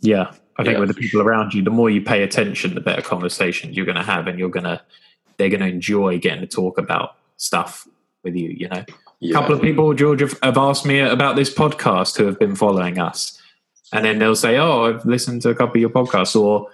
yeah 0.00 0.32
i 0.58 0.62
think 0.62 0.74
yeah. 0.74 0.78
with 0.78 0.88
the 0.88 0.94
people 0.94 1.20
around 1.20 1.52
you 1.52 1.62
the 1.62 1.70
more 1.70 1.90
you 1.90 2.00
pay 2.00 2.22
attention 2.22 2.74
the 2.74 2.80
better 2.80 3.02
conversations 3.02 3.76
you're 3.76 3.86
going 3.86 3.96
to 3.96 4.02
have 4.02 4.26
and 4.26 4.38
you're 4.38 4.48
going 4.48 4.64
to 4.64 4.80
they're 5.36 5.50
going 5.50 5.60
to 5.60 5.66
enjoy 5.66 6.18
getting 6.18 6.40
to 6.40 6.46
talk 6.46 6.78
about 6.78 7.16
stuff 7.36 7.86
with 8.22 8.34
you 8.34 8.48
you 8.50 8.68
know 8.68 8.84
yeah. 9.20 9.30
a 9.30 9.40
couple 9.40 9.54
of 9.54 9.60
people 9.60 9.92
george 9.94 10.20
have, 10.20 10.38
have 10.42 10.56
asked 10.56 10.86
me 10.86 11.00
about 11.00 11.36
this 11.36 11.52
podcast 11.52 12.16
who 12.16 12.24
have 12.24 12.38
been 12.38 12.54
following 12.54 12.98
us 12.98 13.40
and 13.92 14.04
then 14.04 14.18
they'll 14.18 14.36
say, 14.36 14.56
"Oh, 14.58 14.84
I've 14.84 15.04
listened 15.04 15.42
to 15.42 15.50
a 15.50 15.54
couple 15.54 15.76
of 15.76 15.80
your 15.80 15.90
podcasts," 15.90 16.38
or 16.40 16.68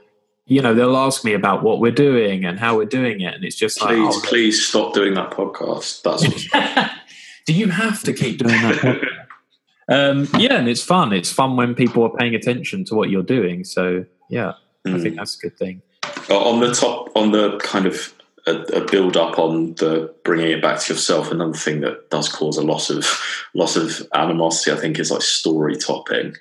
you 0.46 0.60
know, 0.60 0.74
they'll 0.74 0.96
ask 0.96 1.24
me 1.24 1.32
about 1.32 1.62
what 1.62 1.78
we're 1.78 1.92
doing 1.92 2.44
and 2.44 2.58
how 2.58 2.76
we're 2.76 2.84
doing 2.84 3.20
it, 3.20 3.34
and 3.34 3.44
it's 3.44 3.56
just 3.56 3.78
please, 3.78 3.98
like, 3.98 4.14
oh, 4.16 4.20
please 4.24 4.66
stop 4.66 4.92
doing 4.92 5.14
that 5.14 5.30
podcast. 5.30 6.02
That's 6.02 6.24
do 7.46 7.52
you 7.52 7.68
have 7.68 8.02
to 8.02 8.12
keep 8.12 8.38
doing 8.38 8.60
that? 8.60 9.02
um, 9.88 10.28
yeah, 10.38 10.54
and 10.54 10.68
it's 10.68 10.82
fun. 10.82 11.12
It's 11.12 11.32
fun 11.32 11.56
when 11.56 11.74
people 11.74 12.02
are 12.02 12.10
paying 12.10 12.34
attention 12.34 12.84
to 12.86 12.94
what 12.94 13.10
you're 13.10 13.22
doing. 13.22 13.64
So 13.64 14.04
yeah, 14.28 14.54
mm. 14.86 14.96
I 14.96 15.00
think 15.00 15.14
hmm. 15.14 15.18
that's 15.18 15.36
a 15.36 15.40
good 15.40 15.56
thing. 15.56 15.82
On 16.30 16.60
the 16.60 16.72
top, 16.72 17.10
on 17.16 17.32
the 17.32 17.58
kind 17.58 17.86
of 17.86 18.12
a, 18.46 18.52
a, 18.52 18.84
build 18.84 19.16
up 19.16 19.38
on 19.38 19.74
the 19.74 20.14
bringing 20.24 20.50
it 20.50 20.62
back 20.62 20.80
to 20.80 20.92
yourself. 20.92 21.30
Another 21.30 21.56
thing 21.56 21.80
that 21.80 22.10
does 22.10 22.28
cause 22.28 22.56
a 22.56 22.62
lot 22.62 22.90
of 22.90 23.06
loss 23.54 23.76
of 23.76 24.06
animosity, 24.14 24.72
I 24.72 24.80
think, 24.80 24.98
is 24.98 25.10
like 25.10 25.22
story 25.22 25.76
topping. 25.76 26.34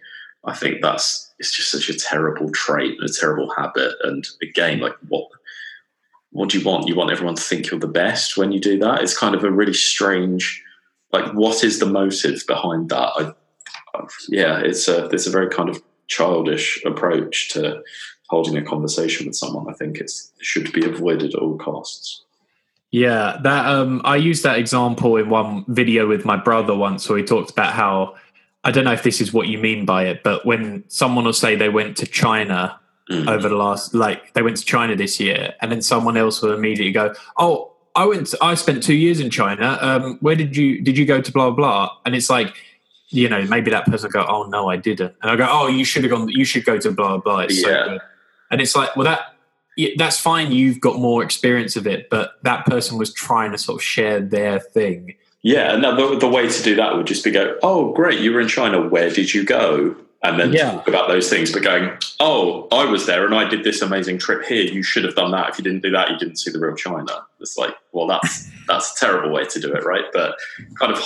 I 0.45 0.55
think 0.55 0.81
that's 0.81 1.31
it's 1.39 1.55
just 1.55 1.71
such 1.71 1.89
a 1.89 1.97
terrible 1.97 2.49
trait 2.51 2.97
and 2.99 3.09
a 3.09 3.13
terrible 3.13 3.51
habit. 3.55 3.93
And 4.03 4.25
again, 4.41 4.79
like 4.79 4.95
what 5.07 5.27
what 6.31 6.49
do 6.49 6.59
you 6.59 6.65
want? 6.65 6.87
You 6.87 6.95
want 6.95 7.11
everyone 7.11 7.35
to 7.35 7.41
think 7.41 7.69
you're 7.69 7.79
the 7.79 7.87
best 7.87 8.37
when 8.37 8.51
you 8.51 8.59
do 8.59 8.77
that. 8.79 9.01
It's 9.01 9.17
kind 9.17 9.35
of 9.35 9.43
a 9.43 9.51
really 9.51 9.73
strange, 9.73 10.63
like, 11.11 11.33
what 11.33 11.63
is 11.63 11.79
the 11.79 11.87
motive 11.87 12.43
behind 12.47 12.89
that? 12.89 13.11
I, 13.15 13.31
yeah, 14.27 14.59
it's 14.59 14.87
a 14.87 15.05
it's 15.07 15.27
a 15.27 15.31
very 15.31 15.49
kind 15.49 15.69
of 15.69 15.81
childish 16.07 16.83
approach 16.85 17.49
to 17.49 17.81
holding 18.29 18.57
a 18.57 18.63
conversation 18.63 19.25
with 19.25 19.35
someone. 19.35 19.67
I 19.69 19.73
think 19.73 19.97
it's 19.97 20.31
it 20.39 20.45
should 20.45 20.71
be 20.71 20.85
avoided 20.85 21.33
at 21.33 21.39
all 21.39 21.57
costs. 21.57 22.23
Yeah, 22.91 23.37
that 23.43 23.65
um, 23.67 24.01
I 24.03 24.15
used 24.15 24.43
that 24.43 24.57
example 24.57 25.17
in 25.17 25.29
one 25.29 25.63
video 25.67 26.07
with 26.07 26.25
my 26.25 26.37
brother 26.37 26.75
once, 26.75 27.07
where 27.07 27.19
he 27.19 27.23
talked 27.23 27.51
about 27.51 27.73
how 27.73 28.15
I 28.63 28.71
don't 28.71 28.83
know 28.83 28.91
if 28.91 29.03
this 29.03 29.21
is 29.21 29.33
what 29.33 29.47
you 29.47 29.57
mean 29.57 29.85
by 29.85 30.05
it, 30.05 30.23
but 30.23 30.45
when 30.45 30.83
someone 30.89 31.25
will 31.25 31.33
say 31.33 31.55
they 31.55 31.69
went 31.69 31.95
to 31.97 32.05
China 32.05 32.79
mm. 33.09 33.27
over 33.29 33.47
the 33.47 33.55
last, 33.55 33.93
like 33.93 34.33
they 34.33 34.41
went 34.41 34.57
to 34.57 34.65
China 34.65 34.95
this 34.95 35.19
year, 35.19 35.53
and 35.61 35.71
then 35.71 35.81
someone 35.81 36.17
else 36.17 36.41
will 36.41 36.53
immediately 36.53 36.91
go, 36.91 37.13
"Oh, 37.37 37.73
I 37.95 38.05
went, 38.05 38.27
to, 38.27 38.37
I 38.41 38.55
spent 38.55 38.83
two 38.83 38.95
years 38.95 39.19
in 39.19 39.29
China. 39.29 39.77
Um, 39.81 40.17
where 40.19 40.35
did 40.35 40.57
you 40.57 40.81
did 40.81 40.97
you 40.97 41.05
go 41.05 41.21
to 41.21 41.31
blah 41.31 41.51
blah?" 41.51 41.89
And 42.05 42.15
it's 42.15 42.29
like, 42.29 42.53
you 43.09 43.29
know, 43.29 43.43
maybe 43.45 43.71
that 43.71 43.85
person 43.85 44.09
go, 44.11 44.25
"Oh 44.27 44.43
no, 44.43 44.69
I 44.69 44.75
didn't," 44.75 45.15
and 45.21 45.31
I 45.31 45.35
go, 45.35 45.47
"Oh, 45.49 45.67
you 45.67 45.85
should 45.85 46.03
have 46.03 46.11
gone. 46.11 46.27
You 46.27 46.43
should 46.43 46.65
go 46.65 46.77
to 46.77 46.91
blah 46.91 47.17
blah." 47.17 47.39
It's 47.39 47.61
yeah. 47.61 47.85
so 47.85 47.99
and 48.51 48.61
it's 48.61 48.75
like, 48.75 48.95
well, 48.95 49.05
that 49.05 49.35
that's 49.97 50.19
fine. 50.19 50.51
You've 50.51 50.81
got 50.81 50.99
more 50.99 51.23
experience 51.23 51.75
of 51.75 51.87
it, 51.87 52.09
but 52.09 52.33
that 52.43 52.65
person 52.65 52.97
was 52.97 53.13
trying 53.13 53.51
to 53.51 53.57
sort 53.57 53.79
of 53.79 53.83
share 53.83 54.19
their 54.19 54.59
thing. 54.59 55.15
Yeah, 55.41 55.73
and 55.73 55.83
the, 55.83 56.17
the 56.19 56.27
way 56.27 56.49
to 56.49 56.63
do 56.63 56.75
that 56.75 56.95
would 56.95 57.07
just 57.07 57.23
be 57.23 57.31
go, 57.31 57.57
oh, 57.63 57.93
great, 57.93 58.19
you 58.19 58.33
were 58.33 58.41
in 58.41 58.47
China. 58.47 58.85
Where 58.87 59.09
did 59.09 59.33
you 59.33 59.45
go? 59.45 59.95
And 60.21 60.37
then 60.37 60.51
yeah. 60.51 60.71
talk 60.71 60.87
about 60.89 61.07
those 61.07 61.29
things, 61.29 61.49
but 61.51 61.63
going, 61.63 61.97
oh, 62.19 62.67
I 62.73 62.83
was 62.83 63.05
there 63.05 63.25
and 63.25 63.33
I 63.33 63.47
did 63.47 63.63
this 63.63 63.81
amazing 63.81 64.17
trip 64.17 64.43
here. 64.43 64.63
You 64.63 64.83
should 64.83 65.05
have 65.05 65.15
done 65.15 65.31
that. 65.31 65.49
If 65.49 65.57
you 65.57 65.63
didn't 65.63 65.81
do 65.81 65.91
that, 65.91 66.09
you 66.09 66.17
didn't 66.17 66.35
see 66.35 66.51
the 66.51 66.59
real 66.59 66.75
China. 66.75 67.25
It's 67.39 67.57
like, 67.57 67.73
well, 67.93 68.05
that's 68.05 68.49
that's 68.67 68.91
a 68.91 69.05
terrible 69.05 69.31
way 69.31 69.45
to 69.45 69.59
do 69.59 69.73
it, 69.73 69.85
right? 69.85 70.03
But 70.11 70.35
kind 70.77 70.91
of 70.91 71.01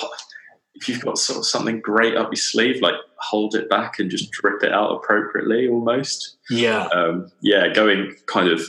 if 0.73 0.89
you've 0.89 1.01
got 1.01 1.19
sort 1.19 1.37
of 1.37 1.45
something 1.45 1.79
great 1.79 2.15
up 2.15 2.29
your 2.29 2.37
sleeve, 2.37 2.81
like 2.81 2.95
hold 3.17 3.53
it 3.53 3.69
back 3.69 3.99
and 3.99 4.09
just 4.09 4.31
drip 4.31 4.63
it 4.63 4.73
out 4.73 4.91
appropriately 4.91 5.67
almost. 5.67 6.37
Yeah. 6.49 6.87
Um, 6.87 7.31
yeah, 7.41 7.71
going 7.71 8.15
kind 8.25 8.49
of 8.49 8.61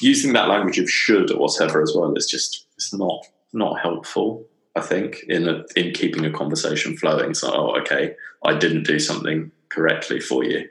using 0.00 0.32
that 0.32 0.48
language 0.48 0.80
of 0.80 0.90
should 0.90 1.30
or 1.30 1.38
whatever 1.38 1.80
as 1.80 1.94
well 1.96 2.12
is 2.16 2.26
just 2.26 2.66
it's 2.76 2.92
not 2.92 3.24
not 3.52 3.80
helpful, 3.80 4.44
I 4.74 4.80
think, 4.80 5.24
in 5.28 5.48
a, 5.48 5.64
in 5.76 5.92
keeping 5.92 6.24
a 6.24 6.30
conversation 6.30 6.96
flowing. 6.96 7.34
So, 7.34 7.52
oh, 7.52 7.80
okay, 7.80 8.14
I 8.44 8.54
didn't 8.54 8.84
do 8.84 8.98
something 8.98 9.50
correctly 9.68 10.20
for 10.20 10.44
you. 10.44 10.68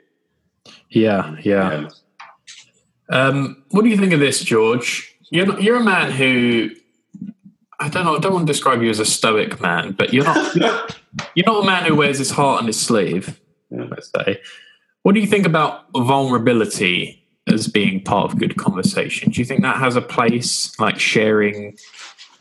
Yeah, 0.90 1.36
yeah. 1.42 1.80
yeah. 1.80 1.88
Um, 3.10 3.64
what 3.70 3.82
do 3.82 3.88
you 3.88 3.96
think 3.96 4.12
of 4.12 4.20
this, 4.20 4.42
George? 4.42 5.16
You're 5.30 5.58
you're 5.60 5.76
a 5.76 5.84
man 5.84 6.12
who 6.12 6.70
I 7.82 7.88
don't 7.88 8.04
know. 8.04 8.16
I 8.16 8.20
don't 8.20 8.32
want 8.32 8.46
to 8.46 8.52
describe 8.52 8.82
you 8.82 8.90
as 8.90 9.00
a 9.00 9.04
stoic 9.04 9.60
man, 9.60 9.92
but 9.92 10.12
you're 10.14 10.24
not. 10.24 10.56
you're 11.34 11.46
not 11.46 11.64
a 11.64 11.66
man 11.66 11.84
who 11.84 11.96
wears 11.96 12.18
his 12.18 12.30
heart 12.30 12.60
on 12.60 12.66
his 12.66 12.80
sleeve. 12.80 13.40
Let's 13.70 14.10
say. 14.14 14.40
What 15.02 15.14
do 15.14 15.20
you 15.20 15.26
think 15.26 15.46
about 15.46 15.86
vulnerability 15.96 17.26
as 17.48 17.66
being 17.66 18.04
part 18.04 18.30
of 18.30 18.38
good 18.38 18.56
conversation? 18.56 19.32
Do 19.32 19.40
you 19.40 19.44
think 19.44 19.62
that 19.62 19.78
has 19.78 19.96
a 19.96 20.00
place, 20.00 20.78
like 20.78 21.00
sharing, 21.00 21.76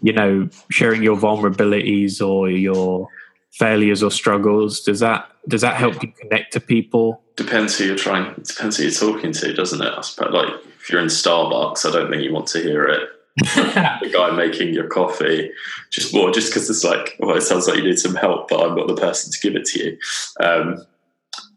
you 0.01 0.13
know, 0.13 0.49
sharing 0.69 1.03
your 1.03 1.15
vulnerabilities 1.15 2.25
or 2.25 2.49
your 2.49 3.07
failures 3.51 4.03
or 4.03 4.11
struggles? 4.11 4.81
Does 4.81 4.99
that 4.99 5.29
does 5.47 5.61
that 5.61 5.75
help 5.75 6.01
you 6.03 6.11
connect 6.11 6.53
to 6.53 6.59
people? 6.59 7.21
Depends 7.35 7.77
who 7.77 7.85
you're 7.85 7.95
trying. 7.95 8.33
Depends 8.43 8.77
who 8.77 8.83
you're 8.83 8.91
talking 8.91 9.31
to, 9.33 9.53
doesn't 9.53 9.81
it? 9.81 9.93
I 9.97 10.01
suppose, 10.01 10.33
like 10.33 10.53
if 10.79 10.89
you're 10.89 11.01
in 11.01 11.07
Starbucks, 11.07 11.87
I 11.87 11.91
don't 11.91 12.09
think 12.09 12.23
you 12.23 12.33
want 12.33 12.47
to 12.47 12.61
hear 12.61 12.85
it 12.85 13.09
the 13.37 14.11
guy 14.13 14.29
making 14.31 14.73
your 14.73 14.87
coffee 14.87 15.51
just 15.89 16.13
more 16.13 16.31
just 16.31 16.51
because 16.51 16.69
it's 16.69 16.83
like 16.83 17.15
well 17.19 17.37
it 17.37 17.41
sounds 17.41 17.65
like 17.65 17.77
you 17.77 17.83
need 17.83 17.97
some 17.97 18.15
help 18.15 18.49
but 18.49 18.59
i'm 18.59 18.75
not 18.75 18.87
the 18.87 18.95
person 18.95 19.31
to 19.31 19.39
give 19.39 19.55
it 19.55 19.63
to 19.63 19.79
you 19.79 19.97
um, 20.45 20.85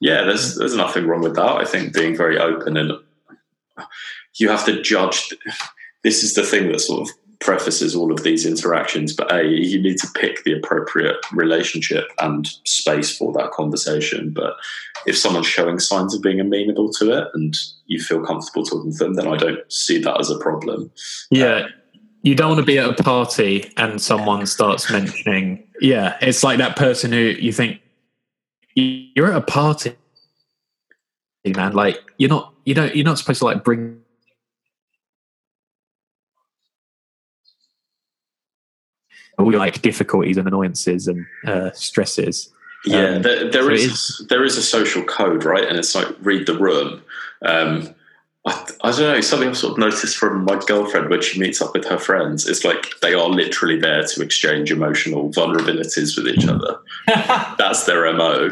yeah 0.01 0.23
there's 0.23 0.55
there's 0.55 0.77
nothing 0.77 1.05
wrong 1.05 1.21
with 1.21 1.35
that 1.35 1.57
i 1.57 1.65
think 1.65 1.93
being 1.93 2.17
very 2.17 2.39
open 2.39 2.77
and 2.77 2.93
you 4.37 4.49
have 4.49 4.65
to 4.65 4.81
judge 4.83 5.35
this 6.05 6.23
is 6.23 6.35
the 6.35 6.45
thing 6.45 6.71
that 6.71 6.79
sort 6.79 7.09
of 7.09 7.17
prefaces 7.41 7.95
all 7.95 8.13
of 8.13 8.23
these 8.23 8.47
interactions 8.47 9.15
but 9.15 9.31
a 9.33 9.45
you 9.45 9.81
need 9.81 9.99
to 9.99 10.09
pick 10.15 10.45
the 10.45 10.53
appropriate 10.53 11.17
relationship 11.33 12.05
and 12.21 12.49
space 12.65 13.17
for 13.17 13.33
that 13.33 13.51
conversation. 13.51 14.31
But 14.31 14.55
if 15.07 15.17
someone's 15.17 15.47
showing 15.47 15.79
signs 15.79 16.15
of 16.15 16.23
being 16.23 16.41
amenable 16.41 16.91
to 16.95 17.13
it 17.13 17.29
and 17.35 17.57
you 17.87 18.01
feel 18.01 18.25
comfortable 18.25 18.65
talking 18.65 18.93
to 18.93 18.99
them 18.99 19.15
then 19.15 19.29
i 19.29 19.37
don't 19.37 19.61
see 19.71 19.99
that 19.99 20.19
as 20.19 20.31
a 20.31 20.39
problem. 20.39 20.91
Yeah. 21.31 21.57
Um, 21.57 21.69
you 22.23 22.35
don't 22.35 22.49
want 22.49 22.61
to 22.61 22.65
be 22.65 22.79
at 22.79 22.99
a 22.99 23.03
party 23.03 23.71
and 23.77 24.01
someone 24.01 24.47
starts 24.47 24.91
mentioning 24.91 25.67
yeah 25.81 26.17
it's 26.23 26.43
like 26.43 26.59
that 26.59 26.77
person 26.77 27.13
who 27.13 27.19
you 27.19 27.53
think 27.53 27.81
you're 28.75 29.31
at 29.31 29.37
a 29.37 29.43
party 29.43 29.95
man. 31.53 31.73
Like 31.73 32.01
you're 32.17 32.31
not 32.31 32.55
you 32.65 32.75
don't 32.75 32.95
you're 32.95 33.05
not 33.05 33.19
supposed 33.19 33.41
to 33.41 33.45
like 33.45 33.65
bring 33.65 34.01
all 39.39 39.53
like 39.53 39.83
difficulties 39.83 40.37
and 40.37 40.47
annoyances 40.47 41.09
and 41.09 41.27
uh, 41.47 41.71
stresses. 41.73 42.53
Yeah, 42.85 43.17
um, 43.17 43.23
there, 43.23 43.51
there 43.51 43.63
so 43.63 43.71
is, 43.71 43.83
is, 43.83 44.27
there 44.29 44.45
is 44.45 44.57
a 44.57 44.63
social 44.63 45.03
code, 45.05 45.45
right? 45.45 45.67
And 45.67 45.79
it's 45.79 45.95
like 45.95 46.09
read 46.21 46.47
the 46.47 46.59
room. 46.59 47.03
Um, 47.43 47.95
I, 48.47 48.71
I, 48.83 48.91
don't 48.91 49.01
know 49.01 49.21
something 49.23 49.49
I've 49.49 49.57
sort 49.57 49.73
of 49.73 49.79
noticed 49.79 50.19
from 50.19 50.45
my 50.45 50.61
girlfriend 50.67 51.09
when 51.09 51.23
she 51.23 51.41
meets 51.41 51.63
up 51.63 51.73
with 51.73 51.87
her 51.87 51.97
friends. 51.97 52.47
It's 52.47 52.63
like 52.63 53.01
they 53.01 53.15
are 53.15 53.29
literally 53.29 53.79
there 53.79 54.03
to 54.03 54.23
exchange 54.23 54.71
emotional 54.71 55.31
vulnerabilities 55.31 56.15
with 56.17 56.29
each 56.29 56.47
other. 56.47 56.79
That's 57.57 57.85
their 57.85 58.13
mo. 58.13 58.51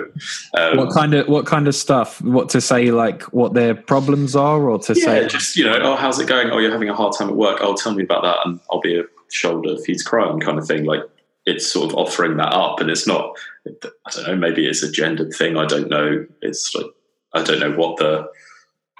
Um, 0.56 0.78
what 0.78 0.94
kind 0.94 1.12
of 1.12 1.28
what 1.28 1.44
kind 1.44 1.68
of 1.68 1.74
stuff? 1.74 2.22
What 2.22 2.48
to 2.50 2.60
say? 2.62 2.90
Like 2.90 3.22
what 3.34 3.52
their 3.52 3.74
problems 3.74 4.34
are, 4.34 4.62
or 4.62 4.78
to 4.78 4.94
yeah, 4.94 5.04
say 5.04 5.28
just 5.28 5.56
you 5.56 5.64
know, 5.64 5.78
oh, 5.82 5.96
how's 5.96 6.18
it 6.18 6.26
going? 6.26 6.50
Oh, 6.50 6.58
you're 6.58 6.72
having 6.72 6.88
a 6.88 6.94
hard 6.94 7.14
time 7.16 7.28
at 7.28 7.36
work. 7.36 7.58
Oh, 7.60 7.74
tell 7.74 7.92
me 7.94 8.02
about 8.02 8.22
that, 8.22 8.38
and 8.46 8.60
I'll 8.70 8.80
be 8.80 8.98
a 8.98 9.04
shoulder 9.33 9.76
for 9.76 9.91
you 9.91 9.97
to 9.97 10.05
cry 10.05 10.24
on, 10.24 10.41
kind 10.41 10.59
of 10.59 10.66
thing. 10.66 10.85
Like 10.85 11.03
it's 11.47 11.66
sort 11.66 11.91
of 11.91 11.99
offering 11.99 12.37
that 12.37 12.53
up, 12.53 12.80
and 12.80 12.91
it's 12.91 13.07
not. 13.07 13.37
I 13.66 14.11
don't 14.11 14.26
know. 14.26 14.37
Maybe 14.37 14.66
it's 14.66 14.83
a 14.83 14.91
gendered 14.91 15.33
thing. 15.33 15.57
I 15.57 15.66
don't 15.66 15.89
know. 15.89 16.26
It's 16.41 16.74
like 16.74 16.87
I 17.35 17.43
don't 17.43 17.61
know 17.61 17.72
what 17.72 17.99
the 17.99 18.28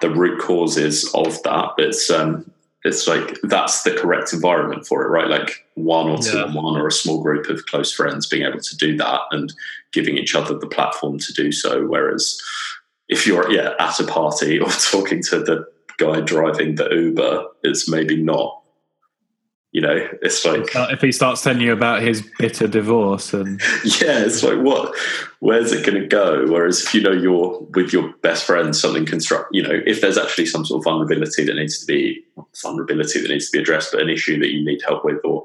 the 0.01 0.11
root 0.11 0.41
cause 0.41 0.77
is 0.77 1.11
of 1.15 1.43
that. 1.45 1.73
But 1.77 1.87
it's 1.87 2.11
um, 2.11 2.51
it's 2.85 3.07
like 3.07 3.39
that's 3.45 3.83
the 3.85 3.93
correct 3.93 4.33
environment 4.33 4.87
for 4.87 5.05
it, 5.05 5.09
right? 5.09 5.29
Like 5.29 5.65
one 5.75 6.09
or 6.09 6.19
two 6.19 6.39
yeah. 6.39 6.53
one 6.53 6.77
or 6.77 6.89
a 6.89 6.93
small 6.93 7.23
group 7.23 7.49
of 7.49 7.65
close 7.67 7.93
friends 7.93 8.27
being 8.27 8.45
able 8.45 8.61
to 8.61 8.77
do 8.77 8.97
that 8.97 9.21
and 9.31 9.53
giving 9.93 10.19
each 10.19 10.35
other 10.35 10.59
the 10.59 10.67
platform 10.67 11.19
to 11.19 11.33
do 11.33 11.53
so. 11.53 11.87
Whereas 11.87 12.41
if 13.09 13.27
you're 13.27 13.51
yeah 13.51 13.75
at 13.79 14.01
a 14.01 14.05
party 14.05 14.59
or 14.61 14.69
talking 14.69 15.23
to 15.25 15.41
the 15.41 15.65
guy 15.99 16.21
driving 16.21 16.75
the 16.75 16.89
Uber, 16.91 17.47
it's 17.63 17.89
maybe 17.89 18.17
not 18.17 18.62
you 19.73 19.81
know 19.81 20.07
it's 20.21 20.45
like 20.45 20.69
if 20.75 21.01
he 21.01 21.11
starts 21.11 21.43
telling 21.43 21.63
you 21.63 21.73
about 21.73 22.03
his 22.03 22.23
bitter 22.39 22.69
divorce 22.69 23.33
and 23.33 23.61
yeah 23.85 24.21
it's 24.21 24.43
like 24.43 24.61
what? 24.61 24.95
Where's 25.41 25.73
it 25.73 25.85
going 25.85 26.01
to 26.01 26.07
go? 26.07 26.47
Whereas 26.47 26.85
if 26.85 26.95
you 26.95 27.01
know 27.01 27.11
you're 27.11 27.59
with 27.75 27.93
your 27.93 28.13
best 28.23 28.45
friend 28.45 28.77
something 28.77 29.07
construct 29.07 29.49
you 29.53 29.63
know 29.63 29.81
if 29.87 30.01
there's 30.01 30.19
actually 30.19 30.47
some 30.47 30.65
sort 30.65 30.81
of 30.81 30.85
vulnerability 30.85 31.45
that 31.45 31.55
needs 31.55 31.79
to 31.81 31.87
be 31.87 32.23
vulnerability 32.63 33.21
that 33.21 33.29
needs 33.29 33.51
to 33.51 33.57
be 33.57 33.63
addressed 33.63 33.93
but 33.93 34.03
an 34.03 34.11
issue 34.11 34.39
that 34.39 34.51
you 34.51 34.63
need 34.65 34.83
help 34.87 35.05
with 35.05 35.19
or 35.25 35.45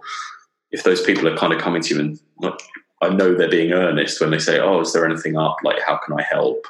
if 0.71 0.83
those 0.83 1.01
people 1.01 1.27
are 1.27 1.37
kind 1.37 1.53
of 1.53 1.61
coming 1.61 1.81
to 1.81 1.95
you 1.95 2.01
and 2.01 2.19
like 2.39 2.59
i 3.01 3.09
know 3.09 3.33
they're 3.33 3.49
being 3.49 3.71
earnest 3.71 4.19
when 4.19 4.31
they 4.31 4.39
say 4.39 4.59
oh 4.59 4.81
is 4.81 4.91
there 4.91 5.05
anything 5.05 5.37
up? 5.37 5.55
Like 5.63 5.81
how 5.81 5.97
can 5.97 6.19
i 6.19 6.21
help? 6.21 6.67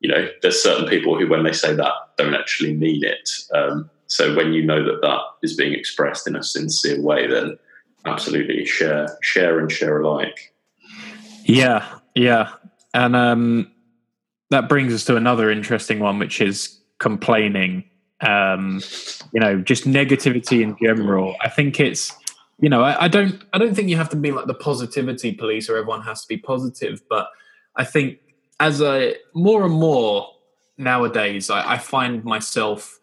You 0.00 0.10
know 0.10 0.28
there's 0.42 0.60
certain 0.60 0.88
people 0.88 1.16
who 1.16 1.28
when 1.28 1.44
they 1.44 1.52
say 1.52 1.72
that 1.72 1.92
don't 2.18 2.34
actually 2.34 2.74
mean 2.74 3.04
it. 3.04 3.30
Um, 3.54 3.90
so 4.06 4.34
when 4.34 4.52
you 4.52 4.62
know 4.62 4.84
that 4.84 5.00
that 5.02 5.20
is 5.42 5.56
being 5.56 5.72
expressed 5.72 6.26
in 6.26 6.36
a 6.36 6.42
sincere 6.42 7.00
way, 7.00 7.26
then 7.26 7.58
absolutely 8.04 8.64
share, 8.64 9.16
share, 9.22 9.58
and 9.58 9.70
share 9.70 10.00
alike. 10.00 10.52
Yeah, 11.44 11.86
yeah, 12.14 12.52
and 12.94 13.14
um, 13.16 13.70
that 14.50 14.68
brings 14.68 14.92
us 14.94 15.04
to 15.04 15.16
another 15.16 15.50
interesting 15.50 16.00
one, 16.00 16.18
which 16.18 16.40
is 16.40 16.78
complaining. 16.98 17.84
Um, 18.20 18.80
you 19.32 19.40
know, 19.40 19.60
just 19.60 19.84
negativity 19.84 20.62
in 20.62 20.76
general. 20.80 21.36
I 21.42 21.48
think 21.48 21.78
it's 21.80 22.12
you 22.58 22.70
know, 22.70 22.82
I, 22.82 23.04
I, 23.04 23.08
don't 23.08 23.44
I 23.52 23.58
don't 23.58 23.74
think 23.74 23.88
you 23.88 23.96
have 23.96 24.08
to 24.10 24.16
be 24.16 24.32
like 24.32 24.46
the 24.46 24.54
positivity 24.54 25.32
police 25.32 25.68
or 25.68 25.76
everyone 25.76 26.02
has 26.02 26.22
to 26.22 26.28
be 26.28 26.38
positive, 26.38 27.02
but 27.08 27.28
I 27.76 27.84
think 27.84 28.18
as 28.60 28.80
I 28.80 29.16
more 29.34 29.64
and 29.64 29.74
more 29.74 30.28
nowadays, 30.78 31.50
I, 31.50 31.74
I 31.74 31.78
find 31.78 32.24
myself 32.24 32.98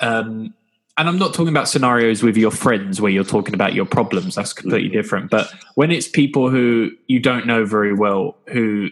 um, 0.00 0.54
and 0.98 1.08
I'm 1.08 1.18
not 1.18 1.32
talking 1.32 1.48
about 1.48 1.68
scenarios 1.68 2.24
with 2.24 2.36
your 2.36 2.50
friends 2.50 3.00
where 3.00 3.10
you're 3.10 3.22
talking 3.22 3.54
about 3.54 3.72
your 3.72 3.86
problems. 3.86 4.34
That's 4.34 4.52
completely 4.52 4.88
mm-hmm. 4.88 4.96
different. 4.96 5.30
But 5.30 5.52
when 5.76 5.92
it's 5.92 6.08
people 6.08 6.50
who 6.50 6.90
you 7.06 7.20
don't 7.20 7.46
know 7.46 7.64
very 7.64 7.94
well 7.94 8.36
who 8.48 8.90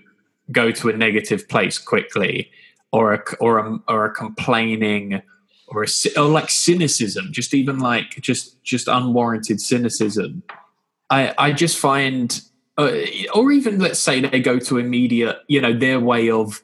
go 0.53 0.71
to 0.71 0.89
a 0.89 0.97
negative 0.97 1.49
place 1.49 1.79
quickly, 1.79 2.51
or 2.93 3.13
a 3.13 3.23
or 3.41 3.59
a, 3.59 3.79
or 3.89 4.05
a 4.05 4.15
complaining, 4.15 5.21
or 5.67 5.83
a 5.83 5.89
or 6.17 6.29
like 6.29 6.49
cynicism, 6.49 7.33
just 7.33 7.53
even 7.55 7.81
like 7.81 8.11
just 8.21 8.63
just 8.63 8.87
unwarranted 8.87 9.61
cynicism. 9.61 10.45
I 11.11 11.35
I 11.37 11.53
just 11.53 11.77
find, 11.77 12.41
uh, 12.79 12.93
or 13.35 13.51
even 13.51 13.81
let's 13.81 13.99
say 13.99 14.21
they 14.21 14.41
go 14.41 14.61
to 14.61 14.79
immediate, 14.79 15.39
you 15.49 15.61
know, 15.61 15.77
their 15.77 15.99
way 15.99 16.31
of 16.31 16.63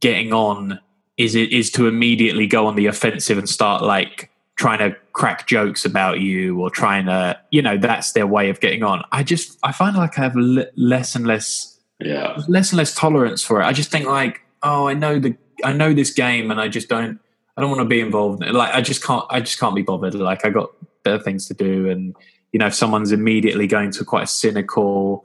getting 0.00 0.32
on 0.32 0.80
is 1.20 1.36
is 1.36 1.70
to 1.72 1.86
immediately 1.86 2.46
go 2.46 2.66
on 2.66 2.76
the 2.76 2.86
offensive 2.86 3.36
and 3.36 3.48
start 3.48 3.82
like 3.82 4.30
trying 4.56 4.78
to 4.78 4.96
crack 5.12 5.46
jokes 5.46 5.84
about 5.84 6.20
you 6.20 6.60
or 6.60 6.70
trying 6.70 7.06
to 7.06 7.38
you 7.50 7.60
know 7.60 7.76
that's 7.76 8.12
their 8.12 8.26
way 8.26 8.48
of 8.48 8.60
getting 8.60 8.82
on. 8.82 9.02
I 9.12 9.22
just 9.22 9.58
i 9.62 9.72
find 9.72 9.96
like 9.96 10.18
i 10.18 10.22
have 10.22 10.36
less 10.36 11.14
and 11.14 11.26
less 11.26 11.78
yeah. 11.98 12.42
less 12.48 12.72
and 12.72 12.78
less 12.78 12.94
tolerance 12.94 13.42
for 13.42 13.60
it. 13.60 13.64
I 13.64 13.72
just 13.72 13.90
think 13.90 14.06
like 14.06 14.40
oh 14.62 14.88
i 14.88 14.94
know 14.94 15.18
the 15.18 15.36
i 15.64 15.72
know 15.72 15.92
this 15.92 16.12
game 16.12 16.50
and 16.50 16.60
i 16.60 16.68
just 16.68 16.88
don't 16.88 17.18
i 17.56 17.60
don't 17.60 17.70
want 17.70 17.80
to 17.80 17.86
be 17.86 18.00
involved 18.00 18.42
in 18.42 18.48
it. 18.48 18.54
like 18.54 18.74
i 18.74 18.80
just 18.80 19.02
can't 19.02 19.24
i 19.30 19.40
just 19.40 19.58
can't 19.58 19.74
be 19.74 19.82
bothered. 19.82 20.14
Like 20.14 20.44
i 20.44 20.50
got 20.50 20.70
better 21.04 21.22
things 21.22 21.46
to 21.48 21.54
do 21.54 21.88
and 21.88 22.14
you 22.52 22.58
know 22.58 22.66
if 22.66 22.74
someone's 22.74 23.12
immediately 23.12 23.66
going 23.66 23.90
to 23.90 24.04
quite 24.04 24.24
a 24.24 24.26
cynical 24.26 25.24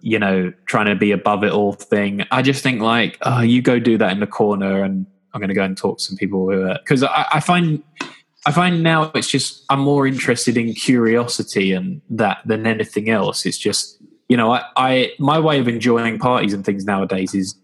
you 0.00 0.18
know 0.18 0.52
trying 0.66 0.86
to 0.86 0.94
be 0.94 1.12
above 1.12 1.44
it 1.44 1.52
all 1.52 1.72
thing 1.72 2.24
i 2.30 2.42
just 2.42 2.62
think 2.62 2.80
like 2.80 3.16
oh 3.22 3.40
you 3.40 3.62
go 3.62 3.78
do 3.78 3.96
that 3.96 4.10
in 4.12 4.20
the 4.20 4.26
corner 4.26 4.82
and 4.82 5.06
i'm 5.34 5.40
going 5.40 5.48
to 5.48 5.54
go 5.54 5.64
and 5.64 5.76
talk 5.76 5.98
to 5.98 6.04
some 6.04 6.16
people 6.16 6.48
who 6.48 6.62
are 6.62 6.78
because 6.78 7.02
I, 7.02 7.26
I 7.34 7.40
find 7.40 7.82
I 8.46 8.52
find 8.52 8.82
now 8.82 9.10
it's 9.14 9.28
just 9.28 9.64
I'm 9.70 9.80
more 9.80 10.06
interested 10.06 10.56
in 10.56 10.74
curiosity 10.74 11.72
and 11.72 12.02
that 12.10 12.38
than 12.44 12.66
anything 12.66 13.08
else. 13.08 13.46
It's 13.46 13.58
just 13.58 13.98
you 14.28 14.36
know 14.36 14.52
I, 14.52 14.64
I 14.76 15.12
my 15.18 15.38
way 15.38 15.58
of 15.58 15.68
enjoying 15.68 16.18
parties 16.18 16.52
and 16.52 16.64
things 16.64 16.84
nowadays 16.84 17.34
is 17.34 17.54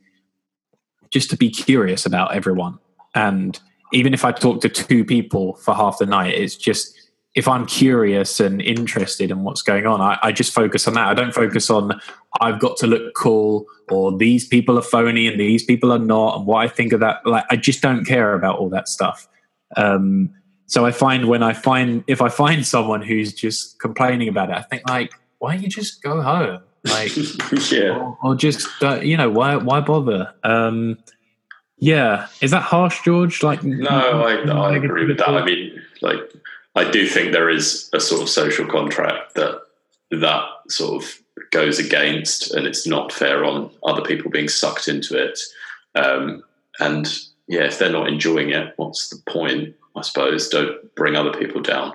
just 1.10 1.28
to 1.30 1.36
be 1.36 1.50
curious 1.50 2.06
about 2.06 2.34
everyone. 2.34 2.78
And 3.14 3.58
even 3.92 4.14
if 4.14 4.24
I 4.24 4.32
talk 4.32 4.60
to 4.62 4.68
two 4.68 5.04
people 5.04 5.56
for 5.56 5.74
half 5.74 5.98
the 5.98 6.06
night, 6.06 6.34
it's 6.34 6.56
just 6.56 6.99
if 7.34 7.46
I'm 7.46 7.64
curious 7.66 8.40
and 8.40 8.60
interested 8.60 9.30
in 9.30 9.42
what's 9.44 9.62
going 9.62 9.86
on, 9.86 10.00
I, 10.00 10.18
I, 10.22 10.32
just 10.32 10.52
focus 10.52 10.88
on 10.88 10.94
that. 10.94 11.06
I 11.06 11.14
don't 11.14 11.32
focus 11.32 11.70
on 11.70 12.00
I've 12.40 12.58
got 12.58 12.76
to 12.78 12.88
look 12.88 13.14
cool 13.14 13.66
or 13.88 14.16
these 14.16 14.46
people 14.46 14.76
are 14.78 14.82
phony 14.82 15.28
and 15.28 15.38
these 15.38 15.64
people 15.64 15.92
are 15.92 15.98
not 15.98 16.38
and 16.38 16.46
what 16.46 16.64
I 16.64 16.68
think 16.68 16.92
of 16.92 17.00
that. 17.00 17.24
Like 17.24 17.44
I 17.48 17.56
just 17.56 17.82
don't 17.82 18.04
care 18.04 18.34
about 18.34 18.58
all 18.58 18.68
that 18.70 18.88
stuff. 18.88 19.28
Um, 19.76 20.34
so 20.66 20.86
I 20.86 20.90
find 20.90 21.26
when 21.26 21.42
I 21.42 21.52
find 21.52 22.02
if 22.06 22.20
I 22.20 22.28
find 22.28 22.66
someone 22.74 23.02
who's 23.02 23.32
just 23.32 23.78
complaining 23.80 24.28
about 24.28 24.50
it, 24.50 24.56
I 24.56 24.62
think 24.62 24.88
like, 24.88 25.12
why 25.38 25.54
don't 25.54 25.62
you 25.62 25.68
just 25.68 26.02
go 26.02 26.22
home? 26.22 26.62
Like, 26.84 27.14
yeah, 27.70 27.96
or, 27.96 28.18
or 28.22 28.34
just 28.34 28.68
uh, 28.82 29.00
you 29.00 29.16
know, 29.16 29.30
why 29.30 29.56
why 29.56 29.80
bother? 29.80 30.32
Um, 30.42 30.98
yeah, 31.78 32.28
is 32.40 32.50
that 32.50 32.62
harsh, 32.62 33.02
George? 33.04 33.42
Like, 33.42 33.64
no, 33.64 33.88
I, 33.88 34.34
I 34.34 34.76
agree 34.76 35.06
with 35.06 35.18
that. 35.18 35.30
I 35.30 35.44
mean, 35.44 35.80
like, 36.02 36.18
I 36.74 36.90
do 36.90 37.06
think 37.06 37.32
there 37.32 37.50
is 37.50 37.90
a 37.92 38.00
sort 38.00 38.22
of 38.22 38.28
social 38.28 38.66
contract 38.66 39.34
that 39.34 39.60
that 40.10 40.44
sort 40.68 41.02
of 41.02 41.20
goes 41.50 41.78
against, 41.78 42.52
and 42.52 42.66
it's 42.66 42.86
not 42.86 43.12
fair 43.12 43.44
on 43.44 43.70
other 43.84 44.02
people 44.02 44.30
being 44.30 44.48
sucked 44.48 44.88
into 44.88 45.16
it. 45.16 45.38
Um, 45.94 46.42
and 46.78 47.12
yeah, 47.48 47.64
if 47.64 47.78
they're 47.78 47.90
not 47.90 48.08
enjoying 48.08 48.50
it, 48.50 48.74
what's 48.76 49.08
the 49.08 49.20
point? 49.30 49.74
I 49.96 50.02
suppose. 50.02 50.48
Don't 50.48 50.94
bring 50.94 51.16
other 51.16 51.32
people 51.32 51.60
down. 51.60 51.92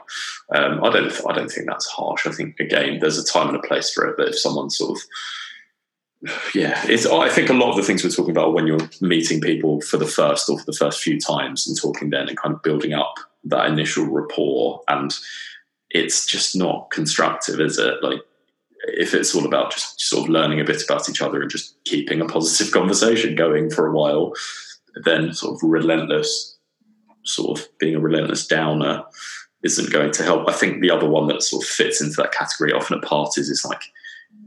Um, 0.54 0.84
I 0.84 0.90
don't. 0.90 1.22
I 1.28 1.34
don't 1.34 1.50
think 1.50 1.68
that's 1.68 1.88
harsh. 1.88 2.28
I 2.28 2.32
think 2.32 2.60
again, 2.60 3.00
there's 3.00 3.18
a 3.18 3.26
time 3.26 3.48
and 3.48 3.58
a 3.58 3.68
place 3.68 3.94
for 3.94 4.06
it. 4.06 4.18
But 4.18 4.30
if 4.30 4.40
someone 4.40 4.70
sort 4.70 5.00
of, 6.24 6.32
yeah, 6.54 6.84
it's. 6.90 7.06
I 7.06 7.30
think 7.30 7.50
a 7.50 7.54
lot 7.54 7.70
of 7.70 7.78
the 7.78 7.84
things 7.84 8.04
we're 8.04 8.10
talking 8.10 8.36
about 8.36 8.54
when 8.54 8.68
you're 8.68 8.90
meeting 9.00 9.40
people 9.40 9.80
for 9.80 9.96
the 9.96 10.06
first 10.06 10.50
or 10.50 10.60
for 10.60 10.66
the 10.66 10.78
first 10.78 11.02
few 11.02 11.18
times 11.18 11.66
and 11.68 11.80
talking 11.80 12.10
then 12.10 12.28
and 12.28 12.38
kind 12.38 12.54
of 12.54 12.62
building 12.62 12.94
up 12.94 13.16
that 13.46 13.68
initial 13.68 14.08
rapport, 14.08 14.82
and 14.88 15.14
it's 15.90 16.26
just 16.26 16.56
not 16.56 16.90
constructive, 16.92 17.60
is 17.60 17.78
it? 17.78 18.04
Like 18.04 18.22
if 18.88 19.14
it's 19.14 19.34
all 19.34 19.46
about 19.46 19.72
just 19.72 20.00
sort 20.02 20.24
of 20.24 20.30
learning 20.30 20.60
a 20.60 20.66
bit 20.66 20.84
about 20.84 21.10
each 21.10 21.22
other 21.22 21.42
and 21.42 21.50
just 21.50 21.76
keeping 21.86 22.22
a 22.22 22.26
positive 22.26 22.72
conversation 22.74 23.36
going 23.36 23.70
for 23.70 23.88
a 23.88 23.94
while, 23.94 24.34
then 25.04 25.34
sort 25.34 25.56
of 25.56 25.70
relentless 25.70 26.56
sort 27.24 27.60
of 27.60 27.68
being 27.80 27.96
a 27.96 28.00
relentless 28.00 28.46
downer 28.46 29.04
isn't 29.64 29.92
going 29.92 30.12
to 30.12 30.24
help. 30.24 30.48
I 30.48 30.54
think 30.54 30.82
the 30.82 30.92
other 30.92 31.10
one 31.10 31.28
that 31.28 31.42
sort 31.42 31.64
of 31.64 31.70
fits 31.70 32.02
into 32.02 32.16
that 32.18 32.32
category 32.32 32.72
often 32.72 33.00
at 33.00 33.04
parties 33.04 33.50
is 33.50 33.66
like 33.66 33.82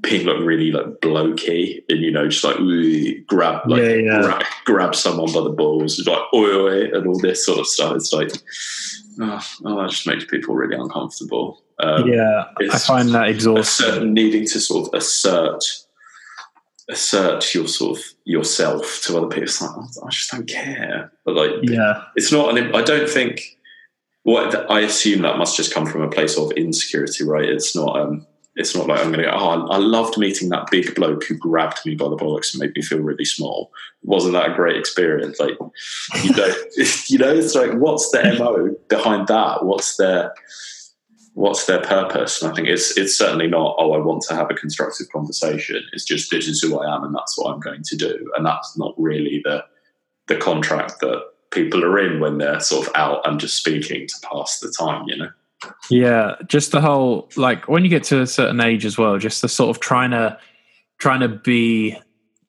being 0.01 0.27
like 0.27 0.39
really 0.41 0.71
like 0.71 0.87
blokey 1.01 1.83
and 1.89 2.01
you 2.01 2.11
know 2.11 2.29
just 2.29 2.45
like 2.45 2.59
ooh, 2.61 3.21
grab 3.25 3.63
like 3.67 3.83
yeah, 3.83 3.95
yeah. 3.95 4.23
Grab, 4.23 4.45
grab, 4.65 4.95
someone 4.95 5.33
by 5.33 5.41
the 5.41 5.51
balls 5.51 5.99
like 6.07 6.23
oi, 6.33 6.55
oi 6.55 6.85
and 6.93 7.07
all 7.07 7.19
this 7.19 7.45
sort 7.45 7.59
of 7.59 7.67
stuff. 7.67 7.97
It's 7.97 8.13
like 8.13 8.31
oh, 9.21 9.47
oh 9.65 9.83
that 9.83 9.91
just 9.91 10.07
makes 10.07 10.25
people 10.25 10.55
really 10.55 10.77
uncomfortable. 10.77 11.63
Um, 11.81 12.09
yeah, 12.09 12.45
I 12.71 12.79
find 12.79 13.09
that 13.11 13.29
exhausting. 13.29 14.13
Needing 14.13 14.47
to 14.47 14.61
sort 14.61 14.89
of 14.89 14.95
assert 14.95 15.65
assert 16.89 17.55
your 17.55 17.69
sort 17.69 17.99
of 17.99 18.05
yourself 18.25 19.01
to 19.03 19.17
other 19.17 19.27
people. 19.27 19.45
It's 19.45 19.61
like 19.61 19.71
I 19.71 20.09
just 20.11 20.31
don't 20.31 20.49
care. 20.49 21.13
But 21.25 21.35
like, 21.37 21.51
yeah, 21.63 22.05
it's 22.17 22.33
not. 22.33 22.57
An, 22.57 22.75
I 22.75 22.83
don't 22.83 23.09
think. 23.09 23.57
What 24.25 24.71
I 24.71 24.81
assume 24.81 25.23
that 25.23 25.39
must 25.39 25.57
just 25.57 25.73
come 25.73 25.87
from 25.87 26.03
a 26.03 26.11
place 26.11 26.37
of 26.37 26.51
insecurity, 26.53 27.25
right? 27.25 27.49
It's 27.49 27.75
not. 27.75 27.99
Um, 27.99 28.27
it's 28.59 28.75
not 28.75 28.89
like 28.89 28.99
I'm 28.99 29.13
going 29.13 29.25
to 29.25 29.31
go. 29.31 29.37
Oh, 29.37 29.69
I 29.69 29.79
loved 29.79 30.19
meeting 30.19 30.49
that 30.49 30.69
big 30.69 30.93
bloke 30.97 31.25
who 31.25 31.37
grabbed 31.37 31.87
me 31.87 31.95
by 31.95 32.09
the 32.09 32.17
bollocks 32.17 32.53
and 32.53 32.61
made 32.61 32.75
me 32.75 32.83
feel 32.83 32.99
really 32.99 33.25
small. 33.25 33.71
Wasn't 34.03 34.33
that 34.33 34.51
a 34.51 34.55
great 34.55 34.77
experience? 34.77 35.39
Like, 35.39 35.57
you 36.25 36.35
know, 36.35 36.47
you 37.07 37.19
know, 37.19 37.33
it's 37.33 37.55
like, 37.55 37.73
what's 37.75 38.11
the 38.11 38.35
mo 38.37 38.75
behind 38.89 39.29
that? 39.29 39.65
What's 39.65 39.97
their 39.97 40.35
what's 41.35 41.67
their 41.67 41.81
purpose? 41.81 42.43
And 42.43 42.51
I 42.51 42.55
think 42.57 42.67
it's 42.67 42.99
it's 42.99 43.17
certainly 43.17 43.47
not, 43.47 43.77
oh, 43.79 43.93
I 43.93 43.99
want 43.99 44.23
to 44.23 44.35
have 44.35 44.51
a 44.51 44.55
constructive 44.55 45.09
conversation. 45.11 45.81
It's 45.93 46.05
just 46.05 46.33
this 46.33 46.49
is 46.49 46.61
who 46.61 46.81
I 46.81 46.97
am 46.97 47.05
and 47.05 47.15
that's 47.15 47.39
what 47.39 47.55
I'm 47.55 47.61
going 47.61 47.85
to 47.85 47.97
do. 47.97 48.29
And 48.37 48.45
that's 48.45 48.77
not 48.77 48.93
really 48.99 49.41
the 49.45 49.65
the 50.27 50.37
contract 50.37 50.99
that 51.01 51.23
people 51.53 51.85
are 51.85 51.99
in 52.01 52.19
when 52.19 52.39
they're 52.39 52.59
sort 52.59 52.89
of 52.89 52.93
out 52.97 53.25
and 53.25 53.39
just 53.39 53.57
speaking 53.57 54.09
to 54.09 54.15
pass 54.29 54.59
the 54.59 54.75
time, 54.77 55.05
you 55.07 55.17
know? 55.17 55.31
Yeah, 55.91 56.37
just 56.47 56.73
the 56.73 56.81
whole 56.81 57.31
like 57.37 57.69
when 57.69 57.85
you 57.85 57.91
get 57.91 58.05
to 58.05 58.21
a 58.21 58.27
certain 58.27 58.61
age 58.61 58.85
as 58.85 58.97
well, 58.97 59.19
just 59.19 59.43
the 59.43 59.49
sort 59.49 59.71
of 59.75 59.81
trying 59.81 60.13
to 60.13 60.39
trying 60.99 61.21
to 61.21 61.29
be 61.29 61.97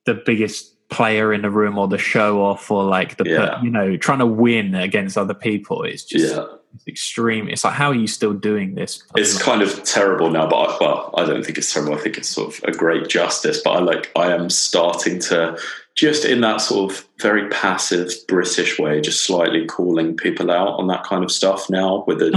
the 0.05 0.14
biggest 0.14 0.76
player 0.89 1.32
in 1.32 1.43
the 1.43 1.49
room 1.49 1.78
or 1.78 1.88
the 1.88 1.97
show 1.97 2.43
off 2.43 2.72
or 2.72 2.84
like 2.84 3.18
the 3.18 3.30
yeah. 3.30 3.62
you 3.62 3.70
know 3.70 3.95
trying 3.95 4.20
to 4.20 4.26
win 4.26 4.74
against 4.74 5.18
other 5.18 5.36
people 5.36 5.84
it's 5.84 6.03
just 6.03 6.34
yeah. 6.34 6.45
it's 6.74 6.88
extreme 6.88 7.47
it's 7.47 7.64
like 7.64 7.74
how 7.74 7.89
are 7.89 7.95
you 7.95 8.07
still 8.07 8.34
doing 8.34 8.74
this 8.74 9.03
it's 9.16 9.39
kind 9.39 9.62
of 9.62 9.84
terrible 9.84 10.32
now 10.32 10.47
but 10.47 10.55
I, 10.55 10.78
well 10.82 11.14
i 11.16 11.26
don't 11.26 11.45
think 11.45 11.60
it's 11.60 11.72
terrible 11.72 11.93
i 11.93 11.99
think 11.99 12.18
it's 12.18 12.28
sort 12.28 12.57
of 12.57 12.64
a 12.64 12.72
great 12.76 13.07
justice 13.07 13.62
but 13.64 13.72
i 13.72 13.80
like 13.80 14.12
i 14.16 14.34
am 14.34 14.49
starting 14.49 15.20
to 15.20 15.60
just 15.99 16.23
in 16.23 16.41
that 16.41 16.61
sort 16.61 16.91
of 16.91 17.05
very 17.19 17.49
passive 17.49 18.09
british 18.27 18.79
way 18.79 19.01
just 19.01 19.25
slightly 19.25 19.65
calling 19.65 20.15
people 20.15 20.49
out 20.49 20.79
on 20.79 20.87
that 20.87 21.03
kind 21.03 21.23
of 21.23 21.31
stuff 21.31 21.69
now 21.69 22.03
with 22.07 22.21
a 22.21 22.31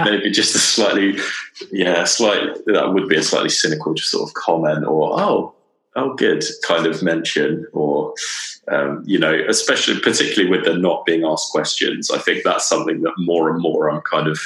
maybe 0.04 0.30
just 0.30 0.54
a 0.54 0.58
slightly 0.58 1.18
yeah 1.72 2.04
slightly 2.04 2.52
that 2.66 2.92
would 2.92 3.08
be 3.08 3.16
a 3.16 3.22
slightly 3.22 3.48
cynical 3.48 3.94
just 3.94 4.10
sort 4.10 4.28
of 4.28 4.34
comment 4.34 4.84
or 4.84 5.18
oh 5.18 5.54
oh, 5.98 6.14
good 6.14 6.44
kind 6.62 6.86
of 6.86 7.02
mention, 7.02 7.66
or 7.72 8.14
um, 8.68 9.02
you 9.04 9.18
know, 9.18 9.36
especially 9.48 10.00
particularly 10.00 10.50
with 10.50 10.64
the 10.64 10.74
not 10.74 11.04
being 11.04 11.24
asked 11.24 11.50
questions. 11.50 12.10
I 12.10 12.18
think 12.18 12.44
that's 12.44 12.68
something 12.68 13.02
that 13.02 13.14
more 13.18 13.50
and 13.50 13.60
more 13.60 13.90
I'm 13.90 14.00
kind 14.02 14.28
of 14.28 14.40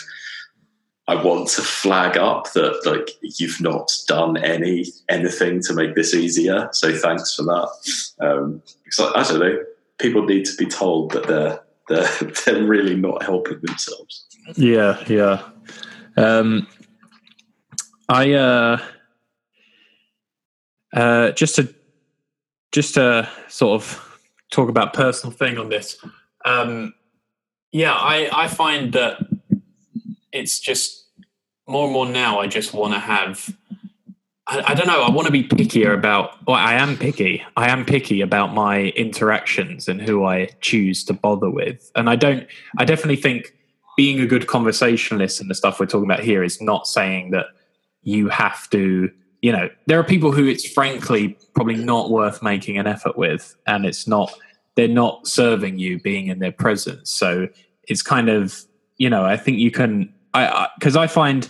I 1.09 1.23
want 1.23 1.49
to 1.51 1.63
flag 1.63 2.17
up 2.17 2.53
that 2.53 2.87
like 2.87 3.11
you've 3.39 3.61
not 3.61 3.93
done 4.07 4.37
any 4.37 4.87
anything 5.09 5.61
to 5.63 5.75
make 5.75 5.95
this 5.95 6.15
easier. 6.15 6.69
So 6.73 6.97
thanks 6.97 7.35
for 7.35 7.43
that. 7.43 7.69
Um, 8.21 8.63
I 8.99 9.23
don't 9.25 9.41
know, 9.41 9.59
people 9.99 10.25
need 10.25 10.45
to 10.45 10.57
be 10.57 10.67
told 10.67 11.11
that 11.13 11.27
they're 11.27 11.61
they're 11.89 12.31
they're 12.47 12.65
really 12.65 12.95
not 12.95 13.23
helping 13.23 13.61
themselves. 13.61 14.27
Yeah, 14.55 15.03
yeah. 15.09 15.43
Um, 16.17 16.69
I 18.09 18.33
uh, 18.33 18.79
uh, 20.95 21.33
just 21.33 21.57
to 21.57 21.75
just 22.71 22.95
to 22.95 23.29
sort 23.49 23.81
of 23.81 24.21
talk 24.51 24.69
about 24.69 24.93
personal 24.93 25.33
thing 25.33 25.59
on 25.59 25.69
this. 25.69 25.97
Um, 26.45 26.95
yeah, 27.73 27.95
I, 27.95 28.29
I 28.33 28.49
find 28.49 28.93
that 28.93 29.19
it's 30.33 30.61
just 30.61 31.07
more 31.67 31.85
and 31.85 31.93
more 31.93 32.07
now. 32.07 32.41
I 32.41 32.47
just 32.47 32.75
want 32.75 32.95
to 32.95 32.99
have. 32.99 33.55
I, 34.47 34.63
I 34.69 34.75
don't 34.75 34.87
know. 34.87 35.03
I 35.03 35.11
want 35.11 35.27
to 35.27 35.33
be 35.33 35.45
pickier 35.45 35.95
about. 35.95 36.45
Well, 36.47 36.57
I 36.57 36.75
am 36.75 36.97
picky. 36.97 37.45
I 37.57 37.69
am 37.69 37.85
picky 37.85 38.21
about 38.21 38.55
my 38.55 38.87
interactions 38.97 39.89
and 39.89 40.01
who 40.01 40.25
I 40.25 40.51
choose 40.61 41.05
to 41.05 41.13
bother 41.13 41.51
with. 41.51 41.91
And 41.95 42.11
I 42.11 42.17
don't. 42.17 42.47
I 42.79 42.85
definitely 42.85 43.17
think 43.17 43.55
being 43.97 44.21
a 44.21 44.27
good 44.27 44.47
conversationalist 44.47 45.41
and 45.41 45.51
the 45.51 45.55
stuff 45.55 45.79
we're 45.79 45.87
talking 45.87 46.11
about 46.11 46.21
here 46.21 46.43
is 46.43 46.61
not 46.61 46.87
saying 46.87 47.31
that 47.33 47.47
you 48.03 48.29
have 48.29 48.69
to 48.71 49.11
you 49.43 49.51
know, 49.51 49.69
there 49.87 49.99
are 49.99 50.05
people 50.05 50.31
who 50.31 50.47
it's 50.47 50.67
frankly 50.67 51.37
probably 51.55 51.75
not 51.75 52.11
worth 52.11 52.43
making 52.43 52.79
an 52.79 52.87
effort 52.87 53.19
with, 53.19 53.57
and 53.67 53.85
it's 53.85 54.07
not, 54.07 54.33
they're 54.77 54.89
not 54.89 55.27
serving 55.27 55.79
you 55.79 56.01
being 56.01 56.29
in 56.29 56.39
their 56.39 56.53
presence. 56.53 57.13
So 57.13 57.49
it's 57.89 58.03
kind 58.03 58.29
of, 58.29 58.65
you 58.97 59.11
know, 59.11 59.25
I 59.25 59.37
think 59.37 59.59
you 59.59 59.73
can, 59.73 60.15
I, 60.35 60.69
because 60.79 60.97
I, 60.97 61.05
I 61.05 61.07
find, 61.07 61.49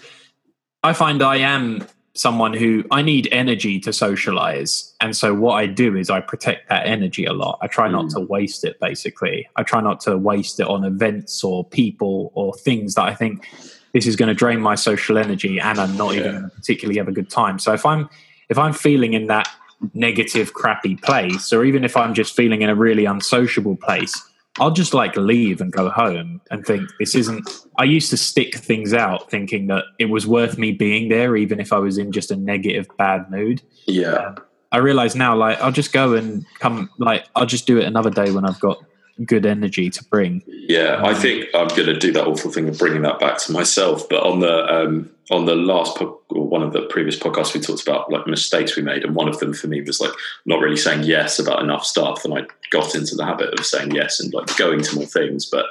I 0.83 0.93
find 0.93 1.23
I 1.23 1.37
am 1.37 1.87
someone 2.15 2.53
who 2.53 2.85
I 2.91 3.01
need 3.01 3.27
energy 3.33 3.81
to 3.81 3.93
socialize. 3.93 4.95
And 5.01 5.17
so 5.17 5.33
what 5.35 5.55
I 5.55 5.67
do 5.67 5.97
is 5.97 6.11
I 6.11 6.21
protect 6.21 6.69
that 6.69 6.87
energy 6.87 7.25
a 7.25 7.33
lot. 7.33 7.59
I 7.63 7.69
try 7.69 7.89
not 7.89 8.07
Mm. 8.07 8.15
to 8.15 8.21
waste 8.21 8.65
it 8.65 8.79
basically. 8.81 9.49
I 9.57 9.63
try 9.63 9.81
not 9.81 10.01
to 10.01 10.19
waste 10.19 10.61
it 10.61 10.67
on 10.67 10.85
events 10.85 11.43
or 11.43 11.65
people 11.65 12.31
or 12.35 12.53
things 12.53 12.97
that 12.97 13.05
I 13.05 13.15
think 13.15 13.47
this 13.95 14.07
is 14.07 14.15
going 14.17 14.29
to 14.29 14.35
drain 14.35 14.61
my 14.61 14.75
social 14.75 15.17
energy 15.17 15.59
and 15.59 15.79
I'm 15.81 15.97
not 15.97 16.15
even 16.15 16.25
Yeah. 16.27 16.33
going 16.33 16.51
to 16.51 16.57
particularly 16.57 16.99
have 16.99 17.09
a 17.09 17.13
good 17.13 17.31
time. 17.31 17.59
So 17.59 17.73
if 17.73 17.87
I'm 17.87 18.11
if 18.51 18.59
I'm 18.59 18.75
feeling 18.75 19.15
in 19.15 19.29
that 19.29 19.49
negative 19.95 20.53
crappy 20.53 20.97
place 20.97 21.51
or 21.53 21.65
even 21.65 21.83
if 21.83 21.97
I'm 21.97 22.13
just 22.13 22.37
feeling 22.37 22.61
in 22.61 22.69
a 22.69 22.75
really 22.75 23.07
unsociable 23.07 23.77
place, 23.77 24.13
I'll 24.61 24.71
just 24.71 24.93
like 24.93 25.17
leave 25.17 25.61
and 25.61 25.73
go 25.73 25.89
home 25.89 26.41
and 26.51 26.65
think 26.65 26.91
this 26.99 27.15
isn't. 27.15 27.49
I 27.79 27.85
used 27.85 28.11
to 28.11 28.17
stick 28.17 28.55
things 28.57 28.93
out 28.93 29.31
thinking 29.31 29.69
that 29.69 29.85
it 29.99 30.07
was 30.07 30.27
worth 30.27 30.59
me 30.59 30.73
being 30.73 31.09
there, 31.09 31.37
even 31.37 31.59
if 31.59 31.73
I 31.73 31.79
was 31.79 31.97
in 31.97 32.13
just 32.13 32.31
a 32.31 32.37
negative, 32.37 32.87
bad 32.99 33.31
mood. 33.31 33.63
Yeah. 33.87 34.35
I 34.71 34.79
realize 34.79 35.15
now, 35.15 35.37
like, 35.37 35.61
I'll 35.61 35.73
just 35.73 35.93
go 35.93 36.15
and 36.15 36.45
come, 36.59 36.91
like, 36.99 37.27
I'll 37.35 37.47
just 37.47 37.67
do 37.67 37.79
it 37.79 37.85
another 37.85 38.11
day 38.11 38.31
when 38.31 38.45
I've 38.45 38.61
got 38.61 38.83
good 39.25 39.47
energy 39.47 39.91
to 39.91 40.05
bring. 40.05 40.43
Yeah, 40.47 41.01
I 41.05 41.15
think 41.15 41.47
I'm 41.55 41.69
going 41.69 41.87
to 41.87 41.99
do 41.99 42.13
that 42.13 42.27
awful 42.27 42.51
thing 42.51 42.69
of 42.69 42.79
bringing 42.79 43.03
that 43.03 43.21
back 43.21 43.39
to 43.39 43.53
myself. 43.53 44.09
But 44.09 44.23
on 44.23 44.41
the 44.41 44.67
um, 44.73 45.11
on 45.31 45.45
the 45.45 45.55
last 45.55 45.97
po- 45.97 46.21
or 46.31 46.47
one 46.47 46.63
of 46.63 46.73
the 46.73 46.83
previous 46.83 47.19
podcasts, 47.19 47.55
we 47.55 47.61
talked 47.61 47.83
about 47.83 48.11
like 48.11 48.27
mistakes 48.27 48.77
we 48.77 48.83
made, 48.83 49.05
and 49.05 49.15
one 49.15 49.29
of 49.29 49.39
them 49.39 49.55
for 49.55 49.69
me 49.69 49.81
was 49.83 50.01
like 50.01 50.13
not 50.47 50.61
really 50.61 50.77
saying 50.77 51.05
yes 51.05 51.39
about 51.39 51.63
enough 51.63 51.85
stuff, 51.85 52.25
and 52.25 52.35
I 52.35 52.47
got 52.71 52.95
into 52.95 53.15
the 53.15 53.25
habit 53.25 53.59
of 53.59 53.67
saying 53.67 53.93
yes 53.93 54.21
and 54.21 54.33
like 54.33 54.57
going 54.57 54.83
to 54.83 54.97
more 54.97 55.07
things. 55.07 55.47
But 55.47 55.67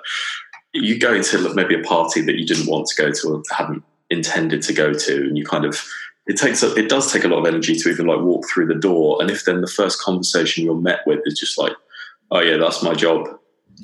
you 0.74 1.00
go 1.00 1.22
to 1.22 1.54
maybe 1.54 1.76
a 1.76 1.84
party 1.84 2.22
that 2.22 2.38
you 2.38 2.46
didn't 2.46 2.68
want 2.68 2.88
to 2.88 3.02
go 3.02 3.12
to 3.12 3.28
or 3.28 3.44
hadn't 3.52 3.84
intended 4.10 4.62
to 4.64 4.74
go 4.74 4.94
to, 4.94 5.16
and 5.16 5.38
you 5.38 5.46
kind 5.46 5.66
of 5.66 5.84
it 6.28 6.38
takes 6.38 6.64
a, 6.64 6.74
it 6.76 6.90
does 6.90 7.12
take 7.12 7.24
a 7.24 7.28
lot 7.28 7.40
of 7.40 7.46
energy 7.46 7.76
to 7.76 7.90
even 7.90 8.06
like 8.06 8.22
walk 8.22 8.46
through 8.48 8.68
the 8.68 8.76
door, 8.76 9.18
and 9.22 9.30
if 9.32 9.46
then 9.46 9.62
the 9.62 9.68
first 9.68 10.02
conversation 10.02 10.64
you're 10.64 10.76
met 10.76 11.00
with 11.06 11.20
is 11.26 11.40
just 11.40 11.58
like, 11.58 11.74
oh 12.32 12.40
yeah, 12.40 12.58
that's 12.58 12.82
my 12.82 12.94
job. 12.94 13.28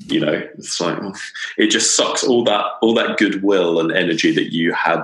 You 0.06 0.20
know 0.20 0.44
it's 0.58 0.80
like 0.80 0.98
it 1.58 1.68
just 1.68 1.96
sucks 1.96 2.24
all 2.24 2.44
that 2.44 2.66
all 2.82 2.94
that 2.94 3.18
goodwill 3.18 3.80
and 3.80 3.92
energy 3.92 4.32
that 4.32 4.54
you 4.54 4.72
had 4.72 5.04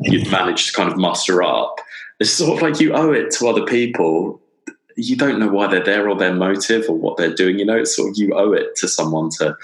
you'd 0.00 0.30
managed 0.30 0.68
to 0.68 0.72
kind 0.74 0.90
of 0.90 0.98
muster 0.98 1.42
up. 1.42 1.76
It's 2.20 2.30
sort 2.30 2.56
of 2.56 2.62
like 2.62 2.80
you 2.80 2.92
owe 2.92 3.12
it 3.12 3.30
to 3.32 3.48
other 3.48 3.64
people. 3.64 4.42
You 4.96 5.16
don't 5.16 5.38
know 5.38 5.48
why 5.48 5.68
they're 5.68 5.84
there 5.84 6.10
or 6.10 6.16
their 6.16 6.34
motive 6.34 6.86
or 6.88 6.96
what 6.96 7.16
they're 7.16 7.34
doing 7.34 7.58
you 7.58 7.64
know? 7.64 7.78
It's 7.78 7.96
sort 7.96 8.10
of 8.10 8.18
you 8.18 8.34
owe 8.34 8.52
it 8.52 8.76
to 8.76 8.88
someone 8.88 9.30
to 9.38 9.56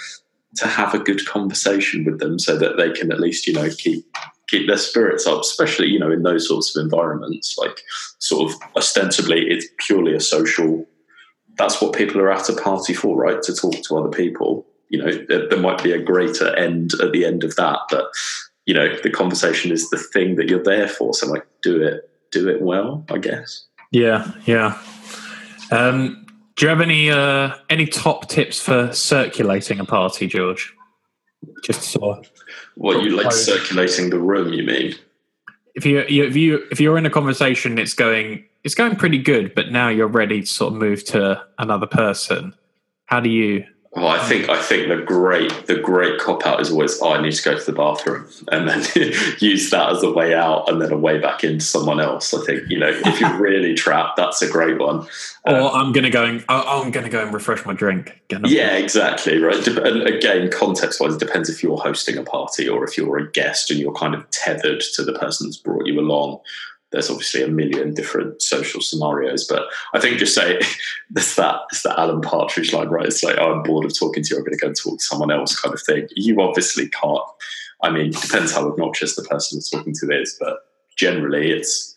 to 0.57 0.69
have 0.69 0.95
a 0.95 0.99
good 0.99 1.27
conversation 1.27 2.05
with 2.05 2.21
them 2.21 2.39
so 2.39 2.57
that 2.57 2.77
they 2.77 2.91
can 2.93 3.13
at 3.13 3.21
least 3.21 3.47
you 3.47 3.53
know 3.53 3.69
keep 3.77 4.07
keep 4.49 4.67
their 4.67 4.79
spirits 4.79 5.27
up 5.27 5.41
especially 5.41 5.89
you 5.89 5.99
know 5.99 6.11
in 6.11 6.23
those 6.23 6.49
sorts 6.49 6.75
of 6.75 6.83
environments. 6.83 7.59
Like 7.59 7.83
sort 8.19 8.51
of 8.51 8.59
ostensibly 8.77 9.51
it's 9.51 9.67
purely 9.79 10.15
a 10.15 10.21
social 10.21 10.87
that's 11.57 11.81
what 11.81 11.95
people 11.95 12.21
are 12.21 12.33
at 12.33 12.49
a 12.49 12.55
party 12.55 12.95
for, 12.95 13.17
right? 13.17 13.41
To 13.43 13.55
talk 13.55 13.75
to 13.83 13.97
other 13.97 14.11
people. 14.11 14.67
You 14.89 15.03
know, 15.03 15.13
there, 15.29 15.49
there, 15.49 15.59
might 15.59 15.83
be 15.83 15.93
a 15.93 15.99
greater 15.99 16.55
end 16.57 16.93
at 17.03 17.13
the 17.13 17.25
end 17.25 17.43
of 17.43 17.57
that, 17.57 17.79
but 17.91 18.07
you 18.67 18.75
know, 18.75 18.97
the 19.03 19.11
conversation 19.11 19.73
is 19.73 19.91
the 19.91 19.99
thing 19.99 20.37
that 20.37 20.49
you're 20.49 20.63
there 20.63 20.89
for. 20.89 21.15
So, 21.15 21.27
like, 21.27 21.47
do 21.63 21.83
it, 21.83 22.09
do 22.31 22.49
it 22.49 22.63
well, 22.63 23.05
I 23.11 23.19
guess. 23.19 23.67
Yeah, 23.91 24.31
yeah. 24.47 24.79
Um, 25.71 26.27
do 26.57 26.67
you 26.67 26.69
have 26.69 26.81
any 26.81 27.11
uh, 27.11 27.55
any 27.69 27.87
top 27.87 28.29
tips 28.29 28.61
for 28.61 28.93
circulating 28.93 29.81
a 29.81 29.85
party, 29.85 30.27
George? 30.27 30.73
Just 31.63 31.83
sort 31.83 32.19
of 32.19 32.31
what 32.75 33.03
you 33.03 33.11
like 33.11 33.33
circulating 33.33 34.11
the 34.11 34.19
room? 34.19 34.53
You 34.53 34.63
mean? 34.63 34.95
If 35.75 35.85
you, 35.85 36.05
you 36.09 36.25
if 36.25 36.37
you 36.37 36.67
if 36.71 36.81
you're 36.81 36.97
in 36.97 37.07
a 37.07 37.11
conversation, 37.11 37.79
it's 37.79 37.95
going 37.95 38.45
it's 38.65 38.75
going 38.75 38.97
pretty 38.97 39.19
good, 39.19 39.55
but 39.55 39.71
now 39.71 39.89
you're 39.89 40.09
ready 40.09 40.41
to 40.41 40.47
sort 40.47 40.73
of 40.73 40.79
move 40.79 41.05
to 41.05 41.45
another 41.59 41.87
person. 41.87 42.55
How 43.07 43.21
do 43.21 43.29
you? 43.29 43.65
Oh, 43.97 44.09
I 44.09 44.19
think 44.19 44.49
I 44.49 44.61
think 44.61 44.89
the 44.89 44.97
great 44.97 45.69
the 45.69 45.77
great 45.77 46.19
cop 46.19 46.45
out 46.45 46.61
is 46.61 46.73
always 46.73 47.01
oh 47.01 47.13
I 47.13 47.23
need 47.23 47.31
to 47.31 47.43
go 47.45 47.57
to 47.57 47.65
the 47.65 47.73
bathroom 47.73 48.27
and 48.51 48.69
then 48.69 48.83
use 49.39 49.71
that 49.71 49.91
as 49.93 50.03
a 50.03 50.11
way 50.11 50.35
out 50.35 50.69
and 50.69 50.83
then 50.83 50.91
a 50.91 50.97
way 50.97 51.19
back 51.19 51.45
into 51.45 51.65
someone 51.65 52.01
else. 52.01 52.35
I 52.35 52.45
think 52.45 52.69
you 52.69 52.77
know 52.77 52.89
if 52.89 53.21
you're 53.21 53.37
really 53.41 53.75
trapped, 53.75 54.17
that's 54.17 54.43
a 54.43 54.51
great 54.51 54.79
one. 54.79 55.07
Or 55.45 55.55
um, 55.55 55.71
I'm 55.75 55.93
gonna 55.93 56.11
go 56.11 56.25
and 56.25 56.45
oh, 56.49 56.83
I'm 56.83 56.91
gonna 56.91 57.09
go 57.09 57.23
and 57.23 57.33
refresh 57.33 57.65
my 57.65 57.73
drink. 57.73 58.21
Yeah, 58.47 58.77
exactly 58.77 59.39
right. 59.39 59.65
And 59.65 60.03
again, 60.09 60.51
context 60.51 61.01
wise, 61.01 61.15
it 61.15 61.21
depends 61.21 61.49
if 61.49 61.63
you're 61.63 61.79
hosting 61.79 62.17
a 62.17 62.25
party 62.25 62.69
or 62.69 62.83
if 62.83 62.99
you're 62.99 63.19
a 63.19 63.31
guest 63.31 63.71
and 63.71 63.79
you're 63.79 63.95
kind 63.95 64.17
of 64.17 64.29
tethered 64.31 64.81
to 64.95 65.05
the 65.05 65.13
person 65.13 65.47
that's 65.47 65.59
brought 65.59 65.87
you 65.87 66.01
along 66.01 66.41
there's 66.95 67.11
obviously 67.11 67.43
a 67.43 67.49
million 67.49 67.93
different 67.93 68.41
social 68.41 68.81
scenarios, 68.81 69.45
but 69.47 69.65
I 69.93 70.01
think 70.01 70.19
just 70.19 70.35
say 70.35 70.61
it's 71.17 71.37
that 71.37 71.57
it's 71.71 71.83
that 71.83 71.99
Alan 71.99 72.21
Partridge 72.21 72.73
line, 72.73 72.89
right? 72.89 73.07
It's 73.07 73.23
like, 73.23 73.37
oh, 73.39 73.53
I'm 73.53 73.63
bored 73.63 73.85
of 73.85 73.99
talking 73.99 74.23
to 74.23 74.31
you. 74.31 74.39
I'm 74.39 74.45
going 74.45 74.57
to 74.57 74.61
go 74.61 74.69
and 74.69 74.77
talk 74.77 74.99
to 74.99 75.05
someone 75.05 75.31
else, 75.31 75.59
kind 75.59 75.75
of 75.75 75.83
thing. 75.83 76.09
You 76.15 76.41
obviously 76.41 76.89
can't. 76.89 77.23
I 77.83 77.91
mean, 77.91 78.13
depends 78.13 78.53
how 78.53 78.71
obnoxious 78.71 79.17
the 79.17 79.23
person 79.23 79.61
you're 79.61 79.81
talking 79.81 79.95
to 79.95 80.21
is, 80.21 80.37
but 80.41 80.59
generally, 80.97 81.51
it's 81.51 81.95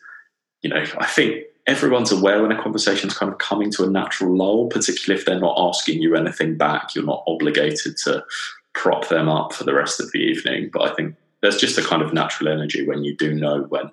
you 0.64 0.70
know, 0.70 0.84
I 0.98 1.06
think 1.06 1.44
everyone's 1.68 2.12
aware 2.12 2.42
when 2.42 2.52
a 2.52 2.62
conversation's 2.62 3.16
kind 3.16 3.32
of 3.32 3.38
coming 3.38 3.72
to 3.72 3.84
a 3.84 3.90
natural 3.90 4.36
lull, 4.36 4.68
particularly 4.68 5.20
if 5.20 5.26
they're 5.26 5.40
not 5.40 5.56
asking 5.58 6.02
you 6.02 6.16
anything 6.16 6.58
back. 6.58 6.96
You're 6.96 7.06
not 7.06 7.24
obligated 7.28 7.98
to 8.06 8.26
prop 8.74 9.08
them 9.10 9.30
up 9.30 9.54
for 9.54 9.64
the 9.64 9.74
rest 9.74 10.00
of 10.00 10.12
the 10.12 10.20
evening, 10.20 10.70
but 10.74 10.82
I 10.84 10.96
think 10.96 11.16
there's 11.48 11.62
just 11.62 11.78
a 11.78 11.82
kind 11.82 12.02
of 12.02 12.14
natural 12.14 12.50
energy 12.50 12.86
when 12.86 13.06
you 13.06 13.16
do 13.16 13.34
know 13.34 13.64
when 13.70 13.90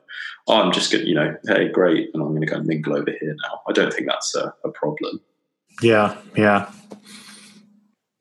oh, 0.49 0.61
I'm 0.61 0.73
just 0.73 0.91
going 0.91 1.05
to, 1.05 1.09
you 1.09 1.15
know, 1.15 1.37
hey, 1.47 1.69
great, 1.69 2.11
and 2.13 2.23
I'm 2.23 2.31
going 2.31 2.41
to 2.41 2.47
go 2.47 2.61
mingle 2.61 2.97
over 2.97 3.11
here 3.11 3.37
now. 3.45 3.61
I 3.69 3.73
don't 3.73 3.93
think 3.93 4.09
that's 4.09 4.35
a, 4.35 4.53
a 4.65 4.71
problem. 4.71 5.21
Yeah, 5.81 6.17
yeah. 6.37 6.71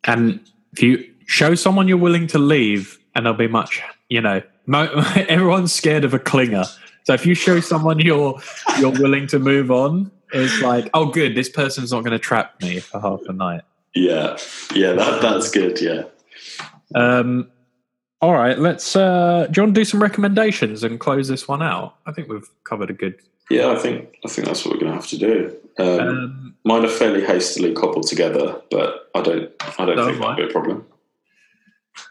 And 0.05 0.39
if 0.71 0.83
you 0.83 1.11
show 1.25 1.55
someone 1.55 1.87
you're 1.87 1.97
willing 1.97 2.27
to 2.27 2.37
leave, 2.37 2.99
and 3.15 3.25
they'll 3.25 3.33
be 3.33 3.47
much, 3.47 3.81
you 4.07 4.21
know, 4.21 4.41
mo- 4.67 4.91
everyone's 5.15 5.73
scared 5.73 6.03
of 6.03 6.13
a 6.13 6.19
clinger. 6.19 6.67
So 7.05 7.13
if 7.13 7.25
you 7.25 7.33
show 7.33 7.59
someone 7.59 7.99
you're 7.99 8.39
you're 8.79 8.91
willing 8.91 9.27
to 9.27 9.39
move 9.39 9.71
on, 9.71 10.11
it's 10.31 10.61
like, 10.61 10.89
oh, 10.93 11.07
good, 11.07 11.35
this 11.35 11.49
person's 11.49 11.91
not 11.91 12.01
going 12.01 12.11
to 12.11 12.19
trap 12.19 12.61
me 12.61 12.79
for 12.79 13.01
half 13.01 13.21
a 13.27 13.33
night. 13.33 13.61
Yeah, 13.95 14.37
yeah, 14.75 14.93
that 14.93 15.21
that's 15.21 15.49
good. 15.49 15.81
Yeah. 15.81 16.03
Um, 16.95 17.51
all 18.23 18.31
right, 18.31 18.57
let's. 18.57 18.95
Uh, 18.95 19.47
do 19.51 19.59
you 19.59 19.63
want 19.63 19.75
to 19.75 19.81
do 19.81 19.83
some 19.83 20.01
recommendations 20.01 20.81
and 20.81 20.97
close 20.97 21.27
this 21.27 21.45
one 21.45 21.61
out? 21.61 21.97
I 22.05 22.13
think 22.13 22.29
we've 22.29 22.49
covered 22.63 22.89
a 22.89 22.93
good. 22.93 23.19
Yeah, 23.49 23.71
I 23.71 23.75
think 23.77 24.17
I 24.25 24.29
think 24.29 24.47
that's 24.47 24.63
what 24.63 24.73
we're 24.73 24.79
going 24.79 24.93
to 24.93 24.97
have 24.97 25.07
to 25.07 25.17
do. 25.17 25.57
Um, 25.77 25.99
um, 25.99 26.55
mine 26.63 26.85
are 26.85 26.87
fairly 26.87 27.25
hastily 27.25 27.73
cobbled 27.73 28.07
together, 28.07 28.61
but 28.71 29.09
I 29.13 29.21
don't 29.21 29.51
I 29.77 29.85
don't 29.85 29.97
think 30.05 30.21
that'll 30.21 30.35
be 30.35 30.43
a 30.43 30.47
problem. 30.47 30.85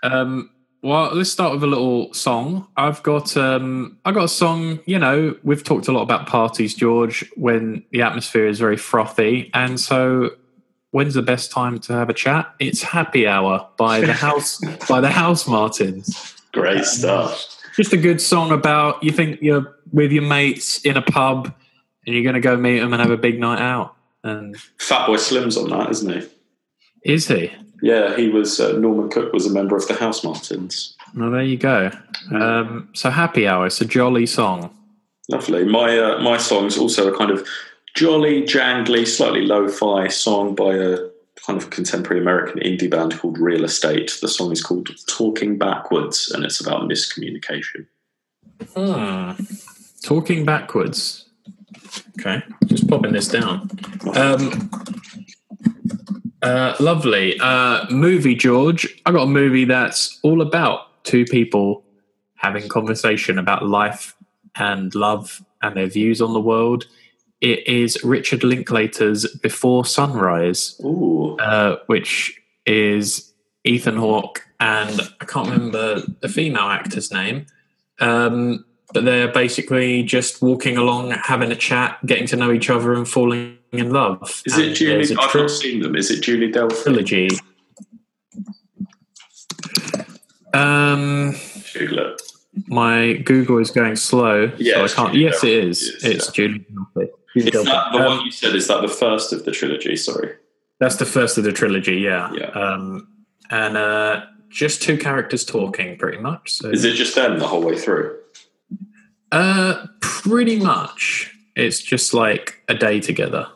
Um, 0.03 0.51
well, 0.83 1.15
let's 1.15 1.31
start 1.31 1.55
with 1.55 1.63
a 1.63 1.67
little 1.67 2.13
song. 2.13 2.69
I've 2.77 3.03
got 3.03 3.35
um, 3.39 3.97
I 4.05 4.13
got 4.13 4.25
a 4.25 4.29
song. 4.29 4.81
You 4.85 4.99
know, 4.99 5.35
we've 5.43 5.65
talked 5.65 5.89
a 5.89 5.93
lot 5.93 6.03
about 6.03 6.27
parties, 6.27 6.75
George, 6.75 7.25
when 7.37 7.85
the 7.91 8.03
atmosphere 8.03 8.47
is 8.47 8.59
very 8.59 8.77
frothy, 8.77 9.51
and 9.55 9.81
so 9.81 10.33
when's 10.93 11.15
the 11.15 11.23
best 11.23 11.51
time 11.51 11.81
to 11.81 11.93
have 11.93 12.09
a 12.09 12.15
chat? 12.15 12.55
It's 12.61 12.83
happy 12.83 13.27
hour 13.27 13.69
by 13.77 14.01
the 14.01 14.13
house 14.13 14.59
by 14.89 15.01
the 15.01 15.09
Housemartins. 15.09 16.41
Great 16.53 16.85
stuff. 16.85 17.59
Just 17.77 17.93
a 17.93 17.97
good 17.97 18.21
song 18.21 18.53
about 18.53 19.03
you 19.03 19.11
think 19.11 19.43
you're 19.43 19.77
with 19.93 20.13
your 20.13 20.23
mates 20.23 20.81
in 20.85 20.97
a 20.97 21.03
pub 21.03 21.53
and 22.07 22.15
you're 22.15 22.23
going 22.23 22.35
to 22.35 22.41
go 22.41 22.57
meet 22.57 22.79
them 22.81 22.93
and 22.93 23.01
have 23.03 23.11
a 23.11 23.17
big 23.17 23.41
night 23.41 23.61
out. 23.61 23.97
And 24.23 24.57
Fatboy 24.79 25.19
Slim's 25.19 25.57
on 25.57 25.71
that, 25.71 25.91
isn't 25.91 26.13
he? 26.13 26.29
Is 27.05 27.29
he? 27.29 27.51
Yeah, 27.81 28.15
he 28.17 28.29
was. 28.29 28.61
Uh, 28.61 28.73
Norman 28.73 29.11
Cook 29.11 29.33
was 29.33 29.47
a 29.47 29.51
member 29.51 29.75
of 29.75 29.89
the 29.89 29.95
Housemartins. 29.95 30.95
Well, 31.17 31.31
there 31.31 31.43
you 31.43 31.57
go. 31.57 31.91
Um, 32.33 32.89
so 32.93 33.11
happy 33.11 33.49
hour. 33.49 33.67
It's 33.67 33.81
a 33.81 33.85
jolly 33.85 34.27
song. 34.27 34.77
Lovely. 35.29 35.65
My 35.65 35.99
uh, 35.99 36.21
my 36.21 36.37
song's 36.37 36.79
also 36.79 37.13
a 37.13 37.17
kind 37.17 37.31
of 37.31 37.47
jolly, 37.95 38.43
jangly, 38.43 39.07
slightly 39.07 39.43
lo-fi 39.43 40.09
song 40.09 40.55
by 40.55 40.75
a 40.75 40.99
kind 41.47 41.61
of 41.61 41.71
contemporary 41.71 42.21
American 42.21 42.61
indie 42.61 42.91
band 42.91 43.19
called 43.19 43.39
Real 43.39 43.65
Estate. 43.65 44.19
The 44.21 44.29
song 44.29 44.53
is 44.53 44.63
called 44.63 44.91
"Talking 45.07 45.59
Backwards" 45.59 46.31
and 46.31 46.45
it's 46.45 46.61
about 46.61 46.89
miscommunication. 46.89 47.87
Hmm. 48.75 49.33
Talking 50.03 50.45
backwards. 50.45 51.29
Okay, 52.19 52.43
just 52.67 52.89
popping 52.89 53.13
this 53.13 53.29
down. 53.29 53.71
Um, 54.15 54.71
uh, 56.43 56.75
lovely 56.81 57.39
uh, 57.41 57.87
movie, 57.91 58.35
George. 58.35 59.01
I 59.07 59.13
got 59.13 59.25
a 59.25 59.27
movie 59.27 59.65
that's 59.65 60.19
all 60.23 60.41
about 60.41 61.05
two 61.05 61.25
people 61.25 61.85
having 62.37 62.69
conversation 62.69 63.39
about 63.39 63.67
life 63.67 64.15
and 64.57 64.95
love 64.95 65.45
and 65.63 65.77
their 65.77 65.87
views 65.87 66.21
on 66.21 66.33
the 66.33 66.41
world 66.41 66.87
it 67.43 67.67
is 67.69 68.03
Richard 68.03 68.43
Linklater's 68.43 69.27
Before 69.43 69.85
Sunrise, 69.85 70.81
uh, 70.83 71.77
which 71.87 72.41
is 72.65 73.35
Ethan 73.65 73.97
Hawke 73.97 74.47
and 74.61 75.01
I 75.21 75.25
can't 75.25 75.49
remember 75.51 76.03
the 76.21 76.29
female 76.29 76.69
actor's 76.69 77.11
name. 77.13 77.47
Um, 77.99 78.65
but 78.95 79.05
they're 79.05 79.33
basically 79.33 80.05
just 80.05 80.41
walking 80.41 80.77
along, 80.77 81.11
having 81.13 81.51
a 81.51 81.57
chat, 81.57 81.99
getting 82.07 82.27
to 82.29 82.37
know 82.37 82.53
each 82.53 82.71
other, 82.71 82.93
and 82.93 83.09
falling 83.09 83.59
in 83.73 83.91
love. 83.91 84.43
Is 84.47 84.57
it 84.59 84.75
Julie? 84.75 85.17
I've 85.19 85.35
not 85.35 85.51
seen 85.51 85.81
them. 85.81 85.97
Is 85.97 86.11
it 86.11 86.21
Julie 86.21 86.53
Delpy? 86.53 86.83
trilogy. 86.83 87.31
Um, 90.55 91.35
my 92.67 93.15
Google 93.15 93.59
is 93.59 93.71
going 93.71 93.97
slow, 93.97 94.53
Yeah, 94.59 94.75
so 94.75 94.85
I 94.85 94.89
can't. 94.89 95.13
Julie 95.15 95.25
Yes, 95.25 95.43
it 95.43 95.47
Delpy. 95.47 95.69
is. 95.69 96.05
It's 96.05 96.27
yeah. 96.27 96.33
Julie. 96.35 96.67
Delpy. 96.97 97.09
Is 97.35 97.45
that 97.65 97.65
the 97.93 97.99
Um, 97.99 98.05
one 98.19 98.25
you 98.27 98.31
said? 98.31 98.55
Is 98.55 98.69
that 98.69 98.83
the 98.83 98.89
first 98.89 99.33
of 99.33 99.45
the 99.45 99.51
trilogy? 99.53 99.97
Sorry. 99.97 100.33
That's 100.81 100.97
the 100.97 101.07
first 101.07 101.39
of 101.39 101.45
the 101.45 101.53
trilogy, 101.53 101.97
yeah. 101.97 102.33
Yeah. 102.33 102.47
Um, 102.51 103.09
and 103.51 103.77
uh, 103.77 104.23
just 104.49 104.83
two 104.83 104.97
characters 104.99 105.45
talking, 105.45 105.97
pretty 105.97 106.19
much. 106.19 106.53
So, 106.53 106.69
Is 106.71 106.85
it 106.85 106.95
just 106.95 107.15
them 107.15 107.39
the 107.39 107.47
whole 107.47 107.63
way 107.63 107.79
through? 107.79 108.19
uh, 109.31 109.87
pretty 110.01 110.59
much. 110.59 111.35
It's 111.57 111.81
just 111.81 112.15
like 112.15 112.63
a 112.69 112.75
day 112.75 113.01
together. 113.01 113.47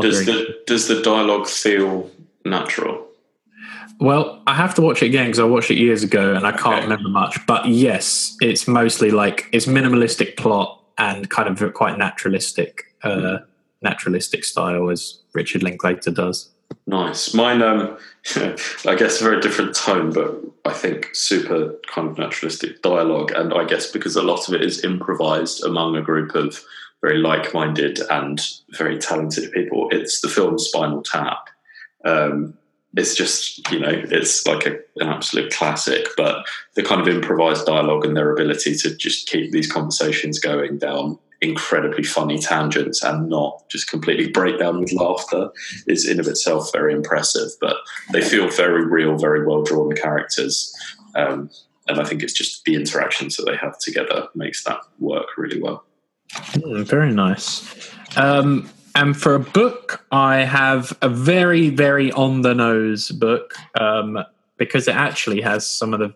Does 0.00 0.24
the 0.26 0.58
does 0.66 0.88
the 0.88 1.00
dialogue 1.02 1.46
feel 1.46 2.10
natural? 2.44 3.06
Well, 4.00 4.42
I 4.46 4.54
have 4.54 4.74
to 4.74 4.82
watch 4.82 5.02
it 5.02 5.06
again 5.06 5.26
because 5.26 5.38
I 5.38 5.44
watched 5.44 5.70
it 5.70 5.76
years 5.78 6.02
ago 6.02 6.34
and 6.34 6.44
I 6.46 6.50
can't 6.52 6.74
Okay. 6.76 6.82
remember 6.82 7.08
much. 7.08 7.38
But 7.46 7.66
yes, 7.68 8.36
it's 8.40 8.66
mostly 8.66 9.10
like 9.12 9.48
it's 9.52 9.66
minimalistic 9.66 10.36
plot 10.36 10.82
and 10.98 11.30
kind 11.30 11.48
of 11.48 11.74
quite 11.74 11.96
naturalistic, 11.96 12.84
uh, 13.04 13.38
naturalistic 13.82 14.44
style 14.44 14.90
as 14.90 15.18
Richard 15.32 15.62
Linklater 15.62 16.10
does. 16.10 16.50
Nice. 16.86 17.34
Mine, 17.34 17.62
um, 17.62 17.96
I 18.36 18.94
guess, 18.96 19.20
a 19.20 19.24
very 19.24 19.40
different 19.40 19.74
tone, 19.74 20.12
but 20.12 20.40
I 20.64 20.72
think 20.72 21.10
super 21.14 21.74
kind 21.86 22.08
of 22.08 22.18
naturalistic 22.18 22.82
dialogue. 22.82 23.32
And 23.32 23.52
I 23.54 23.64
guess 23.64 23.90
because 23.90 24.16
a 24.16 24.22
lot 24.22 24.48
of 24.48 24.54
it 24.54 24.62
is 24.62 24.84
improvised 24.84 25.64
among 25.64 25.96
a 25.96 26.02
group 26.02 26.34
of 26.34 26.62
very 27.00 27.18
like 27.18 27.52
minded 27.54 28.00
and 28.10 28.40
very 28.70 28.98
talented 28.98 29.52
people, 29.52 29.88
it's 29.92 30.20
the 30.20 30.28
film 30.28 30.58
Spinal 30.58 31.02
Tap. 31.02 31.48
Um, 32.04 32.56
it's 32.96 33.14
just, 33.14 33.70
you 33.72 33.80
know, 33.80 33.90
it's 33.92 34.46
like 34.46 34.66
a, 34.66 34.78
an 34.96 35.08
absolute 35.08 35.52
classic, 35.52 36.06
but 36.16 36.46
the 36.74 36.82
kind 36.82 37.00
of 37.00 37.08
improvised 37.08 37.66
dialogue 37.66 38.04
and 38.04 38.16
their 38.16 38.32
ability 38.32 38.76
to 38.76 38.94
just 38.94 39.28
keep 39.28 39.50
these 39.50 39.70
conversations 39.70 40.38
going 40.38 40.78
down 40.78 41.18
incredibly 41.44 42.02
funny 42.02 42.38
tangents 42.38 43.02
and 43.02 43.28
not 43.28 43.68
just 43.68 43.90
completely 43.90 44.28
break 44.28 44.58
down 44.58 44.80
with 44.80 44.92
laughter 44.92 45.50
is 45.86 46.08
in 46.08 46.18
of 46.18 46.26
itself 46.26 46.72
very 46.72 46.92
impressive. 46.92 47.50
But 47.60 47.76
they 48.12 48.22
feel 48.22 48.48
very 48.48 48.84
real, 48.84 49.16
very 49.16 49.46
well 49.46 49.62
drawn 49.62 49.94
characters. 49.94 50.74
Um, 51.14 51.50
and 51.88 52.00
I 52.00 52.04
think 52.04 52.22
it's 52.22 52.32
just 52.32 52.64
the 52.64 52.74
interactions 52.74 53.36
that 53.36 53.44
they 53.44 53.56
have 53.56 53.78
together 53.78 54.28
makes 54.34 54.64
that 54.64 54.80
work 54.98 55.26
really 55.36 55.60
well. 55.60 55.84
Mm, 56.32 56.84
very 56.86 57.12
nice. 57.12 57.90
Um, 58.16 58.70
and 58.94 59.16
for 59.16 59.34
a 59.34 59.40
book, 59.40 60.04
I 60.10 60.38
have 60.44 60.96
a 61.02 61.08
very, 61.08 61.68
very 61.68 62.12
on 62.12 62.42
the 62.42 62.54
nose 62.54 63.10
book 63.10 63.54
um, 63.78 64.18
because 64.56 64.88
it 64.88 64.94
actually 64.94 65.40
has 65.40 65.66
some 65.66 65.92
of 65.92 66.00
the 66.00 66.14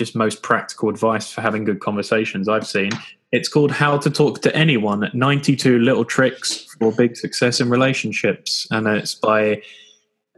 just 0.00 0.16
most 0.16 0.42
practical 0.42 0.88
advice 0.88 1.30
for 1.30 1.42
having 1.42 1.62
good 1.62 1.78
conversations 1.80 2.48
I've 2.48 2.66
seen. 2.66 2.90
It's 3.32 3.50
called 3.50 3.70
How 3.70 3.98
to 3.98 4.08
Talk 4.08 4.40
to 4.40 4.56
Anyone 4.56 5.10
92 5.12 5.78
Little 5.78 6.06
Tricks 6.06 6.74
for 6.78 6.90
Big 6.90 7.18
Success 7.18 7.60
in 7.60 7.68
Relationships. 7.68 8.66
And 8.70 8.86
it's 8.86 9.14
by 9.14 9.62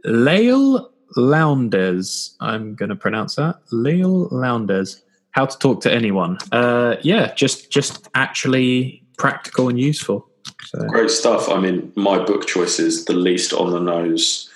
Leil 0.05 0.89
Lowndes. 1.15 2.35
I'm 2.41 2.75
going 2.75 2.89
to 2.89 2.95
pronounce 2.97 3.35
that. 3.35 3.55
Leil 3.71 4.29
Lowndes. 4.33 5.01
How 5.31 5.45
to 5.45 5.57
Talk 5.57 5.79
to 5.83 5.91
Anyone. 5.91 6.37
Uh, 6.51 6.97
yeah, 7.01 7.33
just 7.33 7.71
just 7.71 8.09
actually 8.15 9.01
practical 9.17 9.69
and 9.69 9.79
useful. 9.79 10.29
So. 10.65 10.79
Great 10.87 11.09
stuff. 11.09 11.47
I 11.47 11.57
mean, 11.57 11.93
my 11.95 12.21
book 12.21 12.47
choice 12.47 12.79
is 12.79 13.05
the 13.05 13.13
least 13.13 13.53
on 13.53 13.71
the 13.71 13.79
nose 13.79 14.49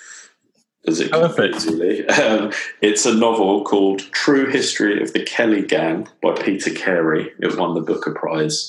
as 0.88 1.00
it 1.00 1.12
can 1.12 1.34
be, 1.36 1.52
really. 1.70 2.08
Um, 2.08 2.52
it's 2.80 3.06
a 3.06 3.14
novel 3.14 3.64
called 3.64 4.00
True 4.12 4.50
History 4.50 5.00
of 5.02 5.12
the 5.12 5.22
Kelly 5.22 5.62
Gang 5.62 6.08
by 6.22 6.34
Peter 6.34 6.70
Carey. 6.70 7.32
It 7.40 7.56
won 7.56 7.74
the 7.74 7.80
Booker 7.80 8.14
Prize 8.14 8.68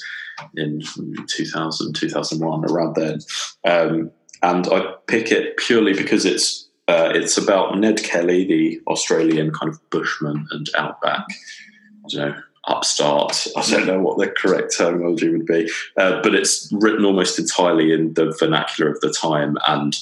in 0.55 0.81
2000, 1.27 1.93
2001, 1.93 2.65
around 2.65 2.95
then. 2.95 3.19
Um, 3.65 4.11
and 4.41 4.67
I 4.67 4.93
pick 5.07 5.31
it 5.31 5.57
purely 5.57 5.93
because 5.93 6.25
it's 6.25 6.69
uh, 6.87 7.11
it's 7.13 7.37
about 7.37 7.77
Ned 7.77 8.01
Kelly, 8.03 8.45
the 8.45 8.81
Australian 8.87 9.51
kind 9.51 9.71
of 9.71 9.89
bushman 9.91 10.47
and 10.49 10.67
outback, 10.75 11.23
I 11.29 12.07
don't 12.09 12.29
know, 12.29 12.41
upstart. 12.65 13.45
I 13.55 13.69
don't 13.69 13.85
know 13.85 13.99
what 13.99 14.17
the 14.17 14.27
correct 14.27 14.75
terminology 14.75 15.29
would 15.29 15.45
be, 15.45 15.69
uh, 15.97 16.19
but 16.23 16.33
it's 16.33 16.67
written 16.71 17.05
almost 17.05 17.37
entirely 17.37 17.91
in 17.93 18.15
the 18.15 18.35
vernacular 18.39 18.91
of 18.91 18.99
the 19.01 19.11
time, 19.11 19.55
and 19.67 19.95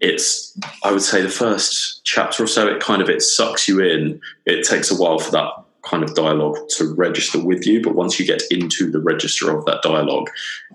it's 0.00 0.56
I 0.84 0.92
would 0.92 1.02
say 1.02 1.22
the 1.22 1.28
first 1.28 2.04
chapter 2.04 2.44
or 2.44 2.46
so, 2.46 2.68
it 2.68 2.80
kind 2.80 3.02
of 3.02 3.08
it 3.08 3.22
sucks 3.22 3.68
you 3.68 3.80
in. 3.80 4.20
It 4.44 4.66
takes 4.66 4.90
a 4.90 4.96
while 4.96 5.18
for 5.18 5.30
that 5.32 5.50
kind 5.82 6.02
of 6.02 6.14
dialogue 6.14 6.58
to 6.68 6.94
register 6.94 7.40
with 7.40 7.66
you, 7.66 7.80
but 7.80 7.94
once 7.94 8.18
you 8.18 8.26
get 8.26 8.42
into 8.50 8.90
the 8.90 9.00
register 9.00 9.56
of 9.56 9.64
that 9.66 9.82
dialogue, 9.82 10.28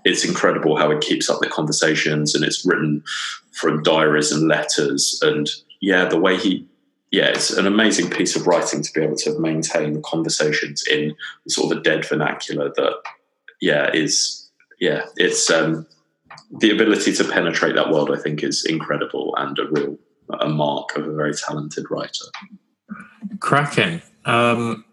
it's 0.04 0.24
incredible 0.24 0.76
how 0.76 0.90
it 0.90 1.02
keeps 1.02 1.28
up 1.28 1.38
the 1.40 1.48
conversations 1.48 2.34
and 2.34 2.44
it's 2.44 2.64
written 2.64 3.04
from 3.52 3.82
diaries 3.82 4.32
and 4.32 4.48
letters 4.48 5.20
and 5.22 5.50
yeah, 5.80 6.06
the 6.06 6.18
way 6.18 6.36
he 6.36 6.66
yeah, 7.12 7.26
it's 7.26 7.50
an 7.50 7.66
amazing 7.66 8.08
piece 8.08 8.34
of 8.36 8.46
writing 8.46 8.80
to 8.80 8.92
be 8.94 9.02
able 9.02 9.16
to 9.16 9.38
maintain 9.38 9.92
the 9.92 10.00
conversations 10.00 10.82
in 10.90 11.14
sort 11.46 11.70
of 11.70 11.78
a 11.78 11.82
dead 11.82 12.06
vernacular 12.06 12.72
that 12.74 12.94
yeah 13.60 13.90
is 13.92 14.50
yeah 14.80 15.04
it's 15.16 15.50
um 15.50 15.86
the 16.58 16.70
ability 16.70 17.12
to 17.12 17.24
penetrate 17.24 17.74
that 17.74 17.90
world 17.90 18.10
i 18.10 18.20
think 18.20 18.42
is 18.42 18.64
incredible 18.64 19.34
and 19.38 19.58
a 19.58 19.66
real 19.70 19.98
a 20.40 20.48
mark 20.48 20.96
of 20.96 21.06
a 21.06 21.12
very 21.12 21.34
talented 21.34 21.84
writer 21.90 22.24
Cracking. 23.40 24.02
Um, 24.24 24.84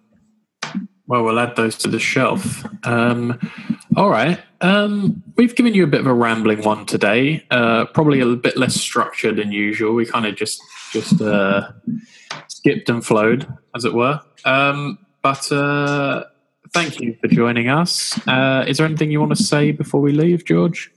well, 1.08 1.24
we'll 1.24 1.40
add 1.40 1.56
those 1.56 1.76
to 1.78 1.88
the 1.88 2.00
shelf. 2.00 2.66
Um, 2.86 3.40
all 3.96 4.10
right. 4.10 4.40
Um, 4.62 5.24
we've 5.36 5.56
given 5.56 5.74
you 5.74 5.84
a 5.84 5.88
bit 5.88 6.02
of 6.02 6.08
a 6.08 6.14
rambling 6.14 6.64
one 6.64 6.86
today. 6.86 7.46
Uh, 7.50 7.86
probably 7.86 8.20
a 8.20 8.28
bit 8.36 8.58
less 8.58 8.76
structured 8.76 9.38
than 9.38 9.52
usual. 9.52 9.94
We 9.94 10.06
kind 10.06 10.26
of 10.26 10.36
just 10.36 10.62
just 10.92 11.22
uh, 11.22 11.72
skipped 12.48 12.90
and 12.90 13.06
flowed, 13.06 13.48
as 13.76 13.86
it 13.86 13.94
were. 13.94 14.20
Um, 14.46 15.00
but 15.22 15.52
uh, 15.52 16.26
thank 16.74 17.00
you 17.00 17.18
for 17.22 17.28
joining 17.28 17.70
us. 17.70 18.20
Uh, 18.28 18.66
is 18.68 18.78
there 18.78 18.86
anything 18.86 19.12
you 19.12 19.20
want 19.20 19.36
to 19.36 19.44
say 19.44 19.72
before 19.72 20.02
we 20.02 20.12
leave, 20.12 20.46
George? 20.46 20.92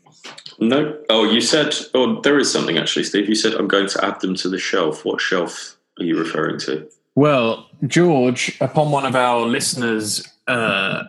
No 0.59 0.97
oh 1.11 1.25
you 1.25 1.41
said 1.41 1.75
oh 1.95 2.21
there 2.21 2.39
is 2.39 2.51
something 2.53 2.79
actually 2.79 3.05
steve 3.05 3.29
you 3.29 3.35
said 3.35 3.55
i'm 3.55 3.69
going 3.69 3.89
to 3.89 4.05
add 4.05 4.21
them 4.21 4.35
to 4.35 4.49
the 4.49 4.59
shelf 4.59 5.05
what 5.05 5.21
shelf 5.21 5.77
are 5.99 6.05
you 6.05 6.19
referring 6.19 6.59
to 6.59 6.89
Well, 7.15 7.69
George, 7.87 8.57
upon 8.61 8.91
one 8.91 9.05
of 9.05 9.15
our 9.15 9.41
listeners' 9.45 10.27
uh, 10.49 11.03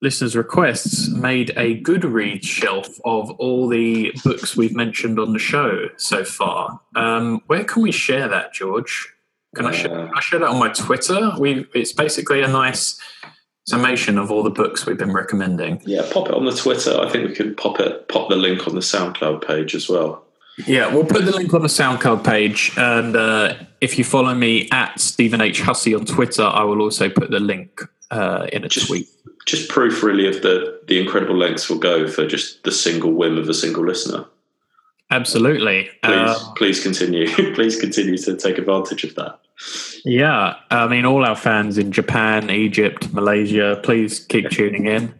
listeners' 0.00 0.34
requests, 0.34 1.08
made 1.10 1.50
a 1.56 1.82
Goodreads 1.82 2.44
shelf 2.44 2.88
of 3.04 3.30
all 3.32 3.68
the 3.68 4.12
books 4.24 4.56
we've 4.56 4.74
mentioned 4.74 5.18
on 5.18 5.34
the 5.34 5.38
show 5.38 5.88
so 5.98 6.24
far. 6.24 6.80
Um, 6.96 7.42
where 7.46 7.64
can 7.64 7.82
we 7.82 7.92
share 7.92 8.28
that, 8.28 8.54
George? 8.54 9.08
Can 9.54 9.66
I, 9.66 9.72
share, 9.72 9.92
Uh, 9.92 10.06
can 10.06 10.16
I 10.16 10.20
share 10.20 10.38
that 10.40 10.48
on 10.48 10.58
my 10.58 10.70
Twitter? 10.70 11.32
We 11.38 11.66
it's 11.74 11.92
basically 11.92 12.40
a 12.42 12.48
nice 12.48 12.98
summation 13.66 14.18
of 14.18 14.30
all 14.30 14.42
the 14.42 14.50
books 14.50 14.84
we've 14.86 14.98
been 14.98 15.12
recommending. 15.12 15.80
yeah 15.86 16.02
pop 16.12 16.28
it 16.28 16.34
on 16.34 16.44
the 16.44 16.52
twitter. 16.54 16.98
I 17.00 17.08
think 17.08 17.28
we 17.28 17.34
could 17.34 17.56
pop 17.56 17.80
it 17.80 18.08
pop 18.08 18.28
the 18.28 18.36
link 18.36 18.66
on 18.68 18.74
the 18.74 18.80
soundcloud 18.82 19.46
page 19.46 19.74
as 19.74 19.88
well. 19.88 20.22
Yeah, 20.68 20.94
we'll 20.94 21.04
put 21.04 21.24
the 21.24 21.32
link 21.32 21.52
on 21.52 21.62
the 21.62 21.66
SoundCloud 21.68 22.22
page, 22.24 22.70
and 22.76 23.16
uh, 23.16 23.54
if 23.80 23.98
you 23.98 24.04
follow 24.04 24.32
me 24.34 24.68
at 24.70 25.00
Stephen 25.00 25.40
H. 25.40 25.60
Hussey 25.62 25.96
on 25.96 26.04
Twitter, 26.06 26.44
I 26.44 26.62
will 26.62 26.80
also 26.80 27.08
put 27.10 27.28
the 27.32 27.40
link 27.40 27.80
uh, 28.12 28.46
in 28.52 28.62
a 28.64 28.68
Just- 28.68 28.86
tweet. 28.86 29.08
just 29.46 29.68
proof 29.68 30.04
really 30.04 30.28
of 30.28 30.42
the 30.42 30.80
the 30.86 31.00
incredible 31.00 31.36
lengths 31.36 31.68
we'll 31.68 31.80
go 31.80 32.06
for 32.06 32.24
just 32.24 32.62
the 32.62 32.70
single 32.70 33.10
whim 33.10 33.36
of 33.36 33.48
a 33.48 33.54
single 33.54 33.84
listener. 33.84 34.26
Absolutely. 35.10 35.90
please 36.04 36.12
Uh, 36.30 36.52
please 36.54 36.80
continue. 36.80 37.26
Please 37.54 37.74
continue 37.80 38.16
to 38.18 38.36
take 38.36 38.56
advantage 38.56 39.02
of 39.02 39.14
that 39.16 39.40
yeah, 40.04 40.56
I 40.70 40.86
mean, 40.88 41.04
all 41.04 41.24
our 41.24 41.36
fans 41.36 41.78
in 41.78 41.92
Japan, 41.92 42.50
Egypt, 42.50 43.12
Malaysia, 43.12 43.80
please 43.82 44.20
keep 44.20 44.50
tuning 44.50 44.86
in. 44.86 45.14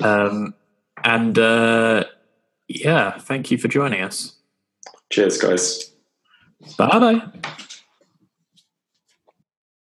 Um, 0.00 0.54
and 1.04 1.38
uh, 1.38 2.04
yeah, 2.68 3.18
thank 3.18 3.50
you 3.50 3.58
for 3.58 3.68
joining 3.68 4.02
us. 4.02 4.34
cheers 5.10 5.38
guys 5.38 5.92
Bye 6.78 6.98
bye. 6.98 7.56